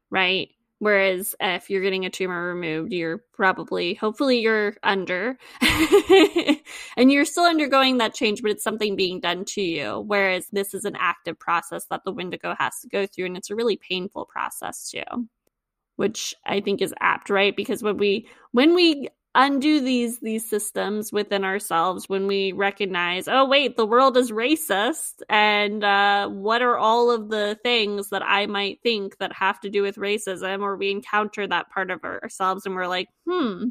right? 0.10 0.50
Whereas 0.80 1.36
if 1.40 1.70
you're 1.70 1.84
getting 1.84 2.06
a 2.06 2.10
tumor 2.10 2.48
removed, 2.48 2.92
you're 2.92 3.24
probably, 3.34 3.94
hopefully, 3.94 4.40
you're 4.40 4.76
under 4.82 5.38
and 6.98 7.12
you're 7.12 7.26
still 7.26 7.46
undergoing 7.46 8.00
that 8.00 8.16
change, 8.16 8.42
but 8.42 8.50
it's 8.50 8.64
something 8.64 8.96
being 8.96 9.20
done 9.20 9.46
to 9.46 9.62
you. 9.62 10.04
Whereas 10.08 10.48
this 10.52 10.74
is 10.74 10.86
an 10.86 10.96
active 11.00 11.38
process 11.38 11.86
that 11.92 12.02
the 12.04 12.12
Wendigo 12.12 12.56
has 12.58 12.80
to 12.82 12.90
go 12.90 13.06
through, 13.06 13.28
and 13.28 13.38
it's 13.38 13.52
a 13.52 13.56
really 13.56 13.78
painful 13.78 14.26
process 14.26 14.90
too, 14.90 15.28
which 15.98 16.34
I 16.46 16.62
think 16.62 16.82
is 16.82 16.96
apt, 17.00 17.30
right? 17.30 17.56
Because 17.56 17.84
when 17.84 17.98
we 17.98 18.28
when 18.54 18.74
we 18.74 19.10
undo 19.38 19.80
these 19.80 20.20
these 20.20 20.50
systems 20.50 21.14
within 21.14 21.46
ourselves 21.46 22.10
when 22.10 22.26
we 22.26 22.52
recognize 22.52 23.28
oh 23.28 23.46
wait 23.46 23.78
the 23.78 23.86
world 23.86 24.18
is 24.18 24.32
racist 24.32 25.22
and 25.30 25.84
uh, 25.84 26.28
what 26.28 26.64
are 26.64 26.78
all 26.78 27.12
of 27.12 27.30
the 27.30 27.58
things 27.62 28.10
that 28.10 28.24
i 28.26 28.48
might 28.48 28.82
think 28.82 29.16
that 29.20 29.32
have 29.32 29.60
to 29.60 29.70
do 29.70 29.84
with 29.84 29.96
racism 29.98 30.62
or 30.62 30.76
we 30.76 30.90
encounter 30.90 31.46
that 31.46 31.70
part 31.70 31.92
of 31.92 32.04
ourselves 32.04 32.66
and 32.66 32.74
we're 32.74 32.88
like 32.88 33.10
hmm 33.30 33.66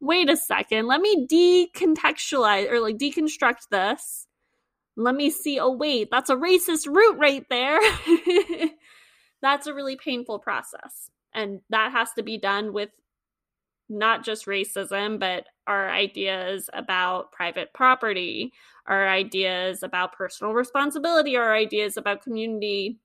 wait 0.00 0.28
a 0.28 0.36
second 0.36 0.86
let 0.86 1.00
me 1.00 1.26
decontextualize 1.26 2.70
or 2.70 2.80
like 2.80 2.98
deconstruct 2.98 3.68
this. 3.70 4.26
Let 4.96 5.14
me 5.14 5.30
see 5.30 5.60
oh 5.60 5.72
wait 5.72 6.08
that's 6.10 6.30
a 6.30 6.36
racist 6.36 6.86
root 6.92 7.16
right 7.18 7.46
there. 7.48 7.78
That's 9.40 9.68
a 9.68 9.74
really 9.74 9.94
painful 9.94 10.40
process 10.40 11.10
and 11.32 11.60
that 11.70 11.92
has 11.92 12.12
to 12.14 12.24
be 12.24 12.38
done 12.38 12.72
with 12.72 12.90
not 13.88 14.24
just 14.24 14.46
racism, 14.46 15.18
but 15.18 15.46
our 15.66 15.90
ideas 15.90 16.68
about 16.72 17.32
private 17.32 17.72
property, 17.72 18.52
our 18.86 19.08
ideas 19.08 19.82
about 19.82 20.12
personal 20.12 20.54
responsibility, 20.54 21.36
our 21.36 21.54
ideas 21.54 21.96
about 21.96 22.22
community, 22.22 22.98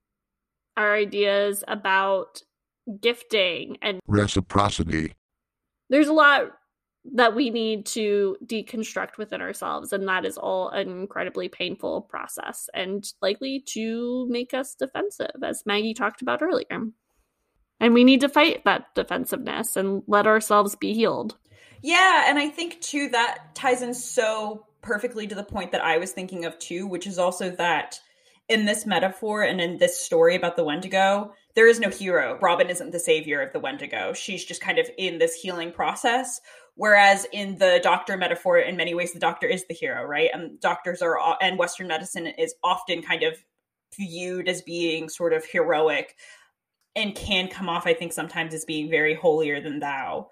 our 0.78 0.96
ideas 0.96 1.64
about 1.68 2.42
gifting 3.00 3.78
and 3.82 4.00
reciprocity. 4.08 5.14
There's 5.90 6.08
a 6.08 6.14
lot 6.14 6.52
that 7.14 7.36
we 7.36 7.50
need 7.50 7.86
to 7.86 8.38
deconstruct 8.46 9.18
within 9.18 9.42
ourselves 9.42 9.92
and 9.92 10.08
that 10.08 10.26
is 10.26 10.38
all 10.38 10.70
an 10.70 10.90
incredibly 10.90 11.50
painful 11.50 12.02
process 12.04 12.70
and 12.74 13.06
likely 13.22 13.62
to 13.68 14.26
make 14.30 14.54
us 14.54 14.74
defensive 14.74 15.36
as 15.44 15.64
Maggie 15.66 15.94
talked 15.94 16.22
about 16.22 16.42
earlier. 16.42 16.88
And 17.80 17.94
we 17.94 18.04
need 18.04 18.22
to 18.22 18.30
fight 18.30 18.64
that 18.66 18.96
defensiveness 18.96 19.76
and 19.76 20.04
let 20.08 20.28
ourselves 20.28 20.76
be 20.76 20.94
healed. 20.94 21.38
Yeah, 21.82 22.26
and 22.28 22.40
I 22.40 22.48
think 22.50 22.80
too 22.80 23.10
that 23.10 23.56
ties 23.56 23.82
in 23.82 23.94
so 23.94 24.66
perfectly 24.82 25.28
to 25.28 25.36
the 25.36 25.44
point 25.44 25.72
that 25.72 25.84
I 25.84 25.98
was 25.98 26.12
thinking 26.12 26.46
of 26.46 26.58
too, 26.60 26.88
which 26.88 27.08
is 27.08 27.20
also 27.20 27.50
that 27.52 28.00
in 28.50 28.66
this 28.66 28.86
metaphor 28.86 29.42
and 29.42 29.60
in 29.60 29.78
this 29.78 30.00
story 30.00 30.36
about 30.36 30.56
the 30.56 30.64
Wendigo, 30.64 31.34
there 31.56 31.68
is 31.68 31.80
no 31.80 31.90
hero. 31.90 32.38
Robin 32.42 32.70
isn't 32.70 32.92
the 32.92 33.00
savior 33.00 33.42
of 33.42 33.54
the 33.54 33.60
Wendigo. 33.60 34.14
She's 34.14 34.44
just 34.44 34.62
kind 34.62 34.80
of 34.80 34.90
in 34.98 35.18
this 35.18 35.36
healing 35.36 35.72
process. 35.72 36.42
Whereas 36.76 37.26
in 37.32 37.58
the 37.58 37.80
doctor 37.84 38.18
metaphor, 38.18 38.58
in 38.58 38.76
many 38.76 38.94
ways, 38.94 39.14
the 39.14 39.20
doctor 39.20 39.48
is 39.48 39.66
the 39.68 39.74
hero, 39.74 40.04
right? 40.04 40.30
And 40.34 40.60
doctors 40.60 41.02
are, 41.02 41.18
and 41.42 41.58
Western 41.58 41.88
medicine 41.88 42.28
is 42.28 42.56
often 42.64 43.02
kind 43.02 43.24
of 43.24 43.38
viewed 43.96 44.50
as 44.50 44.62
being 44.62 45.08
sort 45.08 45.34
of 45.34 45.46
heroic 45.46 46.16
and 46.96 47.16
can 47.16 47.48
come 47.48 47.70
off, 47.70 47.88
I 47.88 47.94
think, 47.94 48.14
sometimes 48.14 48.54
as 48.54 48.66
being 48.66 48.90
very 48.90 49.16
holier 49.16 49.60
than 49.62 49.80
thou, 49.80 50.30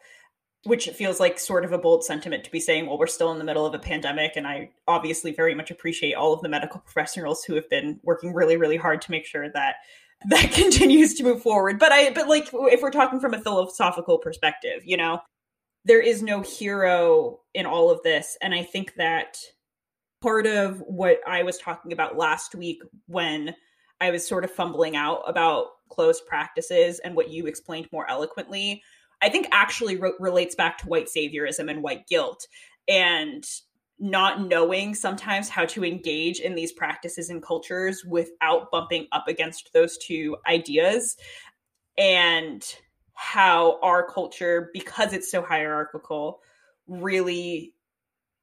which 0.66 0.90
feels 0.90 1.20
like 1.20 1.40
sort 1.40 1.66
of 1.66 1.72
a 1.72 1.78
bold 1.78 2.04
sentiment 2.04 2.44
to 2.44 2.52
be 2.52 2.60
saying, 2.60 2.86
well, 2.86 2.98
we're 2.98 3.08
still 3.08 3.32
in 3.32 3.40
the 3.40 3.44
middle 3.44 3.66
of 3.66 3.74
a 3.74 3.80
pandemic. 3.80 4.34
And 4.36 4.48
I 4.48 4.70
obviously 4.88 5.34
very 5.34 5.56
much 5.56 5.72
appreciate 5.72 6.14
all 6.14 6.34
of 6.34 6.42
the 6.42 6.50
medical 6.50 6.80
professionals 6.80 7.44
who 7.44 7.56
have 7.56 7.70
been 7.70 8.00
working 8.04 8.34
really, 8.34 8.58
really 8.58 8.78
hard 8.78 9.02
to 9.02 9.12
make 9.12 9.26
sure 9.26 9.50
that 9.50 9.76
that 10.30 10.52
continues 10.52 11.16
to 11.16 11.24
move 11.24 11.42
forward. 11.42 11.80
But 11.80 11.92
I, 11.92 12.12
but 12.12 12.28
like, 12.28 12.50
if 12.54 12.82
we're 12.82 12.92
talking 12.92 13.20
from 13.20 13.34
a 13.34 13.42
philosophical 13.42 14.20
perspective, 14.20 14.82
you 14.86 14.98
know, 14.98 15.20
there 15.84 16.02
is 16.02 16.22
no 16.22 16.42
hero 16.42 17.40
in 17.56 17.66
all 17.66 17.90
of 17.90 18.04
this. 18.04 18.38
And 18.40 18.54
I 18.54 18.62
think 18.62 18.94
that 18.98 19.38
part 20.22 20.46
of 20.46 20.80
what 20.82 21.20
I 21.28 21.42
was 21.42 21.58
talking 21.58 21.92
about 21.92 22.18
last 22.18 22.54
week 22.54 22.84
when 23.08 23.56
I 24.00 24.12
was 24.12 24.28
sort 24.28 24.44
of 24.44 24.52
fumbling 24.52 24.96
out 24.96 25.24
about 25.26 25.68
closed 25.92 26.26
practices 26.26 27.00
and 27.00 27.16
what 27.16 27.30
you 27.30 27.46
explained 27.46 27.88
more 27.92 28.10
eloquently, 28.10 28.82
I 29.22 29.30
think 29.30 29.48
actually 29.52 29.98
re- 29.98 30.14
relates 30.20 30.56
back 30.56 30.80
to 30.80 30.88
white 30.88 31.08
saviorism 31.08 31.70
and 31.70 31.84
white 31.84 32.08
guilt 32.08 32.48
and 32.88 33.46
not 34.00 34.42
knowing 34.42 34.96
sometimes 34.96 35.48
how 35.48 35.64
to 35.64 35.86
engage 35.86 36.40
in 36.40 36.56
these 36.56 36.72
practices 36.72 37.30
and 37.30 37.44
cultures 37.44 38.04
without 38.04 38.72
bumping 38.72 39.08
up 39.12 39.28
against 39.28 39.72
those 39.74 39.98
two 40.00 40.36
ideas 40.48 41.18
and 42.00 42.78
how 43.14 43.80
our 43.84 44.04
culture 44.08 44.72
because 44.74 45.14
it's 45.14 45.30
so 45.30 45.44
hierarchical 45.44 46.40
really 46.88 47.76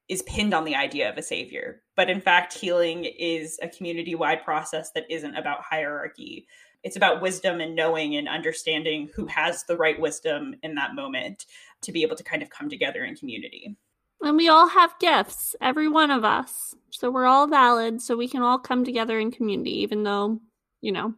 is 0.09 0.23
pinned 0.23 0.55
on 0.55 0.65
the 0.65 0.77
idea 0.77 1.11
of 1.11 1.19
a 1.19 1.23
savior. 1.23 1.83
But 1.97 2.09
in 2.09 2.21
fact 2.21 2.53
healing 2.53 3.05
is 3.05 3.59
a 3.61 3.69
community 3.69 4.15
wide 4.15 4.45
process 4.45 4.93
that 4.95 5.11
isn't 5.11 5.35
about 5.37 5.65
hierarchy 5.69 6.47
it's 6.89 6.97
about 6.97 7.21
wisdom 7.21 7.61
and 7.61 7.77
knowing 7.77 8.17
and 8.17 8.27
understanding 8.27 9.11
who 9.15 9.27
has 9.27 9.63
the 9.65 9.77
right 9.77 10.01
wisdom 10.01 10.55
in 10.63 10.75
that 10.75 10.95
moment 10.95 11.45
to 11.83 11.93
be 11.93 12.03
able 12.03 12.17
to 12.17 12.25
kind 12.25 12.43
of 12.43 12.49
come 12.49 12.71
together 12.71 13.05
in 13.05 13.15
community. 13.15 13.77
And 14.23 14.39
we 14.39 14.49
all 14.49 14.67
have 14.67 14.99
gifts, 14.99 15.55
every 15.61 15.87
one 15.87 16.11
of 16.11 16.25
us. 16.25 16.75
So 16.89 17.11
we're 17.11 17.27
all 17.27 17.47
valid, 17.47 18.01
so 18.01 18.17
we 18.17 18.27
can 18.27 18.41
all 18.41 18.59
come 18.59 18.87
together 18.87 19.19
in 19.19 19.31
community, 19.31 19.83
even 19.83 20.03
though, 20.03 20.41
you 20.81 20.91
know, 20.91 21.13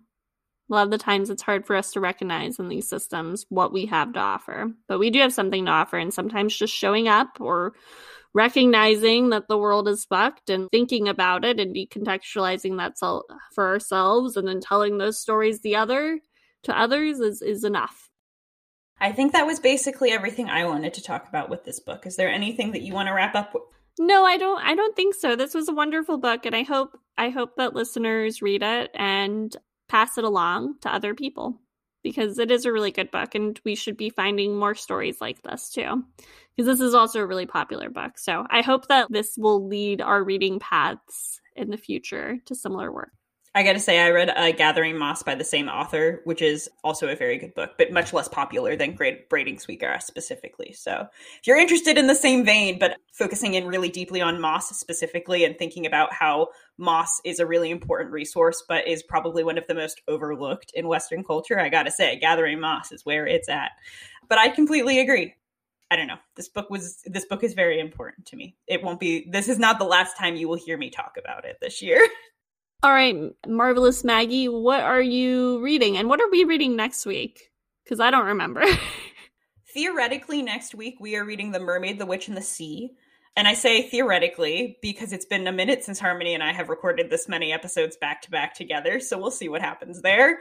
a 0.68 0.74
lot 0.74 0.86
of 0.86 0.90
the 0.90 0.98
times 0.98 1.30
it's 1.30 1.40
hard 1.40 1.64
for 1.64 1.76
us 1.76 1.92
to 1.92 2.00
recognize 2.00 2.58
in 2.58 2.68
these 2.68 2.88
systems 2.88 3.46
what 3.48 3.72
we 3.72 3.86
have 3.86 4.12
to 4.14 4.18
offer. 4.18 4.72
But 4.88 4.98
we 4.98 5.10
do 5.10 5.20
have 5.20 5.32
something 5.32 5.66
to 5.66 5.70
offer, 5.70 5.98
and 5.98 6.12
sometimes 6.12 6.56
just 6.56 6.74
showing 6.74 7.06
up 7.06 7.40
or 7.40 7.74
recognizing 8.34 9.30
that 9.30 9.48
the 9.48 9.58
world 9.58 9.88
is 9.88 10.04
fucked 10.04 10.50
and 10.50 10.68
thinking 10.70 11.08
about 11.08 11.44
it 11.44 11.58
and 11.58 11.74
decontextualizing 11.74 12.78
that 12.78 12.94
for 13.54 13.68
ourselves 13.68 14.36
and 14.36 14.46
then 14.46 14.60
telling 14.60 14.98
those 14.98 15.18
stories 15.18 15.60
the 15.60 15.76
other 15.76 16.20
to 16.62 16.78
others 16.78 17.20
is 17.20 17.42
is 17.42 17.64
enough. 17.64 18.10
I 19.00 19.12
think 19.12 19.32
that 19.32 19.46
was 19.46 19.60
basically 19.60 20.10
everything 20.10 20.50
I 20.50 20.66
wanted 20.66 20.94
to 20.94 21.02
talk 21.02 21.26
about 21.28 21.48
with 21.48 21.64
this 21.64 21.80
book. 21.80 22.06
Is 22.06 22.16
there 22.16 22.30
anything 22.30 22.72
that 22.72 22.82
you 22.82 22.92
want 22.92 23.08
to 23.08 23.14
wrap 23.14 23.34
up 23.34 23.54
with? 23.54 23.62
No, 23.98 24.24
I 24.24 24.36
don't 24.36 24.62
I 24.62 24.74
don't 24.74 24.94
think 24.94 25.14
so. 25.14 25.36
This 25.36 25.54
was 25.54 25.68
a 25.68 25.74
wonderful 25.74 26.18
book 26.18 26.46
and 26.46 26.54
I 26.54 26.62
hope 26.62 26.98
I 27.18 27.30
hope 27.30 27.56
that 27.56 27.74
listeners 27.74 28.42
read 28.42 28.62
it 28.62 28.90
and 28.94 29.54
pass 29.88 30.18
it 30.18 30.24
along 30.24 30.76
to 30.82 30.94
other 30.94 31.14
people 31.14 31.60
because 32.02 32.38
it 32.38 32.50
is 32.50 32.64
a 32.64 32.72
really 32.72 32.92
good 32.92 33.10
book 33.10 33.34
and 33.34 33.60
we 33.64 33.74
should 33.74 33.96
be 33.96 34.10
finding 34.10 34.56
more 34.56 34.74
stories 34.74 35.20
like 35.20 35.42
this 35.42 35.70
too 35.70 36.04
because 36.60 36.78
this 36.78 36.86
is 36.86 36.94
also 36.94 37.20
a 37.20 37.26
really 37.26 37.46
popular 37.46 37.88
book 37.88 38.18
so 38.18 38.44
i 38.50 38.60
hope 38.60 38.88
that 38.88 39.06
this 39.10 39.34
will 39.38 39.66
lead 39.66 40.00
our 40.00 40.22
reading 40.22 40.58
paths 40.58 41.40
in 41.56 41.70
the 41.70 41.76
future 41.76 42.36
to 42.44 42.54
similar 42.54 42.92
work 42.92 43.12
I 43.52 43.64
got 43.64 43.72
to 43.72 43.80
say, 43.80 43.98
I 43.98 44.10
read 44.10 44.30
uh, 44.30 44.52
Gathering 44.52 44.96
Moss 44.96 45.24
by 45.24 45.34
the 45.34 45.42
same 45.42 45.68
author, 45.68 46.20
which 46.22 46.40
is 46.40 46.70
also 46.84 47.08
a 47.08 47.16
very 47.16 47.36
good 47.36 47.52
book, 47.52 47.70
but 47.76 47.90
much 47.90 48.12
less 48.12 48.28
popular 48.28 48.76
than 48.76 48.94
Great 48.94 49.28
Braiding 49.28 49.58
Sweetgrass 49.58 50.06
specifically. 50.06 50.72
So, 50.72 51.08
if 51.40 51.48
you're 51.48 51.56
interested 51.56 51.98
in 51.98 52.06
the 52.06 52.14
same 52.14 52.44
vein, 52.44 52.78
but 52.78 52.96
focusing 53.12 53.54
in 53.54 53.66
really 53.66 53.88
deeply 53.88 54.20
on 54.20 54.40
moss 54.40 54.70
specifically 54.78 55.44
and 55.44 55.58
thinking 55.58 55.84
about 55.84 56.12
how 56.12 56.50
moss 56.78 57.20
is 57.24 57.40
a 57.40 57.46
really 57.46 57.72
important 57.72 58.12
resource, 58.12 58.62
but 58.68 58.86
is 58.86 59.02
probably 59.02 59.42
one 59.42 59.58
of 59.58 59.66
the 59.66 59.74
most 59.74 60.00
overlooked 60.06 60.70
in 60.76 60.86
Western 60.86 61.24
culture, 61.24 61.58
I 61.58 61.70
got 61.70 61.86
to 61.86 61.90
say, 61.90 62.20
Gathering 62.20 62.60
Moss 62.60 62.92
is 62.92 63.04
where 63.04 63.26
it's 63.26 63.48
at. 63.48 63.72
But 64.28 64.38
I 64.38 64.50
completely 64.50 65.00
agree. 65.00 65.34
I 65.90 65.96
don't 65.96 66.06
know. 66.06 66.18
This 66.36 66.48
book 66.48 66.70
was 66.70 67.02
this 67.04 67.24
book 67.24 67.42
is 67.42 67.54
very 67.54 67.80
important 67.80 68.26
to 68.26 68.36
me. 68.36 68.56
It 68.66 68.82
won't 68.82 69.00
be 69.00 69.28
this 69.30 69.48
is 69.48 69.58
not 69.58 69.78
the 69.78 69.84
last 69.84 70.16
time 70.16 70.36
you 70.36 70.48
will 70.48 70.58
hear 70.58 70.78
me 70.78 70.90
talk 70.90 71.16
about 71.18 71.44
it 71.44 71.56
this 71.60 71.82
year. 71.82 72.00
All 72.82 72.92
right, 72.92 73.14
marvelous 73.46 74.04
Maggie, 74.04 74.48
what 74.48 74.80
are 74.80 75.02
you 75.02 75.60
reading, 75.60 75.98
and 75.98 76.08
what 76.08 76.20
are 76.20 76.30
we 76.30 76.44
reading 76.44 76.76
next 76.76 77.04
week? 77.04 77.50
Because 77.84 78.00
I 78.00 78.10
don't 78.10 78.26
remember. 78.26 78.64
theoretically, 79.74 80.42
next 80.42 80.74
week 80.74 80.96
we 81.00 81.16
are 81.16 81.24
reading 81.24 81.52
The 81.52 81.60
Mermaid, 81.60 81.98
the 81.98 82.06
Witch, 82.06 82.28
and 82.28 82.36
the 82.36 82.42
Sea. 82.42 82.92
And 83.36 83.46
I 83.46 83.54
say 83.54 83.88
theoretically 83.88 84.78
because 84.82 85.12
it's 85.12 85.24
been 85.24 85.46
a 85.46 85.52
minute 85.52 85.84
since 85.84 86.00
Harmony 86.00 86.34
and 86.34 86.42
I 86.42 86.52
have 86.52 86.68
recorded 86.68 87.10
this 87.10 87.28
many 87.28 87.52
episodes 87.52 87.96
back 87.96 88.22
to 88.22 88.30
back 88.30 88.54
together. 88.54 88.98
So 88.98 89.18
we'll 89.18 89.30
see 89.30 89.48
what 89.48 89.62
happens 89.62 90.02
there. 90.02 90.40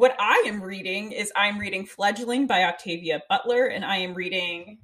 What 0.00 0.16
I 0.18 0.44
am 0.46 0.62
reading 0.62 1.12
is 1.12 1.30
I'm 1.36 1.58
reading 1.58 1.84
Fledgling 1.84 2.46
by 2.46 2.64
Octavia 2.64 3.20
Butler, 3.28 3.66
and 3.66 3.84
I 3.84 3.98
am 3.98 4.14
reading 4.14 4.78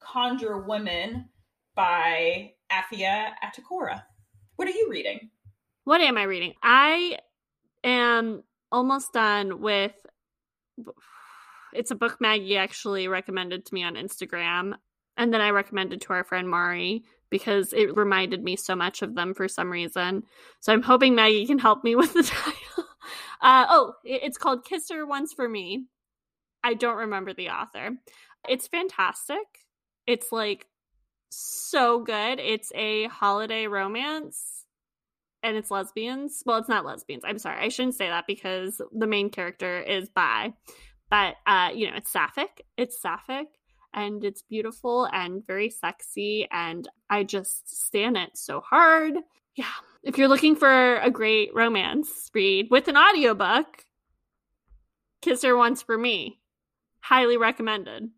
Conjure 0.00 0.58
Women 0.58 1.28
by 1.76 2.54
Afia 2.68 3.28
Atakora. 3.44 4.02
What 4.56 4.66
are 4.66 4.72
you 4.72 4.88
reading? 4.90 5.30
What 5.84 6.00
am 6.00 6.18
I 6.18 6.24
reading? 6.24 6.54
I 6.64 7.18
am 7.84 8.42
almost 8.72 9.12
done 9.12 9.60
with 9.60 9.94
it's 11.72 11.92
a 11.92 11.94
book 11.94 12.20
Maggie 12.20 12.56
actually 12.56 13.06
recommended 13.06 13.64
to 13.66 13.74
me 13.74 13.84
on 13.84 13.94
Instagram. 13.94 14.72
And 15.16 15.32
then 15.32 15.42
I 15.42 15.50
recommended 15.50 16.00
to 16.00 16.12
our 16.12 16.24
friend 16.24 16.50
Mari 16.50 17.04
because 17.30 17.72
it 17.72 17.96
reminded 17.96 18.42
me 18.42 18.56
so 18.56 18.74
much 18.74 19.02
of 19.02 19.14
them 19.14 19.32
for 19.32 19.46
some 19.46 19.70
reason. 19.70 20.24
So 20.58 20.72
I'm 20.72 20.82
hoping 20.82 21.14
Maggie 21.14 21.46
can 21.46 21.60
help 21.60 21.84
me 21.84 21.94
with 21.94 22.14
the 22.14 22.24
title. 22.24 22.63
Uh, 23.40 23.66
oh, 23.68 23.94
it's 24.04 24.38
called 24.38 24.64
Kiss 24.64 24.90
Her 24.90 25.06
Once 25.06 25.32
for 25.32 25.48
Me. 25.48 25.86
I 26.62 26.74
don't 26.74 26.96
remember 26.96 27.34
the 27.34 27.50
author. 27.50 27.90
It's 28.48 28.66
fantastic. 28.66 29.36
It's 30.06 30.32
like 30.32 30.66
so 31.30 32.00
good. 32.00 32.40
It's 32.40 32.72
a 32.74 33.06
holiday 33.08 33.66
romance 33.66 34.64
and 35.42 35.56
it's 35.56 35.70
lesbians. 35.70 36.42
Well, 36.46 36.58
it's 36.58 36.68
not 36.68 36.86
lesbians. 36.86 37.22
I'm 37.24 37.38
sorry. 37.38 37.62
I 37.62 37.68
shouldn't 37.68 37.96
say 37.96 38.08
that 38.08 38.26
because 38.26 38.80
the 38.92 39.06
main 39.06 39.30
character 39.30 39.80
is 39.80 40.08
bi. 40.08 40.54
But 41.10 41.36
uh, 41.46 41.70
you 41.74 41.90
know, 41.90 41.96
it's 41.96 42.10
sapphic. 42.10 42.64
It's 42.76 43.00
sapphic 43.00 43.48
and 43.92 44.24
it's 44.24 44.42
beautiful 44.42 45.08
and 45.12 45.46
very 45.46 45.70
sexy 45.70 46.48
and 46.50 46.88
I 47.08 47.24
just 47.24 47.68
stand 47.84 48.16
it 48.16 48.30
so 48.36 48.60
hard. 48.60 49.14
Yeah. 49.56 49.66
If 50.02 50.18
you're 50.18 50.28
looking 50.28 50.56
for 50.56 50.96
a 50.96 51.10
great 51.10 51.54
romance 51.54 52.30
read 52.34 52.68
with 52.70 52.88
an 52.88 52.96
audiobook, 52.96 53.84
Kiss 55.22 55.42
Her 55.42 55.56
Once 55.56 55.82
for 55.82 55.96
Me. 55.96 56.40
Highly 57.00 57.36
recommended. 57.36 58.10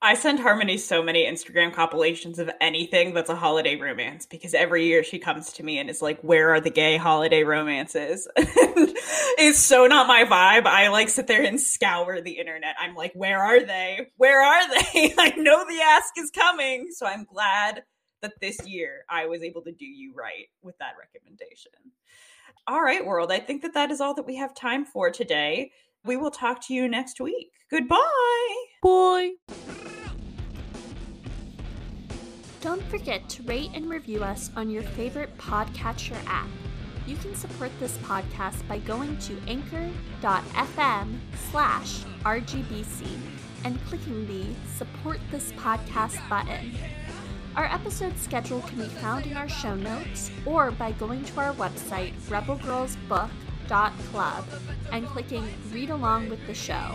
I 0.00 0.14
send 0.14 0.38
Harmony 0.38 0.78
so 0.78 1.02
many 1.02 1.24
Instagram 1.24 1.72
compilations 1.72 2.38
of 2.38 2.48
anything 2.60 3.14
that's 3.14 3.30
a 3.30 3.34
holiday 3.34 3.74
romance 3.74 4.26
because 4.26 4.54
every 4.54 4.86
year 4.86 5.02
she 5.02 5.18
comes 5.18 5.54
to 5.54 5.64
me 5.64 5.80
and 5.80 5.90
is 5.90 6.00
like, 6.00 6.20
Where 6.20 6.54
are 6.54 6.60
the 6.60 6.70
gay 6.70 6.96
holiday 6.96 7.42
romances? 7.42 8.28
it's 8.36 9.58
so 9.58 9.88
not 9.88 10.06
my 10.06 10.22
vibe. 10.22 10.66
I 10.66 10.88
like 10.88 11.08
sit 11.08 11.26
there 11.26 11.42
and 11.42 11.60
scour 11.60 12.20
the 12.20 12.38
internet. 12.38 12.76
I'm 12.78 12.94
like, 12.94 13.12
Where 13.14 13.40
are 13.42 13.58
they? 13.58 14.06
Where 14.16 14.40
are 14.40 14.68
they? 14.68 15.14
I 15.18 15.30
know 15.36 15.64
the 15.66 15.80
ask 15.82 16.12
is 16.16 16.30
coming. 16.30 16.90
So 16.92 17.04
I'm 17.04 17.24
glad 17.24 17.82
that 18.22 18.40
this 18.40 18.66
year 18.66 19.04
I 19.08 19.26
was 19.26 19.42
able 19.42 19.62
to 19.62 19.72
do 19.72 19.84
you 19.84 20.12
right 20.14 20.46
with 20.62 20.76
that 20.78 20.94
recommendation. 20.98 21.72
All 22.66 22.82
right, 22.82 23.04
world. 23.04 23.32
I 23.32 23.38
think 23.38 23.62
that 23.62 23.74
that 23.74 23.90
is 23.90 24.00
all 24.00 24.14
that 24.14 24.26
we 24.26 24.36
have 24.36 24.54
time 24.54 24.84
for 24.84 25.10
today. 25.10 25.70
We 26.04 26.16
will 26.16 26.30
talk 26.30 26.66
to 26.66 26.74
you 26.74 26.88
next 26.88 27.20
week. 27.20 27.50
Goodbye. 27.70 28.64
Bye. 28.82 29.32
Don't 32.60 32.82
forget 32.84 33.28
to 33.30 33.42
rate 33.44 33.70
and 33.72 33.88
review 33.88 34.22
us 34.24 34.50
on 34.56 34.68
your 34.68 34.82
favorite 34.82 35.36
podcatcher 35.38 36.18
app. 36.26 36.48
You 37.06 37.16
can 37.16 37.34
support 37.34 37.70
this 37.80 37.96
podcast 37.98 38.66
by 38.68 38.78
going 38.80 39.16
to 39.20 39.38
anchor.fm 39.46 41.18
slash 41.50 42.00
RGBC 42.24 43.06
and 43.64 43.82
clicking 43.86 44.26
the 44.26 44.44
Support 44.76 45.20
This 45.30 45.52
Podcast 45.52 46.28
button. 46.28 46.74
Our 47.58 47.66
episode 47.66 48.16
schedule 48.16 48.60
can 48.60 48.78
be 48.78 48.84
found 48.84 49.26
in 49.26 49.36
our 49.36 49.48
show 49.48 49.74
notes 49.74 50.30
or 50.46 50.70
by 50.70 50.92
going 50.92 51.24
to 51.24 51.40
our 51.40 51.52
website, 51.54 52.12
rebelgirlsbook.club, 52.28 54.44
and 54.92 55.04
clicking 55.08 55.48
Read 55.72 55.90
Along 55.90 56.30
with 56.30 56.46
the 56.46 56.54
Show. 56.54 56.94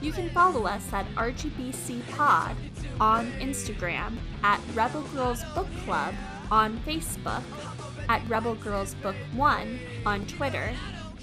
You 0.00 0.12
can 0.12 0.30
follow 0.30 0.64
us 0.64 0.90
at 0.94 1.04
RGBC 1.14 2.08
Pod 2.12 2.56
on 3.00 3.32
Instagram, 3.32 4.16
at 4.42 4.62
Rebel 4.72 5.02
Girls 5.14 5.44
Book 5.54 5.68
Club 5.84 6.14
on 6.50 6.78
Facebook, 6.86 7.42
at 8.08 8.26
Rebel 8.30 8.54
Girls 8.54 8.94
Book 8.94 9.16
1 9.34 9.78
on 10.06 10.26
Twitter, 10.26 10.72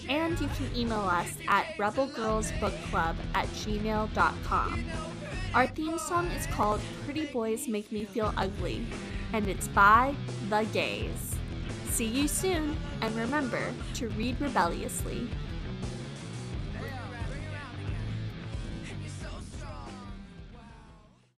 and 0.08 0.40
you 0.40 0.48
can 0.48 0.70
email 0.76 1.00
us 1.00 1.36
at 1.48 1.66
rebelgirlsbookclub 1.78 3.16
at 3.34 3.48
gmail.com. 3.48 4.86
Our 5.52 5.66
theme 5.66 5.98
song 5.98 6.28
is 6.28 6.46
called 6.46 6.80
Pretty 7.06 7.26
Boys 7.26 7.68
Make 7.68 7.92
Me 7.92 8.06
Feel 8.06 8.32
Ugly, 8.38 8.86
and 9.34 9.48
it's 9.48 9.68
by 9.68 10.14
The 10.48 10.64
Gays. 10.72 11.36
See 11.88 12.06
you 12.06 12.28
soon, 12.28 12.78
and 13.02 13.16
remember 13.16 13.74
to 13.96 14.10
read 14.10 14.40
rebelliously. 14.40 15.28